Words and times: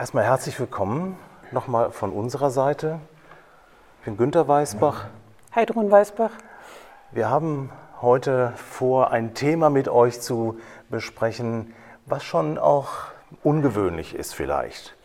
Erstmal 0.00 0.24
herzlich 0.24 0.58
willkommen 0.58 1.18
nochmal 1.52 1.90
von 1.90 2.10
unserer 2.10 2.50
Seite. 2.50 3.00
Ich 3.98 4.06
bin 4.06 4.16
Günter 4.16 4.48
Weißbach. 4.48 5.04
Heidrun 5.54 5.90
Weißbach. 5.90 6.30
Wir 7.10 7.28
haben 7.28 7.70
heute 8.00 8.54
vor, 8.56 9.10
ein 9.10 9.34
Thema 9.34 9.68
mit 9.68 9.90
euch 9.90 10.22
zu 10.22 10.58
besprechen, 10.88 11.74
was 12.06 12.24
schon 12.24 12.56
auch 12.56 12.92
ungewöhnlich 13.42 14.14
ist 14.14 14.34
vielleicht. 14.34 14.96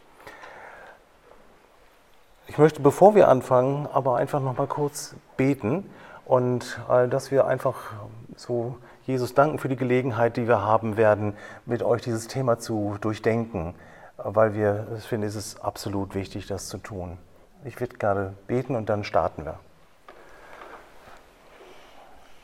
Ich 2.47 2.57
möchte, 2.57 2.79
bevor 2.81 3.15
wir 3.15 3.27
anfangen, 3.27 3.89
aber 3.91 4.15
einfach 4.15 4.39
noch 4.39 4.57
mal 4.57 4.67
kurz 4.67 5.13
beten 5.35 5.89
und 6.23 6.79
dass 6.87 7.31
wir 7.31 7.47
einfach 7.47 7.91
so 8.37 8.77
Jesus 9.05 9.33
danken 9.33 9.59
für 9.59 9.67
die 9.67 9.75
Gelegenheit, 9.75 10.37
die 10.37 10.47
wir 10.47 10.61
haben 10.61 10.95
werden, 10.95 11.35
mit 11.65 11.83
euch 11.83 12.01
dieses 12.01 12.29
Thema 12.29 12.59
zu 12.59 12.95
durchdenken 13.01 13.75
weil 14.17 14.53
wir, 14.53 14.87
ich 14.97 15.05
finde, 15.05 15.27
es 15.27 15.35
ist 15.35 15.63
absolut 15.63 16.15
wichtig, 16.15 16.47
das 16.47 16.67
zu 16.67 16.77
tun. 16.77 17.17
Ich 17.63 17.79
würde 17.79 17.97
gerade 17.97 18.33
beten 18.47 18.75
und 18.75 18.89
dann 18.89 19.03
starten 19.03 19.45
wir. 19.45 19.59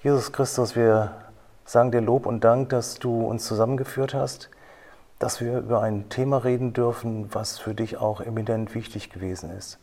Jesus 0.03 0.31
Christus, 0.31 0.76
wir 0.76 1.15
sagen 1.63 1.91
dir 1.91 2.02
Lob 2.02 2.26
und 2.26 2.43
Dank, 2.43 2.70
dass 2.70 2.95
du 2.95 3.26
uns 3.26 3.45
zusammengeführt 3.45 4.13
hast, 4.13 4.49
dass 5.20 5.39
wir 5.39 5.59
über 5.59 5.81
ein 5.81 6.09
Thema 6.09 6.38
reden 6.38 6.73
dürfen, 6.73 7.34
was 7.34 7.59
für 7.59 7.76
dich 7.76 7.98
auch 7.98 8.21
eminent 8.21 8.73
wichtig 8.73 9.12
gewesen 9.12 9.51
ist. 9.51 9.77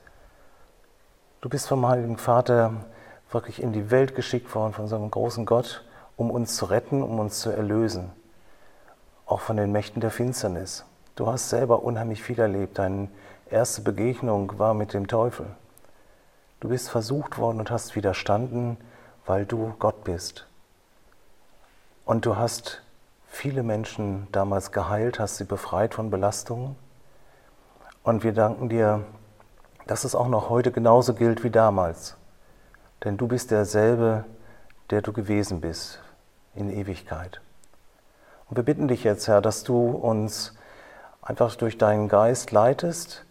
Du 1.41 1.48
bist 1.48 1.68
vom 1.68 1.87
Heiligen 1.87 2.18
Vater 2.18 2.84
wirklich 3.30 3.62
in 3.62 3.73
die 3.73 3.93
Welt 3.93 4.16
geschickt 4.16 4.52
worden, 4.57 4.73
von 4.73 4.84
unserem 4.84 5.10
großen 5.10 5.46
Gott, 5.46 5.84
um 6.16 6.32
uns 6.32 6.57
zu 6.57 6.65
retten, 6.65 7.02
um 7.02 7.20
uns 7.20 7.38
zu 7.38 7.51
erlösen, 7.51 8.10
auch 9.27 9.41
von 9.41 9.57
den 9.57 9.70
Mächten 9.70 10.01
der 10.01 10.10
Finsternis. 10.10 10.84
Du 11.18 11.27
hast 11.27 11.48
selber 11.48 11.82
unheimlich 11.82 12.22
viel 12.22 12.38
erlebt. 12.38 12.78
Deine 12.78 13.08
erste 13.50 13.80
Begegnung 13.80 14.56
war 14.60 14.72
mit 14.72 14.95
dem 14.95 15.09
Teufel. 15.09 15.46
Du 16.60 16.68
bist 16.68 16.88
versucht 16.90 17.38
worden 17.38 17.59
und 17.59 17.73
hast 17.73 17.96
widerstanden, 17.96 18.76
weil 19.26 19.45
du 19.45 19.74
Gott 19.80 20.04
bist. 20.04 20.46
Und 22.04 22.24
du 22.24 22.37
hast 22.37 22.82
viele 23.26 23.65
Menschen 23.65 24.28
damals 24.30 24.70
geheilt, 24.70 25.18
hast 25.18 25.38
sie 25.38 25.45
befreit 25.45 25.93
von 25.93 26.09
Belastungen. 26.09 26.76
Und 28.04 28.23
wir 28.23 28.32
danken 28.32 28.68
dir, 28.68 29.04
dass 29.88 30.04
es 30.04 30.15
auch 30.15 30.28
noch 30.28 30.50
heute 30.50 30.71
genauso 30.71 31.15
gilt 31.15 31.43
wie 31.43 31.50
damals. 31.50 32.16
Denn 33.02 33.16
du 33.16 33.26
bist 33.26 33.50
derselbe, 33.50 34.24
der 34.90 35.02
du 35.02 35.12
gewesen 35.12 35.60
bist 35.60 36.00
in 36.54 36.71
Ewigkeit. 36.71 37.40
Und 38.48 38.56
wir 38.56 38.62
bitten 38.62 38.87
dich 38.87 39.02
jetzt, 39.02 39.26
Herr, 39.26 39.40
dass 39.40 39.65
du 39.65 39.90
uns 39.90 40.52
einfach 41.29 41.54
durch 41.57 41.76
deinen 41.76 42.09
Geist 42.09 42.52
leitest. 42.52 43.26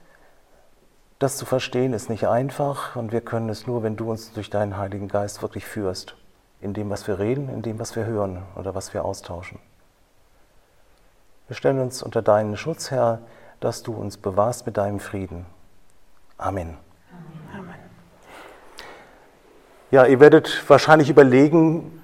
Das 1.18 1.36
zu 1.36 1.46
verstehen 1.46 1.94
ist 1.94 2.12
nicht 2.12 2.28
einfach 2.28 2.96
und 2.96 3.12
wir 3.12 3.22
können 3.22 3.50
es 3.50 3.66
nur, 3.66 3.82
wenn 3.82 3.96
du 3.96 4.12
uns 4.12 4.32
durch 4.34 4.52
deinen 4.52 4.78
Heiligen 4.78 5.08
Geist 5.08 5.42
wirklich 5.42 5.66
führst, 5.66 6.16
in 6.62 6.76
dem, 6.76 6.92
was 6.92 7.08
wir 7.08 7.18
reden, 7.18 7.50
in 7.50 7.64
dem, 7.64 7.80
was 7.80 7.96
wir 7.96 8.06
hören 8.06 8.44
oder 8.56 8.76
was 8.76 8.94
wir 8.94 9.04
austauschen. 9.04 9.58
Wir 11.48 11.56
stellen 11.56 11.80
uns 11.80 12.04
unter 12.04 12.22
deinen 12.22 12.56
Schutz, 12.56 12.92
Herr, 12.92 13.20
dass 13.60 13.82
du 13.82 13.94
uns 13.94 14.18
bewahrst 14.18 14.68
mit 14.68 14.78
deinem 14.78 15.00
Frieden. 15.00 15.48
Amen. 16.38 16.78
Amen. 17.52 17.74
Ja, 19.90 20.06
ihr 20.06 20.20
werdet 20.20 20.70
wahrscheinlich 20.70 21.10
überlegen, 21.10 22.00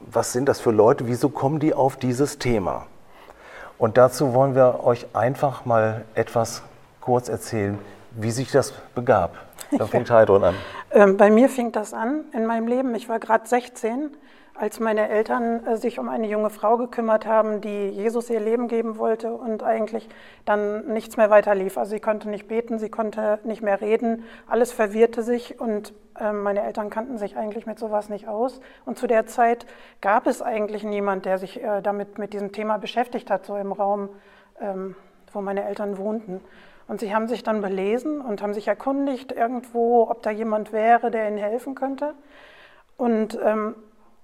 was 0.00 0.32
sind 0.32 0.48
das 0.48 0.60
für 0.60 0.70
Leute, 0.70 1.08
wieso 1.08 1.28
kommen 1.28 1.58
die 1.58 1.74
auf 1.74 1.96
dieses 1.96 2.38
Thema? 2.38 2.86
Und 3.78 3.96
dazu 3.96 4.34
wollen 4.34 4.54
wir 4.54 4.84
euch 4.84 5.06
einfach 5.14 5.64
mal 5.64 6.04
etwas 6.14 6.62
kurz 7.00 7.28
erzählen, 7.28 7.78
wie 8.12 8.30
sich 8.30 8.50
das 8.50 8.72
begab. 8.94 9.36
Da 9.76 9.86
fängt. 9.86 10.08
Heidrun 10.10 10.44
an. 10.44 10.54
Ähm, 10.92 11.16
bei 11.16 11.30
mir 11.30 11.48
fing 11.48 11.72
das 11.72 11.92
an 11.94 12.26
in 12.32 12.46
meinem 12.46 12.68
Leben. 12.68 12.94
Ich 12.94 13.08
war 13.08 13.18
gerade 13.18 13.48
16, 13.48 14.10
als 14.54 14.78
meine 14.78 15.08
Eltern 15.08 15.66
äh, 15.66 15.76
sich 15.76 15.98
um 15.98 16.08
eine 16.08 16.28
junge 16.28 16.50
Frau 16.50 16.76
gekümmert 16.76 17.26
haben, 17.26 17.60
die 17.60 17.88
Jesus 17.88 18.30
ihr 18.30 18.40
Leben 18.40 18.68
geben 18.68 18.98
wollte 18.98 19.32
und 19.32 19.62
eigentlich 19.62 20.08
dann 20.44 20.86
nichts 20.86 21.16
mehr 21.16 21.28
weiter 21.28 21.54
lief. 21.54 21.76
Also 21.76 21.90
sie 21.90 22.00
konnte 22.00 22.28
nicht 22.28 22.46
beten, 22.46 22.78
sie 22.78 22.88
konnte 22.88 23.40
nicht 23.44 23.62
mehr 23.62 23.80
reden, 23.80 24.24
alles 24.46 24.72
verwirrte 24.72 25.22
sich 25.22 25.60
und 25.60 25.92
ähm, 26.20 26.42
meine 26.42 26.62
Eltern 26.62 26.88
kannten 26.88 27.18
sich 27.18 27.36
eigentlich 27.36 27.66
mit 27.66 27.78
sowas 27.78 28.08
nicht 28.08 28.28
aus. 28.28 28.60
Und 28.84 28.96
zu 28.96 29.06
der 29.08 29.26
Zeit 29.26 29.66
gab 30.00 30.26
es 30.26 30.40
eigentlich 30.40 30.84
niemand, 30.84 31.24
der 31.24 31.38
sich 31.38 31.62
äh, 31.62 31.82
damit 31.82 32.18
mit 32.18 32.32
diesem 32.32 32.52
Thema 32.52 32.78
beschäftigt 32.78 33.30
hat, 33.30 33.44
so 33.44 33.56
im 33.56 33.72
Raum, 33.72 34.08
ähm, 34.60 34.94
wo 35.32 35.40
meine 35.40 35.64
Eltern 35.64 35.98
wohnten. 35.98 36.40
Und 36.86 37.00
sie 37.00 37.14
haben 37.14 37.26
sich 37.26 37.42
dann 37.42 37.60
belesen 37.60 38.20
und 38.20 38.42
haben 38.42 38.54
sich 38.54 38.68
erkundigt 38.68 39.32
irgendwo, 39.32 40.08
ob 40.08 40.22
da 40.22 40.30
jemand 40.30 40.70
wäre, 40.70 41.10
der 41.10 41.26
ihnen 41.26 41.38
helfen 41.38 41.74
könnte. 41.74 42.14
Und 42.96 43.38
ähm, 43.42 43.74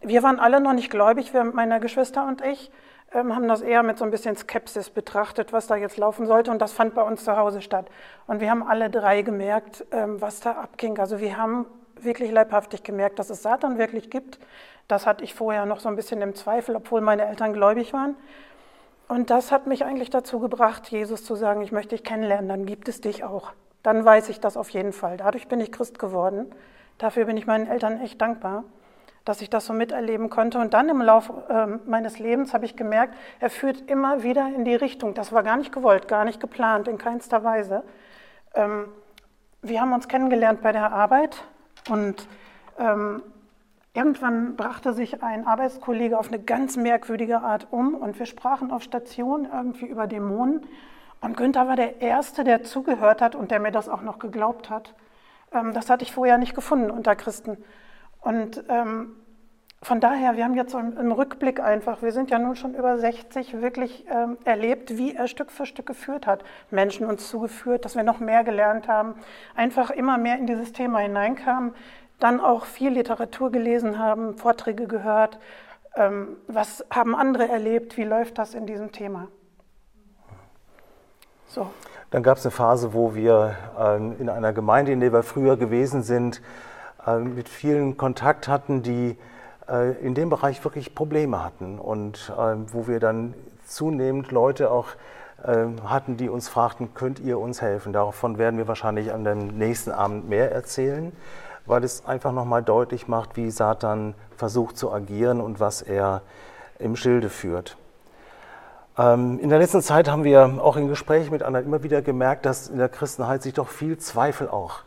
wir 0.02 0.22
waren 0.22 0.40
alle 0.40 0.60
noch 0.60 0.72
nicht 0.72 0.90
gläubig, 0.90 1.34
wir, 1.34 1.44
meine 1.44 1.80
Geschwister 1.80 2.26
und 2.26 2.44
ich, 2.44 2.70
ähm, 3.12 3.34
haben 3.34 3.48
das 3.48 3.60
eher 3.60 3.82
mit 3.82 3.98
so 3.98 4.04
ein 4.04 4.10
bisschen 4.10 4.36
Skepsis 4.36 4.90
betrachtet, 4.90 5.52
was 5.52 5.66
da 5.66 5.76
jetzt 5.76 5.96
laufen 5.96 6.26
sollte. 6.26 6.50
Und 6.50 6.60
das 6.60 6.72
fand 6.72 6.94
bei 6.94 7.02
uns 7.02 7.24
zu 7.24 7.36
Hause 7.36 7.60
statt. 7.60 7.86
Und 8.26 8.40
wir 8.40 8.50
haben 8.50 8.62
alle 8.62 8.88
drei 8.90 9.22
gemerkt, 9.22 9.84
ähm, 9.90 10.20
was 10.20 10.40
da 10.40 10.52
abging. 10.52 10.98
Also 10.98 11.20
wir 11.20 11.36
haben 11.36 11.66
wirklich 12.00 12.30
leibhaftig 12.30 12.82
gemerkt, 12.82 13.18
dass 13.18 13.30
es 13.30 13.42
Satan 13.42 13.78
wirklich 13.78 14.10
gibt. 14.10 14.38
Das 14.88 15.06
hatte 15.06 15.24
ich 15.24 15.34
vorher 15.34 15.66
noch 15.66 15.80
so 15.80 15.88
ein 15.88 15.96
bisschen 15.96 16.22
im 16.22 16.34
Zweifel, 16.34 16.76
obwohl 16.76 17.00
meine 17.00 17.26
Eltern 17.26 17.52
gläubig 17.52 17.92
waren. 17.92 18.16
Und 19.08 19.30
das 19.30 19.50
hat 19.50 19.66
mich 19.66 19.84
eigentlich 19.84 20.10
dazu 20.10 20.38
gebracht, 20.38 20.88
Jesus 20.88 21.24
zu 21.24 21.34
sagen, 21.34 21.62
ich 21.62 21.72
möchte 21.72 21.96
dich 21.96 22.04
kennenlernen, 22.04 22.48
dann 22.48 22.64
gibt 22.64 22.88
es 22.88 23.00
dich 23.00 23.24
auch. 23.24 23.52
Dann 23.82 24.04
weiß 24.04 24.28
ich 24.28 24.38
das 24.38 24.56
auf 24.56 24.70
jeden 24.70 24.92
Fall. 24.92 25.16
Dadurch 25.16 25.48
bin 25.48 25.60
ich 25.60 25.72
Christ 25.72 25.98
geworden. 25.98 26.46
Dafür 26.98 27.24
bin 27.24 27.36
ich 27.36 27.46
meinen 27.46 27.66
Eltern 27.66 28.00
echt 28.00 28.20
dankbar, 28.20 28.62
dass 29.24 29.42
ich 29.42 29.50
das 29.50 29.66
so 29.66 29.72
miterleben 29.72 30.30
konnte. 30.30 30.58
Und 30.58 30.74
dann 30.74 30.88
im 30.88 31.00
Laufe 31.00 31.44
äh, 31.48 31.88
meines 31.88 32.18
Lebens 32.18 32.54
habe 32.54 32.64
ich 32.64 32.76
gemerkt, 32.76 33.14
er 33.38 33.50
führt 33.50 33.90
immer 33.90 34.22
wieder 34.22 34.48
in 34.54 34.64
die 34.64 34.74
Richtung. 34.74 35.14
Das 35.14 35.32
war 35.32 35.42
gar 35.42 35.56
nicht 35.56 35.72
gewollt, 35.72 36.08
gar 36.08 36.24
nicht 36.24 36.40
geplant, 36.40 36.88
in 36.88 36.98
keinster 36.98 37.44
Weise. 37.44 37.82
Ähm, 38.54 38.86
wir 39.62 39.80
haben 39.80 39.92
uns 39.92 40.08
kennengelernt 40.08 40.62
bei 40.62 40.72
der 40.72 40.92
Arbeit 40.92 41.44
und 41.90 42.26
ähm, 42.78 43.22
irgendwann 43.92 44.56
brachte 44.56 44.94
sich 44.94 45.22
ein 45.22 45.46
Arbeitskollege 45.46 46.18
auf 46.18 46.28
eine 46.28 46.38
ganz 46.38 46.76
merkwürdige 46.76 47.40
Art 47.40 47.66
um 47.70 47.94
und 47.94 48.18
wir 48.18 48.26
sprachen 48.26 48.70
auf 48.70 48.82
Station 48.82 49.48
irgendwie 49.52 49.86
über 49.86 50.06
Dämonen. 50.06 50.66
Und 51.20 51.36
Günther 51.36 51.68
war 51.68 51.76
der 51.76 52.00
Erste, 52.00 52.44
der 52.44 52.62
zugehört 52.62 53.20
hat 53.20 53.34
und 53.34 53.50
der 53.50 53.60
mir 53.60 53.72
das 53.72 53.90
auch 53.90 54.00
noch 54.00 54.18
geglaubt 54.18 54.70
hat. 54.70 54.94
Ähm, 55.52 55.74
das 55.74 55.90
hatte 55.90 56.04
ich 56.04 56.12
vorher 56.12 56.38
nicht 56.38 56.54
gefunden 56.54 56.90
unter 56.90 57.14
Christen. 57.14 57.58
Und 58.20 58.64
ähm, 58.68 59.16
von 59.82 59.98
daher, 59.98 60.36
wir 60.36 60.44
haben 60.44 60.54
jetzt 60.54 60.72
so 60.72 60.78
im, 60.78 61.10
Rückblick 61.10 61.58
einfach, 61.58 62.02
wir 62.02 62.12
sind 62.12 62.30
ja 62.30 62.38
nun 62.38 62.54
schon 62.54 62.74
über 62.74 62.98
60, 62.98 63.62
wirklich 63.62 64.04
ähm, 64.10 64.36
erlebt, 64.44 64.98
wie 64.98 65.14
er 65.14 65.26
Stück 65.26 65.50
für 65.50 65.64
Stück 65.64 65.86
geführt 65.86 66.26
hat, 66.26 66.44
Menschen 66.70 67.06
uns 67.06 67.28
zugeführt, 67.28 67.86
dass 67.86 67.96
wir 67.96 68.02
noch 68.02 68.20
mehr 68.20 68.44
gelernt 68.44 68.88
haben, 68.88 69.14
einfach 69.54 69.90
immer 69.90 70.18
mehr 70.18 70.36
in 70.36 70.46
dieses 70.46 70.74
Thema 70.74 70.98
hineinkamen, 70.98 71.72
dann 72.18 72.40
auch 72.40 72.66
viel 72.66 72.90
Literatur 72.90 73.50
gelesen 73.50 73.98
haben, 73.98 74.36
Vorträge 74.36 74.86
gehört. 74.86 75.38
Ähm, 75.96 76.36
was 76.46 76.84
haben 76.90 77.16
andere 77.16 77.48
erlebt? 77.48 77.96
Wie 77.96 78.04
läuft 78.04 78.36
das 78.36 78.54
in 78.54 78.66
diesem 78.66 78.92
Thema? 78.92 79.28
So. 81.46 81.70
Dann 82.10 82.22
gab 82.22 82.36
es 82.36 82.44
eine 82.44 82.50
Phase, 82.50 82.92
wo 82.92 83.14
wir 83.14 83.56
äh, 83.78 83.96
in 83.96 84.28
einer 84.28 84.52
Gemeinde, 84.52 84.92
in 84.92 85.00
der 85.00 85.12
wir 85.12 85.22
früher 85.22 85.56
gewesen 85.56 86.02
sind, 86.02 86.42
mit 87.18 87.48
vielen 87.48 87.96
Kontakt 87.96 88.46
hatten, 88.48 88.82
die 88.82 89.16
äh, 89.70 89.92
in 90.04 90.14
dem 90.14 90.30
Bereich 90.30 90.62
wirklich 90.64 90.94
Probleme 90.94 91.42
hatten 91.42 91.78
und 91.78 92.32
äh, 92.36 92.56
wo 92.72 92.86
wir 92.86 93.00
dann 93.00 93.34
zunehmend 93.66 94.32
Leute 94.32 94.70
auch 94.70 94.88
äh, 95.44 95.66
hatten, 95.84 96.16
die 96.16 96.28
uns 96.28 96.48
fragten, 96.48 96.92
könnt 96.94 97.20
ihr 97.20 97.38
uns 97.38 97.62
helfen? 97.62 97.92
Davon 97.92 98.38
werden 98.38 98.58
wir 98.58 98.68
wahrscheinlich 98.68 99.12
an 99.12 99.24
dem 99.24 99.58
nächsten 99.58 99.92
Abend 99.92 100.28
mehr 100.28 100.52
erzählen, 100.52 101.12
weil 101.66 101.84
es 101.84 102.04
einfach 102.04 102.32
nochmal 102.32 102.62
deutlich 102.62 103.08
macht, 103.08 103.36
wie 103.36 103.50
Satan 103.50 104.14
versucht 104.36 104.76
zu 104.76 104.92
agieren 104.92 105.40
und 105.40 105.60
was 105.60 105.82
er 105.82 106.22
im 106.78 106.96
Schilde 106.96 107.28
führt. 107.28 107.76
Ähm, 108.98 109.38
in 109.40 109.50
der 109.50 109.58
letzten 109.58 109.82
Zeit 109.82 110.08
haben 110.10 110.24
wir 110.24 110.58
auch 110.60 110.76
in 110.76 110.88
Gesprächen 110.88 111.30
mit 111.30 111.42
anderen 111.42 111.66
immer 111.66 111.82
wieder 111.82 112.02
gemerkt, 112.02 112.44
dass 112.44 112.68
in 112.68 112.78
der 112.78 112.88
Christenheit 112.88 113.42
sich 113.42 113.54
doch 113.54 113.68
viel 113.68 113.98
Zweifel 113.98 114.48
auch 114.48 114.80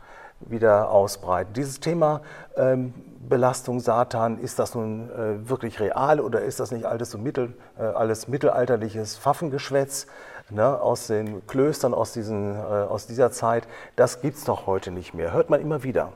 wieder 0.46 0.90
ausbreiten. 0.90 1.52
Dieses 1.54 1.80
Thema 1.80 2.20
ähm, 2.56 2.94
Belastung 3.28 3.80
Satan, 3.80 4.38
ist 4.38 4.58
das 4.58 4.74
nun 4.74 5.10
äh, 5.10 5.48
wirklich 5.48 5.80
real 5.80 6.20
oder 6.20 6.42
ist 6.42 6.60
das 6.60 6.70
nicht 6.70 6.84
alles 6.84 7.10
so 7.10 7.18
mittel, 7.18 7.54
äh, 7.78 7.82
alles 7.82 8.28
mittelalterliches 8.28 9.16
Pfaffengeschwätz 9.16 10.06
ne, 10.50 10.80
aus 10.80 11.06
den 11.06 11.46
Klöstern 11.46 11.94
aus, 11.94 12.12
diesen, 12.12 12.54
äh, 12.54 12.58
aus 12.58 13.06
dieser 13.06 13.30
Zeit? 13.30 13.66
Das 13.96 14.20
gibt 14.20 14.36
es 14.36 14.44
doch 14.44 14.66
heute 14.66 14.90
nicht 14.90 15.14
mehr. 15.14 15.32
Hört 15.32 15.50
man 15.50 15.60
immer 15.60 15.82
wieder. 15.82 16.12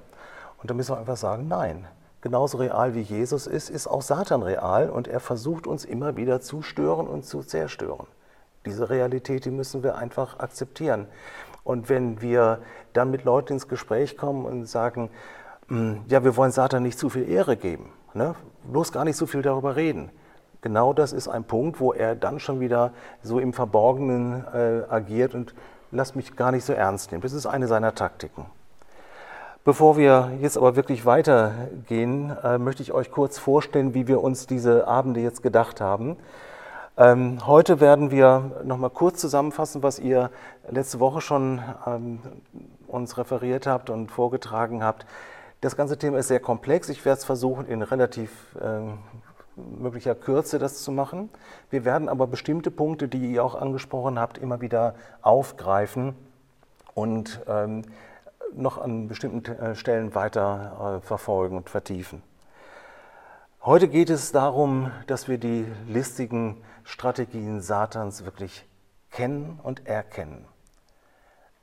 Und 0.60 0.70
da 0.70 0.74
müssen 0.74 0.94
wir 0.94 0.98
einfach 0.98 1.16
sagen, 1.16 1.48
nein. 1.48 1.86
Genauso 2.20 2.58
real 2.58 2.94
wie 2.94 3.00
Jesus 3.00 3.46
ist, 3.46 3.70
ist 3.70 3.86
auch 3.86 4.02
Satan 4.02 4.42
real 4.42 4.90
und 4.90 5.06
er 5.06 5.20
versucht 5.20 5.69
uns 5.69 5.84
immer 5.84 6.16
wieder 6.16 6.40
zu 6.40 6.62
stören 6.62 7.06
und 7.06 7.24
zu 7.24 7.42
zerstören. 7.44 8.08
Diese 8.66 8.90
Realität, 8.90 9.44
die 9.44 9.52
müssen 9.52 9.84
wir 9.84 9.96
einfach 9.96 10.40
akzeptieren. 10.40 11.06
Und 11.69 11.91
wenn 11.91 12.23
wir 12.23 12.61
dann 12.94 13.11
mit 13.11 13.25
Leuten 13.25 13.53
ins 13.53 13.69
Gespräch 13.69 14.17
kommen 14.17 14.47
und 14.47 14.65
sagen, 14.67 15.11
hm, 15.69 16.00
ja, 16.09 16.25
wir 16.25 16.35
wollen 16.35 16.50
Satan 16.50 16.82
nicht 16.82 16.99
zu 16.99 17.11
viel 17.11 17.29
Ehre 17.29 17.59
geben, 17.59 17.91
ne? 18.15 18.35
bloß 18.73 18.91
gar 18.91 19.05
nicht 19.05 19.17
so 19.17 19.26
viel 19.26 19.43
darüber 19.43 19.76
reden. 19.76 20.11
Genau 20.62 20.94
das 20.94 21.12
ist 21.12 21.29
ein 21.29 21.44
Punkt, 21.44 21.79
wo 21.79 21.93
er 21.93 22.15
dann 22.15 22.41
schon 22.41 22.59
wieder 22.59 22.93
so 23.23 23.38
im 23.38 23.53
Verborgenen 23.53 24.44
äh, 24.55 24.82
agiert 24.88 25.35
und 25.35 25.55
lasst 25.91 26.17
mich 26.17 26.37
gar 26.37 26.53
nicht 26.53 26.65
so 26.65 26.73
ernst 26.73 27.12
nehmen. 27.12 27.20
Das 27.20 27.35
ist 27.35 27.44
eine 27.44 27.69
seiner 27.69 27.94
Taktiken. 27.94 28.47
Bevor 29.62 29.99
wir 29.99 30.32
jetzt 30.41 30.56
aber 30.56 30.75
wirklich 30.75 31.05
weitergehen, 31.05 32.35
äh, 32.43 32.56
möchte 32.56 32.82
ich 32.82 32.94
euch 32.94 33.11
kurz 33.11 33.38
vorstellen, 33.38 33.93
wie 33.93 34.09
wir 34.09 34.23
uns 34.23 34.47
diese 34.47 34.88
Abende 34.88 35.20
jetzt 35.20 35.43
gedacht 35.43 35.82
haben. 35.82 36.17
Ähm, 37.00 37.47
heute 37.47 37.79
werden 37.79 38.11
wir 38.11 38.62
noch 38.65 38.76
mal 38.76 38.88
kurz 38.88 39.20
zusammenfassen, 39.20 39.85
was 39.85 40.00
ihr 40.00 40.31
letzte 40.70 41.00
Woche 41.00 41.20
schon 41.20 41.62
ähm, 41.87 42.20
uns 42.87 43.19
referiert 43.19 43.67
habt 43.67 43.91
und 43.91 44.11
vorgetragen 44.11 44.82
habt. 44.82 45.06
Das 45.61 45.76
ganze 45.76 45.99
Thema 45.99 46.19
ist 46.19 46.29
sehr 46.29 46.41
komplex. 46.41 46.88
Ich 46.88 47.05
werde 47.05 47.19
es 47.19 47.25
versuchen, 47.25 47.67
in 47.67 47.82
relativ 47.82 48.56
äh, 48.61 48.81
möglicher 49.56 50.15
Kürze 50.15 50.59
das 50.59 50.82
zu 50.82 50.93
machen. 50.93 51.31
Wir 51.70 51.85
werden 51.85 52.09
aber 52.09 52.26
bestimmte 52.26 52.70
Punkte, 52.70 53.09
die 53.09 53.32
ihr 53.32 53.44
auch 53.44 53.55
angesprochen 53.55 54.19
habt, 54.19 54.38
immer 54.38 54.61
wieder 54.61 54.94
aufgreifen 55.23 56.15
und 56.94 57.41
ähm, 57.49 57.82
noch 58.55 58.79
an 58.79 59.09
bestimmten 59.09 59.53
äh, 59.53 59.75
Stellen 59.75 60.15
weiter 60.15 61.00
äh, 61.03 61.06
verfolgen 61.06 61.56
und 61.56 61.70
vertiefen. 61.70 62.23
Heute 63.62 63.88
geht 63.88 64.09
es 64.09 64.32
darum, 64.32 64.91
dass 65.09 65.29
wir 65.29 65.38
die 65.38 65.67
listigen 65.87 66.62
Strategien 66.85 67.61
Satans 67.61 68.25
wirklich 68.25 68.65
kennen 69.11 69.59
und 69.62 69.87
erkennen. 69.87 70.47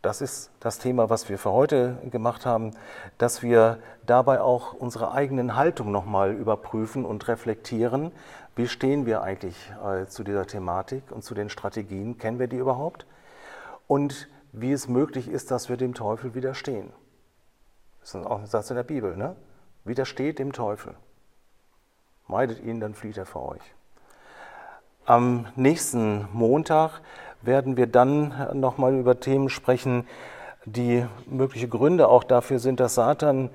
Das 0.06 0.22
ist 0.22 0.52
das 0.60 0.78
Thema, 0.78 1.10
was 1.10 1.30
wir 1.30 1.40
für 1.40 1.52
heute 1.52 1.98
gemacht 2.12 2.46
haben, 2.46 2.76
dass 3.18 3.42
wir 3.42 3.80
dabei 4.06 4.40
auch 4.40 4.74
unsere 4.74 5.12
eigenen 5.12 5.56
Haltung 5.56 5.92
nochmal 5.92 6.32
überprüfen 6.34 7.06
und 7.06 7.28
reflektieren. 7.28 8.12
Wie 8.56 8.68
stehen 8.68 9.08
wir 9.08 9.24
eigentlich 9.24 9.74
äh, 9.84 10.06
zu 10.06 10.24
dieser 10.24 10.46
Thematik 10.46 11.06
und 11.10 11.24
zu 11.24 11.34
den 11.34 11.50
Strategien? 11.50 12.20
Kennen 12.20 12.38
wir 12.38 12.46
die 12.46 12.58
überhaupt? 12.58 13.08
Und 13.88 14.28
wie 14.52 14.74
es 14.74 14.88
möglich 14.88 15.28
ist, 15.28 15.50
dass 15.50 15.70
wir 15.70 15.76
dem 15.76 15.96
Teufel 15.96 16.36
widerstehen. 16.36 16.94
Das 18.02 18.14
ist 18.14 18.28
auch 18.28 18.42
ein 18.42 18.46
Satz 18.46 18.70
in 18.70 18.76
der 18.76 18.84
Bibel, 18.84 19.18
ne? 19.18 19.36
Widersteht 19.86 20.38
dem 20.38 20.54
Teufel. 20.54 20.94
Meidet 22.28 22.64
ihn, 22.64 22.80
dann 22.80 22.94
flieht 22.94 23.18
er 23.18 23.26
vor 23.26 23.54
euch. 23.54 23.74
Am 25.08 25.48
nächsten 25.56 26.28
Montag 26.32 27.02
werden 27.46 27.78
wir 27.78 27.88
dann 27.88 28.60
nochmal 28.60 28.96
über 28.96 29.20
Themen 29.20 29.50
sprechen, 29.50 30.08
die 30.66 31.06
mögliche 31.28 31.68
Gründe 31.68 32.08
auch 32.08 32.24
dafür 32.24 32.60
sind, 32.60 32.80
dass 32.80 32.96
Satan 32.96 33.50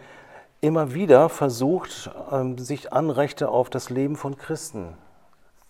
immer 0.60 0.94
wieder 0.94 1.28
versucht, 1.28 2.10
ähm, 2.30 2.58
sich 2.58 2.92
Anrechte 2.92 3.48
auf 3.48 3.70
das 3.70 3.90
Leben 3.90 4.16
von 4.16 4.36
Christen 4.36 4.96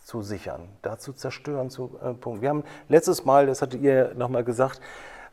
zu 0.05 0.22
sichern, 0.22 0.69
da 0.82 0.99
zu 0.99 1.12
zerstören. 1.12 1.70
Zu, 1.70 1.99
äh. 2.02 2.40
Wir 2.40 2.49
haben 2.49 2.64
letztes 2.88 3.25
Mal, 3.25 3.46
das 3.46 3.62
hattet 3.62 3.81
ihr 3.81 4.14
nochmal 4.14 4.44
gesagt, 4.44 4.81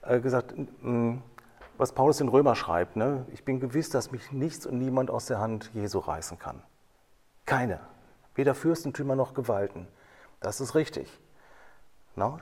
äh, 0.04 0.20
gesagt, 0.20 0.54
was 1.78 1.92
Paulus 1.92 2.22
in 2.22 2.28
Römer 2.28 2.56
schreibt, 2.56 2.96
ne? 2.96 3.26
ich 3.34 3.44
bin 3.44 3.60
gewiss, 3.60 3.90
dass 3.90 4.12
mich 4.12 4.32
nichts 4.32 4.66
und 4.66 4.78
niemand 4.78 5.12
aus 5.12 5.26
der 5.26 5.40
Hand 5.40 5.72
Jesu 5.74 6.00
reißen 6.00 6.40
kann. 6.40 6.62
Keine. 7.46 7.80
Weder 8.36 8.54
Fürstentümer 8.54 9.16
noch 9.16 9.34
Gewalten. 9.34 9.88
Das 10.40 10.62
ist 10.62 10.76
richtig. 10.76 11.08
No? 12.16 12.40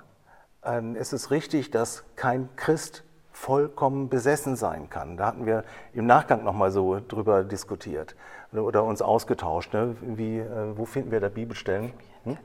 Ähm, 0.65 0.95
es 0.95 1.13
ist 1.13 1.31
richtig, 1.31 1.71
dass 1.71 2.03
kein 2.15 2.49
Christ 2.55 3.03
vollkommen 3.31 4.09
besessen 4.09 4.55
sein 4.55 4.89
kann. 4.89 5.17
Da 5.17 5.27
hatten 5.27 5.45
wir 5.45 5.63
im 5.93 6.05
Nachgang 6.05 6.43
nochmal 6.43 6.71
so 6.71 6.99
drüber 7.05 7.43
diskutiert 7.43 8.15
oder 8.51 8.83
uns 8.83 9.01
ausgetauscht. 9.01 9.73
Ne? 9.73 9.95
Wie, 10.01 10.39
äh, 10.39 10.77
wo 10.77 10.85
finden 10.85 11.11
wir 11.11 11.19
da 11.19 11.29
Bibelstellen? 11.29 11.93
Hm? 12.23 12.37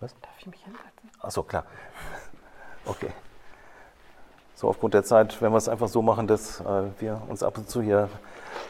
Was? 0.00 0.14
Darf 0.20 0.32
ich 0.38 0.46
mich 0.46 0.62
hinsetzen? 0.64 1.10
Achso, 1.20 1.42
klar. 1.42 1.64
Okay 2.84 3.10
so 4.64 4.70
aufgrund 4.70 4.94
der 4.94 5.04
Zeit 5.04 5.40
werden 5.42 5.52
wir 5.52 5.58
es 5.58 5.68
einfach 5.68 5.88
so 5.88 6.00
machen, 6.00 6.26
dass 6.26 6.60
äh, 6.60 6.84
wir 6.98 7.20
uns 7.28 7.42
ab 7.42 7.58
und 7.58 7.68
zu 7.68 7.82
hier 7.82 8.08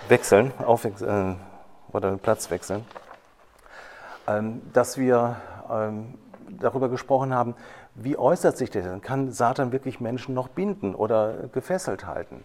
wechseln, 0.09 0.53
aufwechseln 0.59 1.37
äh, 1.37 1.97
oder 1.97 2.11
den 2.11 2.19
Platz 2.19 2.51
wechseln. 2.51 2.85
Ähm, 4.27 4.63
dass 4.73 4.99
wir 4.99 5.37
ähm, 5.71 6.15
darüber 6.49 6.89
gesprochen 6.89 7.33
haben, 7.33 7.55
wie 7.95 8.17
äußert 8.17 8.57
sich 8.57 8.71
das? 8.71 8.85
Kann 9.03 9.31
Satan 9.31 9.73
wirklich 9.73 10.01
Menschen 10.01 10.35
noch 10.35 10.49
binden 10.49 10.95
oder 10.95 11.49
gefesselt 11.53 12.07
halten? 12.07 12.43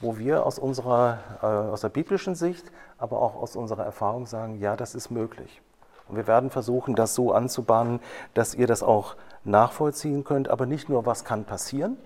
Wo 0.00 0.18
wir 0.18 0.44
aus, 0.44 0.58
unserer, 0.58 1.18
äh, 1.42 1.46
aus 1.46 1.80
der 1.80 1.88
biblischen 1.88 2.34
Sicht, 2.34 2.70
aber 2.98 3.22
auch 3.22 3.36
aus 3.36 3.56
unserer 3.56 3.84
Erfahrung 3.84 4.26
sagen, 4.26 4.58
ja, 4.58 4.76
das 4.76 4.94
ist 4.94 5.10
möglich. 5.10 5.62
Und 6.08 6.16
wir 6.16 6.26
werden 6.26 6.50
versuchen, 6.50 6.94
das 6.94 7.14
so 7.14 7.32
anzubahnen, 7.32 8.00
dass 8.34 8.54
ihr 8.54 8.66
das 8.66 8.82
auch 8.82 9.16
nachvollziehen 9.44 10.24
könnt, 10.24 10.48
aber 10.48 10.66
nicht 10.66 10.88
nur, 10.88 11.06
was 11.06 11.24
kann 11.24 11.44
passieren, 11.44 11.96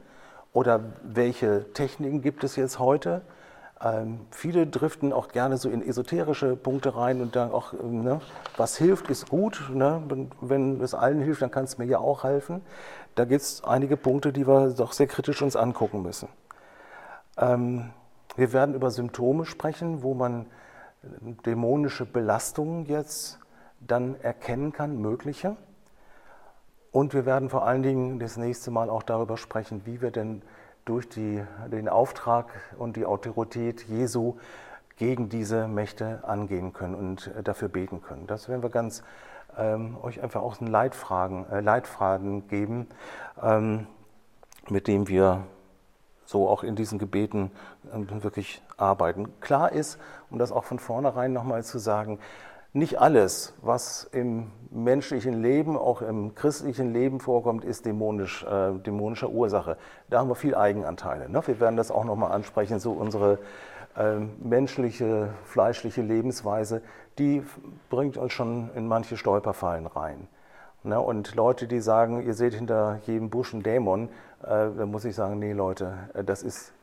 oder 0.52 0.80
welche 1.02 1.72
Techniken 1.72 2.22
gibt 2.22 2.44
es 2.44 2.56
jetzt 2.56 2.78
heute? 2.78 3.22
Ähm, 3.82 4.20
viele 4.30 4.66
driften 4.66 5.12
auch 5.12 5.28
gerne 5.28 5.58
so 5.58 5.68
in 5.68 5.86
esoterische 5.86 6.56
Punkte 6.56 6.96
rein 6.96 7.20
und 7.20 7.36
dann 7.36 7.50
auch, 7.50 7.74
ähm, 7.74 8.02
ne, 8.02 8.20
was 8.56 8.78
hilft, 8.78 9.10
ist 9.10 9.28
gut. 9.28 9.70
Ne? 9.72 10.02
Wenn, 10.40 10.80
es 10.80 10.94
allen 10.94 11.20
hilft, 11.20 11.42
dann 11.42 11.50
kann 11.50 11.64
es 11.64 11.76
mir 11.76 11.84
ja 11.84 11.98
auch 11.98 12.24
helfen. 12.24 12.62
Da 13.14 13.26
gibt 13.26 13.42
es 13.42 13.62
einige 13.64 13.96
Punkte, 13.96 14.32
die 14.32 14.46
wir 14.46 14.70
doch 14.70 14.92
sehr 14.92 15.06
kritisch 15.06 15.42
uns 15.42 15.56
angucken 15.56 16.02
müssen. 16.02 16.28
Ähm, 17.36 17.90
wir 18.36 18.52
werden 18.52 18.74
über 18.74 18.90
Symptome 18.90 19.44
sprechen, 19.44 20.02
wo 20.02 20.14
man 20.14 20.46
dämonische 21.44 22.06
Belastungen 22.06 22.86
jetzt 22.86 23.38
dann 23.80 24.18
erkennen 24.20 24.72
kann, 24.72 25.00
mögliche. 25.00 25.56
Und 26.92 27.12
wir 27.12 27.26
werden 27.26 27.50
vor 27.50 27.66
allen 27.66 27.82
Dingen 27.82 28.18
das 28.18 28.38
nächste 28.38 28.70
Mal 28.70 28.88
auch 28.88 29.02
darüber 29.02 29.36
sprechen, 29.36 29.82
wie 29.84 30.00
wir 30.00 30.10
denn 30.10 30.42
durch 30.86 31.08
die, 31.08 31.44
den 31.70 31.90
Auftrag 31.90 32.46
und 32.78 32.96
die 32.96 33.04
Autorität 33.04 33.82
Jesu 33.82 34.36
gegen 34.96 35.28
diese 35.28 35.68
Mächte 35.68 36.20
angehen 36.24 36.72
können 36.72 36.94
und 36.94 37.26
äh, 37.36 37.42
dafür 37.42 37.68
beten 37.68 38.00
können. 38.00 38.26
Das 38.26 38.48
werden 38.48 38.62
wir 38.62 38.70
ganz 38.70 39.02
ähm, 39.58 39.96
euch 40.02 40.22
einfach 40.22 40.42
auch 40.42 40.60
einen 40.60 40.70
Leitfragen, 40.70 41.46
äh, 41.50 41.60
Leitfragen 41.60 42.48
geben, 42.48 42.86
ähm, 43.42 43.86
mit 44.68 44.88
dem 44.88 45.08
wir 45.08 45.44
so 46.24 46.48
auch 46.48 46.62
in 46.62 46.76
diesen 46.76 46.98
Gebeten 46.98 47.50
äh, 47.92 48.22
wirklich 48.22 48.62
arbeiten. 48.76 49.38
Klar 49.40 49.72
ist, 49.72 49.98
um 50.30 50.38
das 50.38 50.50
auch 50.50 50.64
von 50.64 50.78
vornherein 50.78 51.32
nochmal 51.32 51.62
zu 51.62 51.78
sagen, 51.78 52.18
nicht 52.76 53.00
alles, 53.00 53.54
was 53.62 54.04
im 54.04 54.50
menschlichen 54.70 55.42
Leben, 55.42 55.76
auch 55.76 56.02
im 56.02 56.34
christlichen 56.34 56.92
Leben 56.92 57.20
vorkommt, 57.20 57.64
ist 57.64 57.86
dämonisch, 57.86 58.44
äh, 58.44 58.72
dämonischer 58.78 59.30
Ursache. 59.30 59.78
Da 60.10 60.18
haben 60.18 60.28
wir 60.28 60.34
viel 60.34 60.54
Eigenanteile. 60.54 61.30
Ne? 61.30 61.40
Wir 61.46 61.58
werden 61.58 61.76
das 61.76 61.90
auch 61.90 62.04
nochmal 62.04 62.32
ansprechen, 62.32 62.78
so 62.78 62.92
unsere 62.92 63.38
äh, 63.96 64.16
menschliche, 64.42 65.30
fleischliche 65.44 66.02
Lebensweise, 66.02 66.82
die 67.18 67.42
bringt 67.88 68.18
uns 68.18 68.34
schon 68.34 68.70
in 68.74 68.86
manche 68.86 69.16
Stolperfallen 69.16 69.86
rein. 69.86 70.28
Ne? 70.82 71.00
Und 71.00 71.34
Leute, 71.34 71.66
die 71.66 71.80
sagen, 71.80 72.26
ihr 72.26 72.34
seht 72.34 72.52
hinter 72.52 73.00
jedem 73.06 73.30
Busch 73.30 73.54
einen 73.54 73.62
Dämon, 73.62 74.10
äh, 74.42 74.68
da 74.76 74.86
muss 74.86 75.06
ich 75.06 75.14
sagen, 75.14 75.38
nee 75.38 75.54
Leute, 75.54 75.94
äh, 76.12 76.22
das 76.22 76.42
ist 76.42 76.74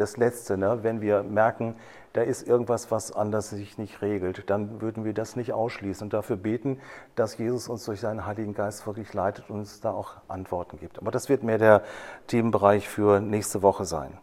das 0.00 0.16
Letzte, 0.16 0.56
ne? 0.56 0.78
wenn 0.82 1.00
wir 1.00 1.22
merken, 1.22 1.76
da 2.14 2.22
ist 2.22 2.48
irgendwas, 2.48 2.90
was 2.90 3.12
anders 3.12 3.50
sich 3.50 3.78
nicht 3.78 4.00
regelt, 4.02 4.48
dann 4.48 4.80
würden 4.80 5.04
wir 5.04 5.12
das 5.12 5.36
nicht 5.36 5.52
ausschließen 5.52 6.06
und 6.06 6.12
dafür 6.12 6.36
beten, 6.36 6.80
dass 7.14 7.36
Jesus 7.38 7.68
uns 7.68 7.84
durch 7.84 8.00
seinen 8.00 8.26
Heiligen 8.26 8.54
Geist 8.54 8.86
wirklich 8.86 9.12
leitet 9.12 9.50
und 9.50 9.58
uns 9.60 9.80
da 9.80 9.90
auch 9.92 10.14
Antworten 10.26 10.78
gibt. 10.78 10.98
Aber 10.98 11.10
das 11.10 11.28
wird 11.28 11.42
mehr 11.42 11.58
der 11.58 11.82
Themenbereich 12.26 12.88
für 12.88 13.20
nächste 13.20 13.62
Woche 13.62 13.84
sein. 13.84 14.18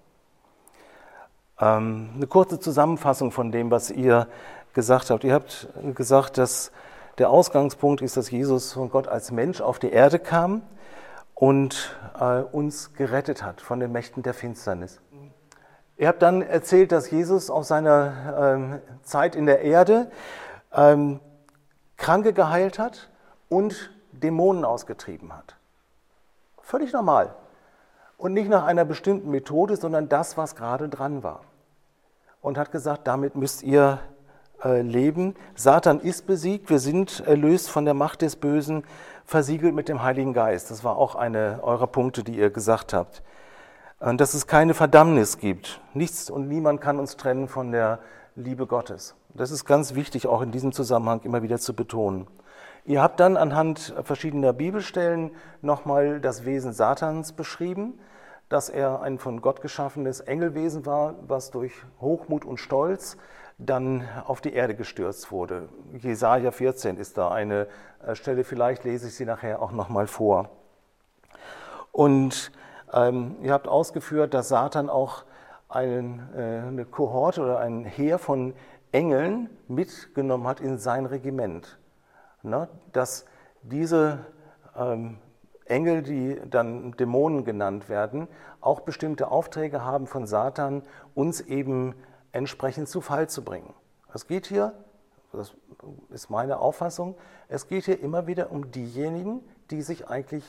Ähm, 1.60 2.10
eine 2.15 2.27
kurze 2.27 2.60
Zusammenfassung 2.60 3.32
von 3.32 3.51
dem, 3.51 3.72
was 3.72 3.91
ihr 3.91 4.27
gesagt 4.74 5.10
habt. 5.10 5.24
Ihr 5.24 5.34
habt 5.34 5.70
gesagt, 5.94 6.38
dass 6.38 6.72
der 7.17 7.29
Ausgangspunkt 7.29 8.01
ist, 8.01 8.17
dass 8.17 8.29
Jesus 8.29 8.74
von 8.74 8.89
Gott 8.89 9.08
als 9.08 9.32
Mensch 9.32 9.62
auf 9.62 9.79
die 9.79 9.91
Erde 9.91 10.20
kam 10.20 10.63
und 11.34 11.98
äh, 12.20 12.41
uns 12.41 12.94
gerettet 12.94 13.44
hat 13.44 13.62
von 13.62 13.79
den 13.79 13.91
Mächten 13.91 14.24
der 14.24 14.34
Finsternis. 14.34 15.00
Ihr 15.97 16.09
habt 16.09 16.21
dann 16.21 16.41
erzählt, 16.41 16.91
dass 16.91 17.09
Jesus 17.09 17.49
auf 17.49 17.63
seiner 17.63 18.53
ähm, 18.55 18.81
Zeit 19.03 19.35
in 19.35 19.45
der 19.45 19.61
Erde 19.61 20.11
ähm, 20.73 21.21
Kranke 21.95 22.33
geheilt 22.33 22.79
hat 22.79 23.09
und 23.47 23.91
Dämonen 24.11 24.65
ausgetrieben 24.65 25.33
hat. 25.33 25.55
Völlig 26.61 26.91
normal. 26.91 27.33
Und 28.17 28.33
nicht 28.33 28.49
nach 28.49 28.65
einer 28.65 28.85
bestimmten 28.85 29.29
Methode, 29.29 29.77
sondern 29.77 30.09
das, 30.09 30.37
was 30.37 30.55
gerade 30.55 30.89
dran 30.89 31.23
war. 31.23 31.41
Und 32.41 32.57
hat 32.57 32.71
gesagt, 32.71 33.07
damit 33.07 33.35
müsst 33.35 33.63
ihr 33.63 33.99
äh, 34.63 34.81
leben. 34.81 35.35
Satan 35.55 35.99
ist 35.99 36.27
besiegt, 36.27 36.69
wir 36.69 36.79
sind 36.79 37.21
erlöst 37.25 37.69
von 37.69 37.85
der 37.85 37.93
Macht 37.93 38.21
des 38.21 38.35
Bösen, 38.35 38.83
versiegelt 39.25 39.73
mit 39.73 39.89
dem 39.89 40.03
Heiligen 40.03 40.33
Geist. 40.33 40.71
Das 40.71 40.83
war 40.83 40.97
auch 40.97 41.15
eine 41.15 41.59
eurer 41.63 41.87
Punkte, 41.87 42.23
die 42.23 42.37
ihr 42.37 42.49
gesagt 42.49 42.93
habt. 42.93 43.23
Und 44.05 44.21
dass 44.21 44.35
es 44.35 44.45
keine 44.45 44.75
Verdammnis 44.75 45.39
gibt. 45.39 45.81
Nichts 45.95 46.29
und 46.29 46.47
niemand 46.47 46.79
kann 46.79 47.00
uns 47.00 47.17
trennen 47.17 47.47
von 47.47 47.71
der 47.71 47.97
Liebe 48.35 48.67
Gottes. 48.67 49.15
Das 49.33 49.50
ist 49.50 49.65
ganz 49.65 49.95
wichtig, 49.95 50.27
auch 50.27 50.43
in 50.43 50.51
diesem 50.51 50.74
Zusammenhang 50.74 51.21
immer 51.24 51.41
wieder 51.41 51.57
zu 51.57 51.74
betonen. 51.74 52.27
Ihr 52.85 53.01
habt 53.01 53.19
dann 53.19 53.35
anhand 53.35 53.95
verschiedener 54.03 54.53
Bibelstellen 54.53 55.31
nochmal 55.63 56.21
das 56.21 56.45
Wesen 56.45 56.71
Satans 56.71 57.31
beschrieben, 57.31 58.00
dass 58.47 58.69
er 58.69 59.01
ein 59.01 59.17
von 59.17 59.41
Gott 59.41 59.62
geschaffenes 59.62 60.19
Engelwesen 60.19 60.85
war, 60.85 61.15
was 61.27 61.50
durch 61.50 61.74
Hochmut 62.00 62.45
und 62.45 62.59
Stolz 62.59 63.17
dann 63.57 64.07
auf 64.27 64.39
die 64.39 64.53
Erde 64.53 64.75
gestürzt 64.75 65.31
wurde. 65.31 65.67
Jesaja 65.97 66.51
14 66.51 66.97
ist 66.97 67.17
da 67.17 67.31
eine 67.31 67.65
äh, 68.05 68.13
Stelle, 68.13 68.43
vielleicht 68.43 68.83
lese 68.83 69.07
ich 69.07 69.15
sie 69.15 69.25
nachher 69.25 69.63
auch 69.63 69.71
nochmal 69.71 70.05
vor. 70.05 70.51
Und 71.91 72.51
ähm, 72.94 73.36
ihr 73.42 73.54
habt 73.54 73.68
ausgeführt, 73.68 74.34
dass 74.34 74.50
Satan 74.50 74.89
auch 74.89 75.24
einen, 75.70 76.30
äh, 76.36 76.68
eine 76.68 76.86
Kohorte 76.86 77.42
oder 77.42 77.60
ein 77.60 77.86
Heer 77.86 78.20
von 78.20 78.54
Engeln 78.92 79.50
mitgenommen 79.68 80.48
hat 80.48 80.60
in 80.62 80.77
sein 80.77 81.06
Regiment 81.06 81.77
ne, 82.46 82.70
dass 82.94 83.25
diese 83.63 84.25
ähm, 84.77 85.18
Engel, 85.65 86.04
die 86.04 86.39
dann 86.50 86.92
Dämonen 86.94 87.44
genannt 87.44 87.89
werden, 87.89 88.27
auch 88.62 88.82
bestimmte 88.82 89.30
Aufträge 89.30 89.84
haben 89.84 90.08
von 90.08 90.27
Satan, 90.27 90.84
uns 91.15 91.42
eben 91.42 91.96
entsprechend 92.32 92.88
zu 92.88 93.01
Fall 93.01 93.27
zu 93.27 93.44
bringen. 93.44 93.74
Es 94.13 94.27
geht 94.27 94.46
hier, 94.46 94.74
das 95.34 95.56
ist 96.10 96.30
meine 96.30 96.60
Auffassung, 96.60 97.15
es 97.50 97.68
geht 97.68 97.86
hier 97.86 98.00
immer 98.00 98.27
wieder 98.27 98.51
um 98.51 98.72
diejenigen, 98.72 99.42
die 99.72 99.82
sich 99.82 100.08
eigentlich 100.08 100.44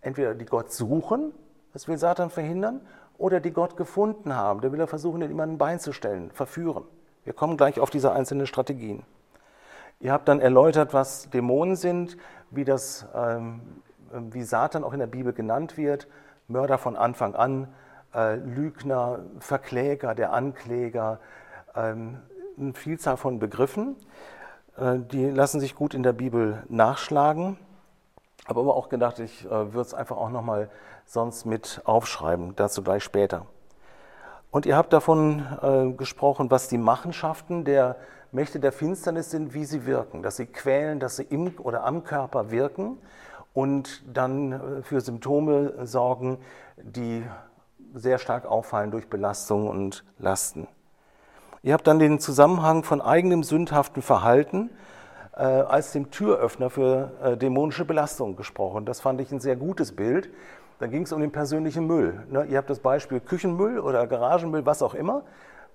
entweder 0.00 0.34
die 0.34 0.46
Gott 0.46 0.72
suchen, 0.72 1.34
das 1.72 1.88
will 1.88 1.98
Satan 1.98 2.30
verhindern, 2.30 2.80
oder 3.18 3.40
die 3.40 3.52
Gott 3.52 3.76
gefunden 3.76 4.34
haben, 4.34 4.60
der 4.60 4.72
will 4.72 4.80
er 4.80 4.88
versuchen, 4.88 5.20
den 5.20 5.30
immer 5.30 5.44
ein 5.44 5.58
Bein 5.58 5.78
zu 5.78 5.92
stellen, 5.92 6.30
verführen. 6.32 6.84
Wir 7.24 7.32
kommen 7.32 7.56
gleich 7.56 7.78
auf 7.78 7.90
diese 7.90 8.12
einzelnen 8.12 8.46
Strategien. 8.46 9.04
Ihr 10.00 10.12
habt 10.12 10.26
dann 10.26 10.40
erläutert, 10.40 10.92
was 10.92 11.30
Dämonen 11.30 11.76
sind, 11.76 12.16
wie, 12.50 12.64
das, 12.64 13.06
ähm, 13.14 13.60
wie 14.10 14.42
Satan 14.42 14.82
auch 14.82 14.92
in 14.92 14.98
der 14.98 15.06
Bibel 15.06 15.32
genannt 15.32 15.76
wird, 15.76 16.08
Mörder 16.48 16.78
von 16.78 16.96
Anfang 16.96 17.36
an, 17.36 17.68
äh, 18.12 18.34
Lügner, 18.34 19.20
Verkläger, 19.38 20.16
der 20.16 20.32
Ankläger, 20.32 21.20
ähm, 21.76 22.18
eine 22.58 22.74
Vielzahl 22.74 23.16
von 23.16 23.38
Begriffen. 23.38 23.96
Äh, 24.76 24.98
die 24.98 25.30
lassen 25.30 25.60
sich 25.60 25.76
gut 25.76 25.94
in 25.94 26.02
der 26.02 26.12
Bibel 26.12 26.64
nachschlagen. 26.68 27.56
Habe 28.46 28.60
aber 28.60 28.74
auch 28.74 28.88
gedacht, 28.88 29.20
ich 29.20 29.44
äh, 29.44 29.50
würde 29.50 29.82
es 29.82 29.94
einfach 29.94 30.16
auch 30.16 30.30
nochmal 30.30 30.68
sonst 31.12 31.44
mit 31.44 31.82
aufschreiben, 31.84 32.56
dazu 32.56 32.82
gleich 32.82 33.04
später. 33.04 33.44
Und 34.50 34.64
ihr 34.64 34.78
habt 34.78 34.94
davon 34.94 35.44
äh, 35.60 35.92
gesprochen, 35.92 36.50
was 36.50 36.68
die 36.68 36.78
Machenschaften 36.78 37.66
der 37.66 37.96
Mächte 38.32 38.60
der 38.60 38.72
Finsternis 38.72 39.30
sind, 39.30 39.52
wie 39.52 39.66
sie 39.66 39.84
wirken, 39.84 40.22
dass 40.22 40.38
sie 40.38 40.46
quälen, 40.46 41.00
dass 41.00 41.16
sie 41.16 41.24
im 41.24 41.52
oder 41.58 41.84
am 41.84 42.02
Körper 42.02 42.50
wirken 42.50 42.96
und 43.52 44.02
dann 44.10 44.52
äh, 44.52 44.82
für 44.82 45.02
Symptome 45.02 45.86
sorgen, 45.86 46.38
die 46.78 47.22
sehr 47.92 48.16
stark 48.16 48.46
auffallen 48.46 48.90
durch 48.90 49.10
Belastungen 49.10 49.68
und 49.68 50.04
Lasten. 50.18 50.66
Ihr 51.62 51.74
habt 51.74 51.86
dann 51.86 51.98
den 51.98 52.20
Zusammenhang 52.20 52.84
von 52.84 53.02
eigenem 53.02 53.42
sündhaften 53.42 54.00
Verhalten 54.00 54.70
äh, 55.36 55.42
als 55.42 55.92
dem 55.92 56.10
Türöffner 56.10 56.70
für 56.70 57.12
äh, 57.22 57.36
dämonische 57.36 57.84
Belastung 57.84 58.34
gesprochen. 58.34 58.86
Das 58.86 59.02
fand 59.02 59.20
ich 59.20 59.30
ein 59.30 59.40
sehr 59.40 59.56
gutes 59.56 59.92
Bild. 59.92 60.30
Da 60.82 60.88
ging 60.88 61.04
es 61.04 61.12
um 61.12 61.20
den 61.20 61.30
persönlichen 61.30 61.86
Müll. 61.86 62.24
Ne? 62.28 62.44
Ihr 62.46 62.58
habt 62.58 62.68
das 62.68 62.80
Beispiel 62.80 63.20
Küchenmüll 63.20 63.78
oder 63.78 64.04
Garagenmüll, 64.08 64.66
was 64.66 64.82
auch 64.82 64.94
immer. 64.94 65.22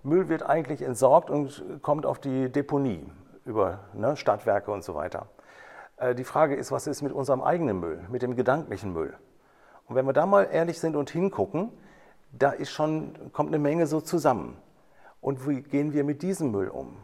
Müll 0.03 0.27
wird 0.27 0.43
eigentlich 0.43 0.81
entsorgt 0.81 1.29
und 1.29 1.63
kommt 1.81 2.05
auf 2.05 2.19
die 2.19 2.51
Deponie 2.51 3.09
über 3.45 3.85
ne, 3.93 4.17
Stadtwerke 4.17 4.69
und 4.69 4.83
so 4.83 4.95
weiter. 4.95 5.27
Äh, 5.95 6.13
die 6.13 6.25
Frage 6.25 6.55
ist, 6.55 6.73
was 6.73 6.87
ist 6.87 7.03
mit 7.03 7.13
unserem 7.13 7.41
eigenen 7.41 7.79
Müll, 7.79 8.01
mit 8.09 8.21
dem 8.21 8.35
gedanklichen 8.35 8.91
Müll? 8.91 9.13
Und 9.85 9.95
wenn 9.95 10.05
wir 10.05 10.11
da 10.11 10.25
mal 10.25 10.43
ehrlich 10.51 10.77
sind 10.77 10.97
und 10.97 11.09
hingucken, 11.09 11.71
da 12.33 12.49
ist 12.49 12.71
schon, 12.71 13.31
kommt 13.31 13.47
eine 13.47 13.59
Menge 13.59 13.87
so 13.87 14.01
zusammen. 14.01 14.57
Und 15.21 15.47
wie 15.47 15.61
gehen 15.61 15.93
wir 15.93 16.03
mit 16.03 16.21
diesem 16.21 16.51
Müll 16.51 16.67
um? 16.67 16.97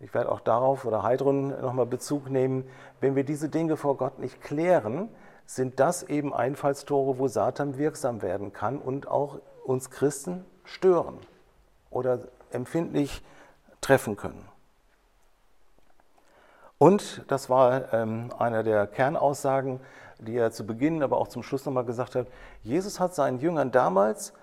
Ich 0.00 0.12
werde 0.12 0.32
auch 0.32 0.40
darauf 0.40 0.84
oder 0.84 1.04
Heidrun 1.04 1.50
nochmal 1.60 1.86
Bezug 1.86 2.30
nehmen. 2.30 2.64
Wenn 3.00 3.14
wir 3.14 3.22
diese 3.22 3.48
Dinge 3.48 3.76
vor 3.76 3.96
Gott 3.96 4.18
nicht 4.18 4.42
klären, 4.42 5.08
sind 5.48 5.80
das 5.80 6.02
eben 6.02 6.34
Einfallstore, 6.34 7.18
wo 7.18 7.26
Satan 7.26 7.78
wirksam 7.78 8.20
werden 8.20 8.52
kann 8.52 8.78
und 8.78 9.08
auch 9.08 9.40
uns 9.64 9.90
Christen 9.90 10.44
stören 10.62 11.18
oder 11.90 12.20
empfindlich 12.50 13.24
treffen 13.80 14.16
können. 14.16 14.46
Und 16.76 17.24
das 17.28 17.48
war 17.48 17.94
ähm, 17.94 18.30
einer 18.38 18.62
der 18.62 18.86
Kernaussagen, 18.86 19.80
die 20.18 20.36
er 20.36 20.52
zu 20.52 20.66
Beginn, 20.66 21.02
aber 21.02 21.16
auch 21.16 21.28
zum 21.28 21.42
Schluss 21.42 21.64
nochmal 21.64 21.86
gesagt 21.86 22.14
hat. 22.14 22.26
Jesus 22.62 23.00
hat 23.00 23.14
seinen 23.14 23.38
Jüngern 23.38 23.72
damals 23.72 24.34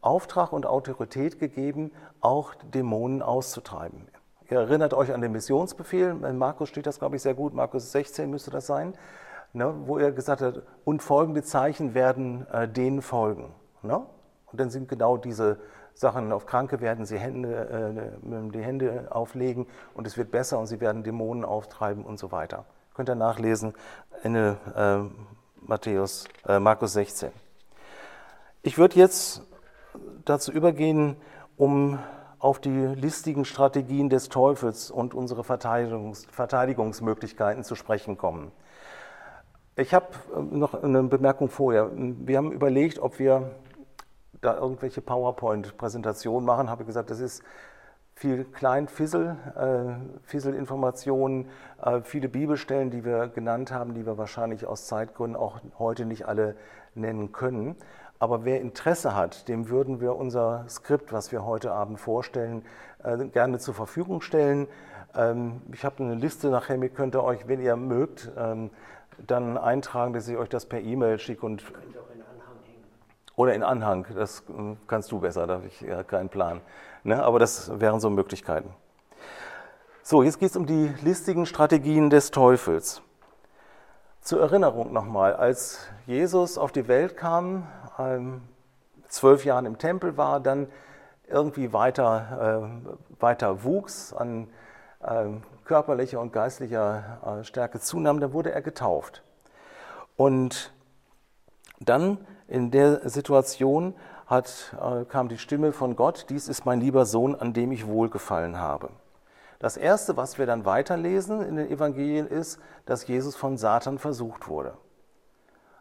Auftrag 0.00 0.52
und 0.52 0.64
Autorität 0.64 1.38
gegeben, 1.38 1.92
auch 2.22 2.54
Dämonen 2.54 3.20
auszutreiben. 3.20 4.08
Ihr 4.48 4.60
erinnert 4.60 4.94
euch 4.94 5.12
an 5.12 5.20
den 5.20 5.32
Missionsbefehl, 5.32 6.16
in 6.24 6.38
Markus 6.38 6.70
steht 6.70 6.86
das, 6.86 6.98
glaube 6.98 7.16
ich, 7.16 7.22
sehr 7.22 7.34
gut, 7.34 7.52
Markus 7.52 7.92
16 7.92 8.30
müsste 8.30 8.50
das 8.50 8.66
sein, 8.66 8.94
ne, 9.54 9.74
wo 9.86 9.98
er 9.98 10.12
gesagt 10.12 10.42
hat, 10.42 10.62
und 10.84 11.02
folgende 11.02 11.42
Zeichen 11.42 11.94
werden 11.94 12.46
äh, 12.50 12.68
denen 12.68 13.00
folgen. 13.00 13.54
Ne? 13.82 14.04
Und 14.52 14.60
dann 14.60 14.70
sind 14.70 14.88
genau 14.88 15.16
diese 15.16 15.58
Sachen, 15.94 16.32
auf 16.32 16.44
Kranke 16.44 16.80
werden 16.80 17.06
sie 17.06 17.18
Hände, 17.18 18.18
äh, 18.22 18.50
die 18.50 18.62
Hände 18.62 19.08
auflegen 19.10 19.66
und 19.94 20.06
es 20.06 20.16
wird 20.18 20.30
besser 20.30 20.58
und 20.58 20.66
sie 20.66 20.80
werden 20.80 21.04
Dämonen 21.04 21.44
auftreiben 21.44 22.04
und 22.04 22.18
so 22.18 22.32
weiter. 22.32 22.66
Könnt 22.94 23.08
ihr 23.08 23.14
nachlesen 23.14 23.74
in 24.22 24.34
äh, 24.34 24.54
Matthäus, 25.60 26.26
äh, 26.46 26.58
Markus 26.58 26.92
16. 26.92 27.30
Ich 28.62 28.76
würde 28.76 28.96
jetzt 28.96 29.42
dazu 30.24 30.52
übergehen, 30.52 31.16
um 31.56 31.98
auf 32.38 32.60
die 32.60 32.70
listigen 32.70 33.44
Strategien 33.44 34.10
des 34.10 34.28
Teufels 34.28 34.90
und 34.90 35.14
unsere 35.14 35.44
Verteidigungs 35.44 36.26
Verteidigungsmöglichkeiten 36.30 37.64
zu 37.64 37.74
sprechen 37.74 38.18
kommen. 38.18 38.52
Ich 39.76 39.92
habe 39.92 40.06
äh, 40.36 40.40
noch 40.40 40.82
eine 40.82 41.02
Bemerkung 41.02 41.48
vorher. 41.48 41.90
Wir 41.94 42.36
haben 42.36 42.52
überlegt, 42.52 43.00
ob 43.00 43.18
wir 43.18 43.50
da 44.40 44.56
irgendwelche 44.56 45.00
PowerPoint-Präsentationen 45.00 46.46
machen, 46.46 46.70
habe 46.70 46.84
gesagt, 46.84 47.10
das 47.10 47.18
ist 47.18 47.42
viel 48.14 48.44
Klein-Fissel, 48.44 49.36
äh, 49.56 50.22
Fissel-Informationen, 50.22 51.48
äh, 51.82 52.02
viele 52.02 52.28
Bibelstellen, 52.28 52.90
die 52.90 53.04
wir 53.04 53.26
genannt 53.26 53.72
haben, 53.72 53.94
die 53.94 54.06
wir 54.06 54.16
wahrscheinlich 54.16 54.64
aus 54.64 54.86
Zeitgründen 54.86 55.34
auch 55.34 55.58
heute 55.78 56.04
nicht 56.04 56.26
alle 56.26 56.54
nennen 56.94 57.32
können. 57.32 57.74
Aber 58.20 58.44
wer 58.44 58.60
Interesse 58.60 59.16
hat, 59.16 59.48
dem 59.48 59.70
würden 59.70 60.00
wir 60.00 60.14
unser 60.14 60.66
Skript, 60.68 61.12
was 61.12 61.32
wir 61.32 61.44
heute 61.44 61.72
Abend 61.72 61.98
vorstellen, 61.98 62.64
äh, 63.02 63.24
gerne 63.24 63.58
zur 63.58 63.74
Verfügung 63.74 64.20
stellen. 64.20 64.68
Ähm, 65.16 65.62
ich 65.72 65.84
habe 65.84 66.04
eine 66.04 66.14
Liste 66.14 66.48
nachher, 66.48 66.78
könnt 66.90 67.16
ihr 67.16 67.24
euch, 67.24 67.48
wenn 67.48 67.60
ihr 67.60 67.74
mögt, 67.74 68.30
ähm, 68.38 68.70
dann 69.26 69.58
eintragen, 69.58 70.12
dass 70.12 70.28
ich 70.28 70.36
euch 70.36 70.48
das 70.48 70.66
per 70.66 70.80
E-Mail 70.80 71.18
schicke 71.18 71.44
und 71.44 71.62
oder 73.36 73.54
in 73.54 73.62
Anhang, 73.62 74.06
das 74.14 74.44
hm, 74.46 74.76
kannst 74.86 75.10
du 75.10 75.18
besser, 75.18 75.46
da 75.46 75.54
habe 75.54 75.66
ich 75.66 75.80
ja 75.80 76.02
keinen 76.04 76.28
Plan. 76.28 76.60
Ne? 77.02 77.22
Aber 77.22 77.38
das 77.38 77.80
wären 77.80 78.00
so 78.00 78.10
Möglichkeiten. 78.10 78.72
So, 80.02 80.22
jetzt 80.22 80.38
geht 80.38 80.50
es 80.50 80.56
um 80.56 80.66
die 80.66 80.92
listigen 81.02 81.46
Strategien 81.46 82.10
des 82.10 82.30
Teufels. 82.30 83.02
Zur 84.20 84.40
Erinnerung 84.40 84.92
nochmal, 84.92 85.34
als 85.34 85.88
Jesus 86.06 86.58
auf 86.58 86.72
die 86.72 86.88
Welt 86.88 87.16
kam, 87.16 87.66
ähm, 87.98 88.42
zwölf 89.08 89.44
Jahren 89.44 89.66
im 89.66 89.78
Tempel 89.78 90.16
war, 90.16 90.40
dann 90.40 90.68
irgendwie 91.26 91.72
weiter, 91.72 92.70
äh, 92.86 93.20
weiter 93.20 93.64
wuchs, 93.64 94.12
an 94.12 94.48
äh, 95.02 95.24
körperlicher 95.64 96.20
und 96.20 96.32
geistlicher 96.32 97.40
äh, 97.40 97.44
Stärke 97.44 97.80
zunahm, 97.80 98.20
dann 98.20 98.32
wurde 98.32 98.52
er 98.52 98.62
getauft. 98.62 99.22
Und 100.16 100.72
dann 101.80 102.18
in 102.48 102.70
der 102.70 103.08
Situation 103.08 103.94
hat, 104.26 104.74
äh, 104.80 105.04
kam 105.04 105.28
die 105.28 105.38
Stimme 105.38 105.72
von 105.72 105.96
Gott, 105.96 106.26
dies 106.28 106.48
ist 106.48 106.64
mein 106.64 106.80
lieber 106.80 107.06
Sohn, 107.06 107.34
an 107.34 107.52
dem 107.52 107.72
ich 107.72 107.86
wohlgefallen 107.86 108.58
habe. 108.58 108.90
Das 109.58 109.76
Erste, 109.76 110.16
was 110.16 110.38
wir 110.38 110.46
dann 110.46 110.64
weiterlesen 110.64 111.42
in 111.42 111.56
den 111.56 111.70
Evangelien, 111.70 112.26
ist, 112.26 112.60
dass 112.86 113.06
Jesus 113.06 113.36
von 113.36 113.56
Satan 113.56 113.98
versucht 113.98 114.48
wurde. 114.48 114.76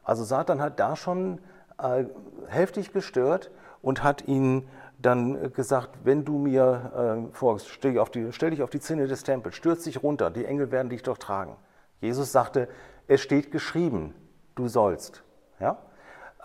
Also 0.04 0.24
Satan 0.24 0.62
hat 0.62 0.80
da 0.80 0.96
schon 0.96 1.40
äh, 1.78 2.06
heftig 2.48 2.94
gestört 2.94 3.52
und 3.82 4.04
hat 4.04 4.28
ihn 4.28 4.68
dann 5.06 5.54
gesagt, 5.54 6.00
wenn 6.04 6.26
du 6.26 6.38
mir 6.38 7.28
äh, 7.30 7.34
folgst, 7.36 7.70
stell, 7.70 7.94
die, 8.14 8.32
stell, 8.32 8.50
dich 8.52 8.64
auf 8.64 8.70
die 8.70 8.80
Zinne 8.80 9.08
des 9.08 9.24
Tempels, 9.24 9.56
stürz 9.56 9.84
dich 9.84 10.02
runter, 10.02 10.32
die 10.32 10.46
Engel 10.46 10.72
werden 10.72 10.90
dich 10.90 11.04
doch 11.04 11.18
tragen. 11.18 11.56
Jesus 12.02 12.32
sagte, 12.32 12.68
es 13.08 13.22
steht 13.22 13.52
geschrieben, 13.52 14.16
du 14.56 14.68
sollst. 14.68 15.24
Ja? 15.60 15.78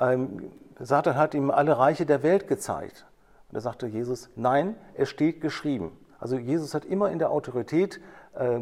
Ähm, 0.00 0.50
Satan 0.78 1.16
hat 1.16 1.34
ihm 1.34 1.50
alle 1.50 1.78
Reiche 1.78 2.06
der 2.06 2.22
Welt 2.22 2.48
gezeigt. 2.48 3.06
Und 3.48 3.56
da 3.56 3.60
sagte 3.60 3.86
Jesus, 3.86 4.28
nein, 4.36 4.76
es 4.94 5.08
steht 5.08 5.40
geschrieben. 5.40 5.96
Also 6.20 6.36
Jesus 6.36 6.74
hat 6.74 6.84
immer 6.84 7.10
in 7.10 7.18
der 7.18 7.30
Autorität, 7.30 8.00
äh, 8.34 8.60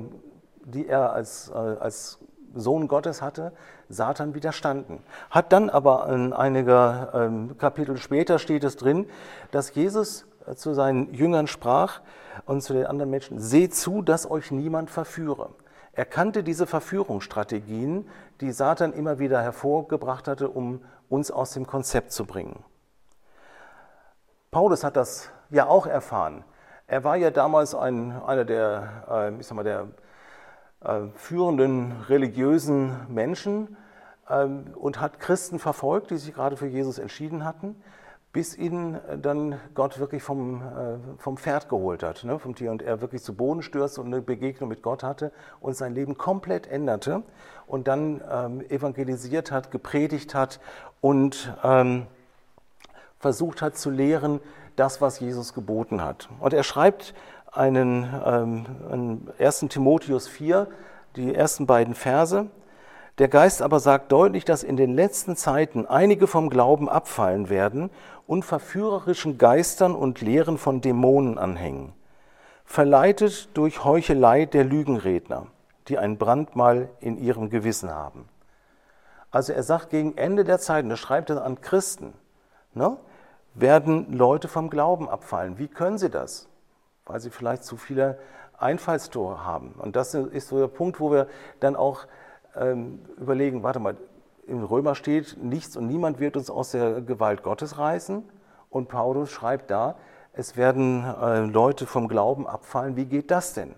die 0.64 0.86
er 0.86 1.12
als, 1.12 1.48
äh, 1.50 1.54
als 1.54 2.18
Sohn 2.60 2.88
Gottes 2.88 3.22
hatte, 3.22 3.52
Satan 3.88 4.34
widerstanden. 4.34 5.00
Hat 5.30 5.52
dann 5.52 5.70
aber 5.70 6.08
in 6.08 6.32
einiger 6.32 7.10
ähm, 7.14 7.56
Kapitel 7.58 7.96
später 7.98 8.38
steht 8.38 8.64
es 8.64 8.76
drin, 8.76 9.06
dass 9.50 9.74
Jesus 9.74 10.26
äh, 10.46 10.54
zu 10.54 10.74
seinen 10.74 11.12
Jüngern 11.14 11.46
sprach 11.46 12.00
und 12.44 12.62
zu 12.62 12.72
den 12.72 12.86
anderen 12.86 13.10
Menschen, 13.10 13.38
seht 13.38 13.74
zu, 13.74 14.02
dass 14.02 14.30
euch 14.30 14.50
niemand 14.50 14.90
verführe. 14.90 15.50
Er 15.92 16.04
kannte 16.04 16.42
diese 16.42 16.66
Verführungsstrategien, 16.66 18.06
die 18.40 18.52
Satan 18.52 18.92
immer 18.92 19.18
wieder 19.18 19.40
hervorgebracht 19.40 20.28
hatte, 20.28 20.50
um 20.50 20.82
uns 21.08 21.30
aus 21.30 21.52
dem 21.52 21.66
Konzept 21.66 22.12
zu 22.12 22.26
bringen. 22.26 22.62
Paulus 24.50 24.84
hat 24.84 24.96
das 24.96 25.30
ja 25.50 25.66
auch 25.66 25.86
erfahren. 25.86 26.44
Er 26.86 27.02
war 27.02 27.16
ja 27.16 27.30
damals 27.30 27.74
ein, 27.74 28.12
einer 28.22 28.44
der, 28.44 29.04
äh, 29.10 29.40
ich 29.40 29.46
sag 29.46 29.56
mal, 29.56 29.64
der 29.64 29.88
führenden 31.14 31.92
religiösen 32.08 32.94
Menschen 33.08 33.76
ähm, 34.28 34.66
und 34.74 35.00
hat 35.00 35.20
Christen 35.20 35.58
verfolgt, 35.58 36.10
die 36.10 36.16
sich 36.16 36.34
gerade 36.34 36.56
für 36.56 36.66
Jesus 36.66 36.98
entschieden 36.98 37.44
hatten, 37.44 37.76
bis 38.32 38.54
ihn 38.54 38.98
dann 39.22 39.58
Gott 39.74 39.98
wirklich 39.98 40.22
vom, 40.22 40.60
äh, 40.60 40.98
vom 41.16 41.38
Pferd 41.38 41.70
geholt 41.70 42.02
hat, 42.02 42.22
ne, 42.24 42.38
vom 42.38 42.54
Tier, 42.54 42.70
und 42.70 42.82
er 42.82 43.00
wirklich 43.00 43.22
zu 43.22 43.34
Boden 43.34 43.62
stürzte 43.62 44.02
und 44.02 44.08
eine 44.08 44.20
Begegnung 44.20 44.68
mit 44.68 44.82
Gott 44.82 45.02
hatte 45.02 45.32
und 45.58 45.74
sein 45.74 45.94
Leben 45.94 46.18
komplett 46.18 46.66
änderte 46.66 47.22
und 47.66 47.88
dann 47.88 48.20
ähm, 48.30 48.60
evangelisiert 48.68 49.50
hat, 49.50 49.70
gepredigt 49.70 50.34
hat 50.34 50.60
und 51.00 51.56
ähm, 51.64 52.06
versucht 53.18 53.62
hat 53.62 53.78
zu 53.78 53.88
lehren, 53.88 54.40
das, 54.76 55.00
was 55.00 55.18
Jesus 55.18 55.54
geboten 55.54 56.02
hat. 56.02 56.28
Und 56.38 56.52
er 56.52 56.62
schreibt 56.62 57.14
einen, 57.56 58.08
ähm, 58.24 59.28
1. 59.38 59.68
Timotheus 59.68 60.28
4, 60.28 60.68
die 61.16 61.34
ersten 61.34 61.66
beiden 61.66 61.94
Verse. 61.94 62.46
Der 63.18 63.28
Geist 63.28 63.62
aber 63.62 63.80
sagt 63.80 64.12
deutlich, 64.12 64.44
dass 64.44 64.62
in 64.62 64.76
den 64.76 64.94
letzten 64.94 65.36
Zeiten 65.36 65.86
einige 65.86 66.26
vom 66.26 66.50
Glauben 66.50 66.88
abfallen 66.88 67.48
werden 67.48 67.90
und 68.26 68.44
verführerischen 68.44 69.38
Geistern 69.38 69.94
und 69.94 70.20
Lehren 70.20 70.58
von 70.58 70.82
Dämonen 70.82 71.38
anhängen, 71.38 71.94
verleitet 72.64 73.56
durch 73.56 73.84
Heuchelei 73.84 74.44
der 74.44 74.64
Lügenredner, 74.64 75.46
die 75.88 75.98
ein 75.98 76.18
Brandmal 76.18 76.90
in 77.00 77.16
ihrem 77.16 77.48
Gewissen 77.48 77.90
haben. 77.90 78.28
Also 79.30 79.52
er 79.52 79.62
sagt 79.62 79.90
gegen 79.90 80.16
Ende 80.16 80.44
der 80.44 80.58
Zeiten, 80.58 80.90
das 80.90 80.98
schreibt 80.98 81.30
er 81.30 81.44
an 81.44 81.60
Christen, 81.60 82.12
ne, 82.74 82.98
werden 83.54 84.12
Leute 84.12 84.48
vom 84.48 84.68
Glauben 84.68 85.08
abfallen. 85.08 85.58
Wie 85.58 85.68
können 85.68 85.98
sie 85.98 86.10
das? 86.10 86.48
Weil 87.06 87.20
sie 87.20 87.30
vielleicht 87.30 87.64
zu 87.64 87.76
viele 87.76 88.18
Einfallstore 88.58 89.44
haben. 89.44 89.72
Und 89.72 89.96
das 89.96 90.14
ist 90.14 90.48
so 90.48 90.58
der 90.58 90.68
Punkt, 90.68 91.00
wo 91.00 91.10
wir 91.10 91.28
dann 91.60 91.76
auch 91.76 92.06
ähm, 92.54 93.00
überlegen, 93.16 93.62
warte 93.62 93.80
mal, 93.80 93.96
im 94.46 94.62
Römer 94.62 94.94
steht, 94.94 95.36
nichts 95.42 95.76
und 95.76 95.86
niemand 95.86 96.20
wird 96.20 96.36
uns 96.36 96.50
aus 96.50 96.70
der 96.70 97.00
Gewalt 97.00 97.42
Gottes 97.42 97.78
reißen. 97.78 98.22
Und 98.70 98.88
Paulus 98.88 99.30
schreibt 99.30 99.70
da, 99.70 99.96
es 100.32 100.56
werden 100.56 101.04
äh, 101.04 101.40
Leute 101.40 101.86
vom 101.86 102.08
Glauben 102.08 102.46
abfallen. 102.46 102.96
Wie 102.96 103.06
geht 103.06 103.30
das 103.30 103.54
denn? 103.54 103.74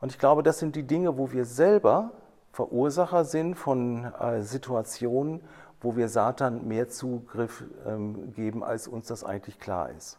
Und 0.00 0.12
ich 0.12 0.18
glaube, 0.18 0.42
das 0.42 0.58
sind 0.58 0.76
die 0.76 0.86
Dinge, 0.86 1.16
wo 1.16 1.32
wir 1.32 1.44
selber 1.44 2.12
Verursacher 2.52 3.24
sind 3.24 3.54
von 3.54 4.04
äh, 4.04 4.42
Situationen, 4.42 5.42
wo 5.80 5.96
wir 5.96 6.08
Satan 6.08 6.66
mehr 6.68 6.88
Zugriff 6.88 7.64
ähm, 7.86 8.32
geben, 8.32 8.62
als 8.62 8.88
uns 8.88 9.08
das 9.08 9.24
eigentlich 9.24 9.58
klar 9.58 9.90
ist. 9.90 10.18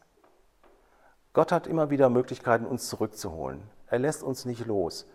Gott 1.38 1.51
hat 1.51 1.67
immer 1.67 1.91
wieder 1.91 2.10
Möglichkeiten, 2.10 2.65
uns 2.65 2.89
zurückzuholen. 2.89 3.62
Er 3.91 4.00
lässt 4.00 4.23
uns 4.23 4.45
nicht 4.45 4.65
los. 4.65 5.06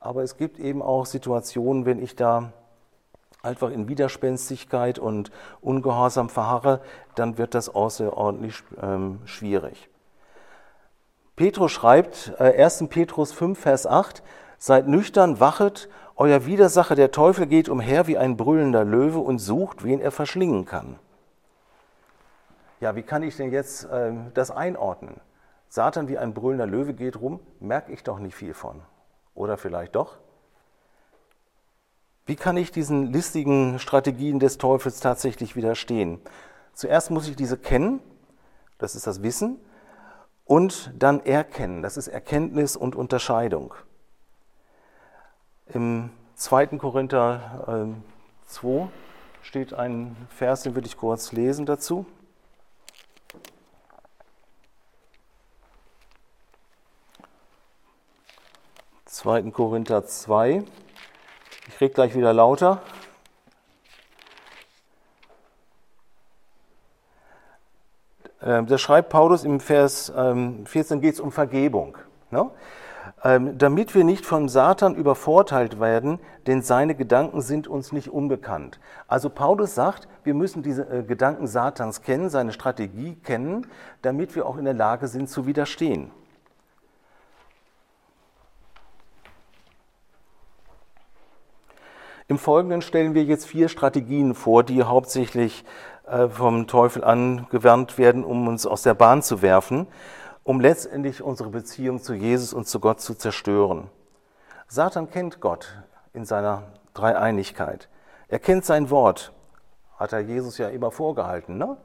Aber 0.00 0.22
es 0.22 0.38
gibt 0.38 0.58
eben 0.58 0.80
auch 0.80 1.04
Situationen, 1.04 1.84
wenn 1.84 2.02
ich 2.02 2.16
da 2.16 2.54
einfach 3.42 3.68
in 3.68 3.86
Widerspenstigkeit 3.86 4.98
und 4.98 5.30
Ungehorsam 5.60 6.30
verharre, 6.30 6.80
dann 7.14 7.36
wird 7.36 7.54
das 7.54 7.68
außerordentlich 7.68 8.62
ähm, 8.80 9.18
schwierig. 9.26 9.90
Petrus 11.36 11.72
schreibt, 11.72 12.32
äh, 12.38 12.64
1. 12.64 12.86
Petrus 12.88 13.32
5, 13.32 13.60
Vers 13.60 13.86
8, 13.86 14.22
Seid 14.56 14.88
nüchtern, 14.88 15.40
wachet, 15.40 15.90
euer 16.14 16.46
Widersacher 16.46 16.94
der 16.94 17.10
Teufel 17.10 17.44
geht 17.44 17.68
umher 17.68 18.06
wie 18.06 18.16
ein 18.16 18.38
brüllender 18.38 18.86
Löwe 18.86 19.18
und 19.18 19.40
sucht, 19.40 19.84
wen 19.84 20.00
er 20.00 20.10
verschlingen 20.10 20.64
kann. 20.64 20.98
Ja, 22.80 22.96
wie 22.96 23.02
kann 23.02 23.22
ich 23.22 23.36
denn 23.36 23.52
jetzt 23.52 23.84
äh, 23.84 24.14
das 24.32 24.50
einordnen? 24.50 25.20
Satan 25.68 26.08
wie 26.08 26.18
ein 26.18 26.34
brüllender 26.34 26.66
Löwe 26.66 26.94
geht 26.94 27.20
rum, 27.20 27.40
merke 27.60 27.92
ich 27.92 28.02
doch 28.02 28.18
nicht 28.18 28.34
viel 28.34 28.54
von. 28.54 28.82
Oder 29.34 29.56
vielleicht 29.56 29.96
doch? 29.96 30.18
Wie 32.24 32.36
kann 32.36 32.56
ich 32.56 32.72
diesen 32.72 33.12
listigen 33.12 33.78
Strategien 33.78 34.40
des 34.40 34.58
Teufels 34.58 35.00
tatsächlich 35.00 35.54
widerstehen? 35.54 36.20
Zuerst 36.72 37.10
muss 37.10 37.28
ich 37.28 37.36
diese 37.36 37.56
kennen, 37.56 38.00
das 38.78 38.96
ist 38.96 39.06
das 39.06 39.22
Wissen, 39.22 39.58
und 40.44 40.92
dann 40.96 41.24
erkennen, 41.24 41.82
das 41.82 41.96
ist 41.96 42.08
Erkenntnis 42.08 42.76
und 42.76 42.94
Unterscheidung. 42.96 43.74
Im 45.66 46.10
2. 46.34 46.66
Korinther 46.78 47.88
äh, 47.88 48.48
2 48.48 48.88
steht 49.42 49.74
ein 49.74 50.16
Vers, 50.28 50.62
den 50.62 50.74
würde 50.74 50.86
ich 50.86 50.96
kurz 50.96 51.32
lesen 51.32 51.66
dazu. 51.66 52.06
2. 59.16 59.50
Korinther 59.50 60.04
2. 60.04 60.62
Ich 61.68 61.76
kriege 61.76 61.94
gleich 61.94 62.14
wieder 62.14 62.34
lauter. 62.34 62.82
Ähm, 68.42 68.66
da 68.66 68.76
schreibt 68.76 69.08
Paulus 69.08 69.44
im 69.44 69.58
Vers 69.60 70.12
14 70.14 71.00
geht 71.00 71.14
es 71.14 71.20
um 71.20 71.32
Vergebung. 71.32 71.96
Ne? 72.30 72.50
Ähm, 73.24 73.56
damit 73.56 73.94
wir 73.94 74.04
nicht 74.04 74.26
von 74.26 74.50
Satan 74.50 74.94
übervorteilt 74.94 75.80
werden, 75.80 76.20
denn 76.46 76.60
seine 76.60 76.94
Gedanken 76.94 77.40
sind 77.40 77.68
uns 77.68 77.92
nicht 77.92 78.10
unbekannt. 78.10 78.78
Also 79.08 79.30
Paulus 79.30 79.74
sagt, 79.74 80.08
wir 80.24 80.34
müssen 80.34 80.62
diese 80.62 80.82
äh, 80.90 81.02
Gedanken 81.02 81.46
Satans 81.46 82.02
kennen, 82.02 82.28
seine 82.28 82.52
Strategie 82.52 83.14
kennen, 83.14 83.66
damit 84.02 84.36
wir 84.36 84.44
auch 84.44 84.58
in 84.58 84.66
der 84.66 84.74
Lage 84.74 85.08
sind 85.08 85.30
zu 85.30 85.46
widerstehen. 85.46 86.10
Im 92.28 92.38
Folgenden 92.38 92.82
stellen 92.82 93.14
wir 93.14 93.22
jetzt 93.22 93.46
vier 93.46 93.68
Strategien 93.68 94.34
vor, 94.34 94.64
die 94.64 94.82
hauptsächlich 94.82 95.64
äh, 96.08 96.28
vom 96.28 96.66
Teufel 96.66 97.04
angewandt 97.04 97.98
werden, 97.98 98.24
um 98.24 98.48
uns 98.48 98.66
aus 98.66 98.82
der 98.82 98.94
Bahn 98.94 99.22
zu 99.22 99.42
werfen, 99.42 99.86
um 100.42 100.58
letztendlich 100.58 101.22
unsere 101.22 101.50
Beziehung 101.50 102.02
zu 102.02 102.14
Jesus 102.14 102.52
und 102.52 102.66
zu 102.66 102.80
Gott 102.80 103.00
zu 103.00 103.14
zerstören. 103.14 103.90
Satan 104.66 105.08
kennt 105.08 105.40
Gott 105.40 105.80
in 106.14 106.24
seiner 106.24 106.64
Dreieinigkeit. 106.94 107.88
Er 108.26 108.40
kennt 108.40 108.64
sein 108.64 108.90
Wort. 108.90 109.32
Hat 109.96 110.12
er 110.12 110.18
Jesus 110.18 110.58
ja 110.58 110.68
immer 110.68 110.90
vorgehalten. 110.90 111.58
Ne? 111.58 111.76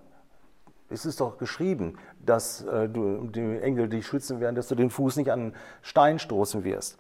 Es 0.90 1.06
ist 1.06 1.22
doch 1.22 1.38
geschrieben, 1.38 2.00
dass 2.20 2.64
äh, 2.64 2.90
du, 2.90 3.28
die 3.28 3.60
Engel 3.60 3.90
dich 3.90 4.08
schützen 4.08 4.40
werden, 4.40 4.56
dass 4.56 4.70
du 4.70 4.74
den 4.74 4.90
Fuß 4.90 5.18
nicht 5.18 5.32
an 5.32 5.40
einen 5.40 5.56
Stein 5.84 6.18
stoßen 6.18 6.64
wirst. 6.64 6.98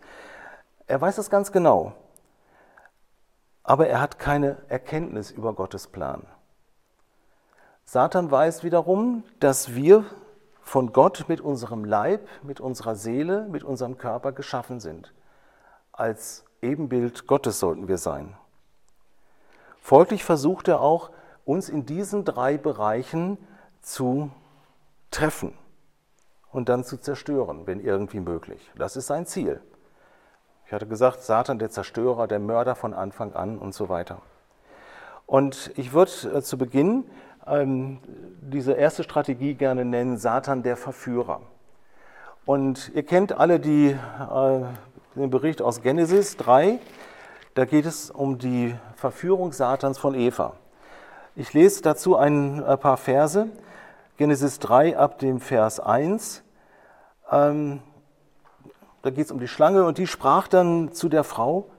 Er 0.86 1.02
weiß 1.02 1.16
das 1.16 1.32
ganz 1.32 1.52
genau 1.52 1.96
aber 3.64 3.88
er 3.88 4.02
hat 4.02 4.20
keine 4.20 4.58
Erkenntnis 4.68 5.32
über 5.32 5.54
Gottes 5.54 5.88
Plan. 5.88 6.26
Satan 7.86 8.32
weiß 8.32 8.64
wiederum, 8.64 9.24
dass 9.40 9.76
wir 9.76 10.06
von 10.62 10.94
Gott 10.94 11.26
mit 11.28 11.42
unserem 11.42 11.84
Leib, 11.84 12.28
mit 12.44 12.60
unserer 12.60 12.96
Seele, 12.96 13.48
mit 13.50 13.64
unserem 13.64 13.98
Körper 13.98 14.32
geschaffen 14.32 14.80
sind. 14.80 15.14
Als 15.92 16.46
Ebenbild 16.62 17.28
Gottes 17.28 17.60
sollten 17.60 17.88
wir 17.88 17.98
sein. 17.98 18.38
Folglich 19.82 20.24
versucht 20.24 20.68
er 20.68 20.80
auch, 20.80 21.12
uns 21.44 21.68
in 21.68 21.86
diesen 21.86 22.24
drei 22.24 22.58
Bereichen 22.58 23.38
zu 23.82 24.32
treffen 25.10 25.58
und 26.52 26.70
dann 26.70 26.84
zu 26.84 26.98
zerstören, 26.98 27.66
wenn 27.68 27.80
irgendwie 27.80 28.20
möglich. 28.20 28.72
Das 28.76 28.96
ist 28.96 29.08
sein 29.08 29.26
Ziel. 29.26 29.62
Ich 30.72 30.74
hatte 30.74 30.88
gesagt, 30.88 31.22
Satan, 31.22 31.60
der 31.60 31.70
Zerstörer, 31.70 32.28
der 32.28 32.40
Mörder 32.40 32.76
von 32.76 32.94
Anfang 32.94 33.34
an 33.34 33.58
und 33.58 33.74
so 33.74 33.90
weiter. 33.90 34.22
Und 35.26 35.70
ich 35.76 35.92
würde 35.92 36.12
äh, 36.34 36.42
zu 36.42 36.58
Beginn 36.58 37.04
ähm, 37.46 38.00
diese 38.40 38.72
erste 38.72 39.04
Strategie 39.04 39.54
gerne 39.56 39.84
nennen, 39.84 40.16
Satan 40.16 40.64
der 40.64 40.78
Verführer. 40.78 41.42
Und 42.46 42.90
ihr 42.96 43.04
kennt 43.04 43.34
alle 43.34 43.60
die, 43.60 43.90
äh, 43.90 44.62
den 45.18 45.30
Bericht 45.30 45.62
aus 45.62 45.82
Genesis 45.82 46.38
3, 46.38 46.80
da 47.54 47.66
geht 47.66 47.86
es 47.86 48.10
um 48.10 48.38
die 48.38 48.74
Verführung 48.96 49.52
Satans 49.52 49.98
von 49.98 50.16
Eva. 50.16 50.54
Ich 51.36 51.52
lese 51.52 51.82
dazu 51.82 52.16
ein, 52.16 52.64
ein 52.64 52.80
paar 52.80 52.96
Verse. 52.96 53.50
Genesis 54.16 54.60
3 54.60 54.98
ab 54.98 55.20
dem 55.20 55.42
Vers 55.42 55.82
1. 55.82 56.44
Ähm, 57.30 57.82
da 59.02 59.10
geht 59.10 59.26
es 59.26 59.32
um 59.32 59.40
die 59.40 59.48
Schlange 59.48 59.86
und 59.86 59.98
die 59.98 60.08
sprach 60.08 60.48
dann 60.48 60.92
zu 60.94 61.10
der 61.10 61.24
Frau, 61.24 61.70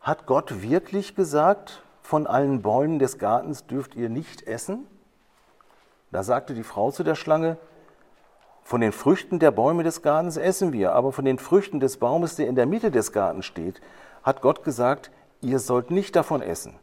hat 0.00 0.26
Gott 0.26 0.62
wirklich 0.62 1.14
gesagt, 1.14 1.82
von 2.02 2.26
allen 2.26 2.62
Bäumen 2.62 2.98
des 2.98 3.18
Gartens 3.18 3.66
dürft 3.66 3.94
ihr 3.94 4.08
nicht 4.08 4.46
essen? 4.46 4.86
Da 6.10 6.22
sagte 6.22 6.54
die 6.54 6.64
Frau 6.64 6.90
zu 6.90 7.04
der 7.04 7.14
Schlange, 7.14 7.58
von 8.62 8.80
den 8.80 8.92
Früchten 8.92 9.38
der 9.38 9.50
Bäume 9.50 9.82
des 9.82 10.02
Gartens 10.02 10.36
essen 10.36 10.72
wir, 10.72 10.92
aber 10.92 11.12
von 11.12 11.24
den 11.24 11.38
Früchten 11.38 11.80
des 11.80 11.98
Baumes, 11.98 12.36
der 12.36 12.46
in 12.46 12.54
der 12.54 12.66
Mitte 12.66 12.90
des 12.90 13.12
Gartens 13.12 13.46
steht, 13.46 13.80
hat 14.22 14.42
Gott 14.42 14.64
gesagt, 14.64 15.10
ihr 15.40 15.58
sollt 15.58 15.90
nicht 15.90 16.14
davon 16.16 16.42
essen. 16.42 16.78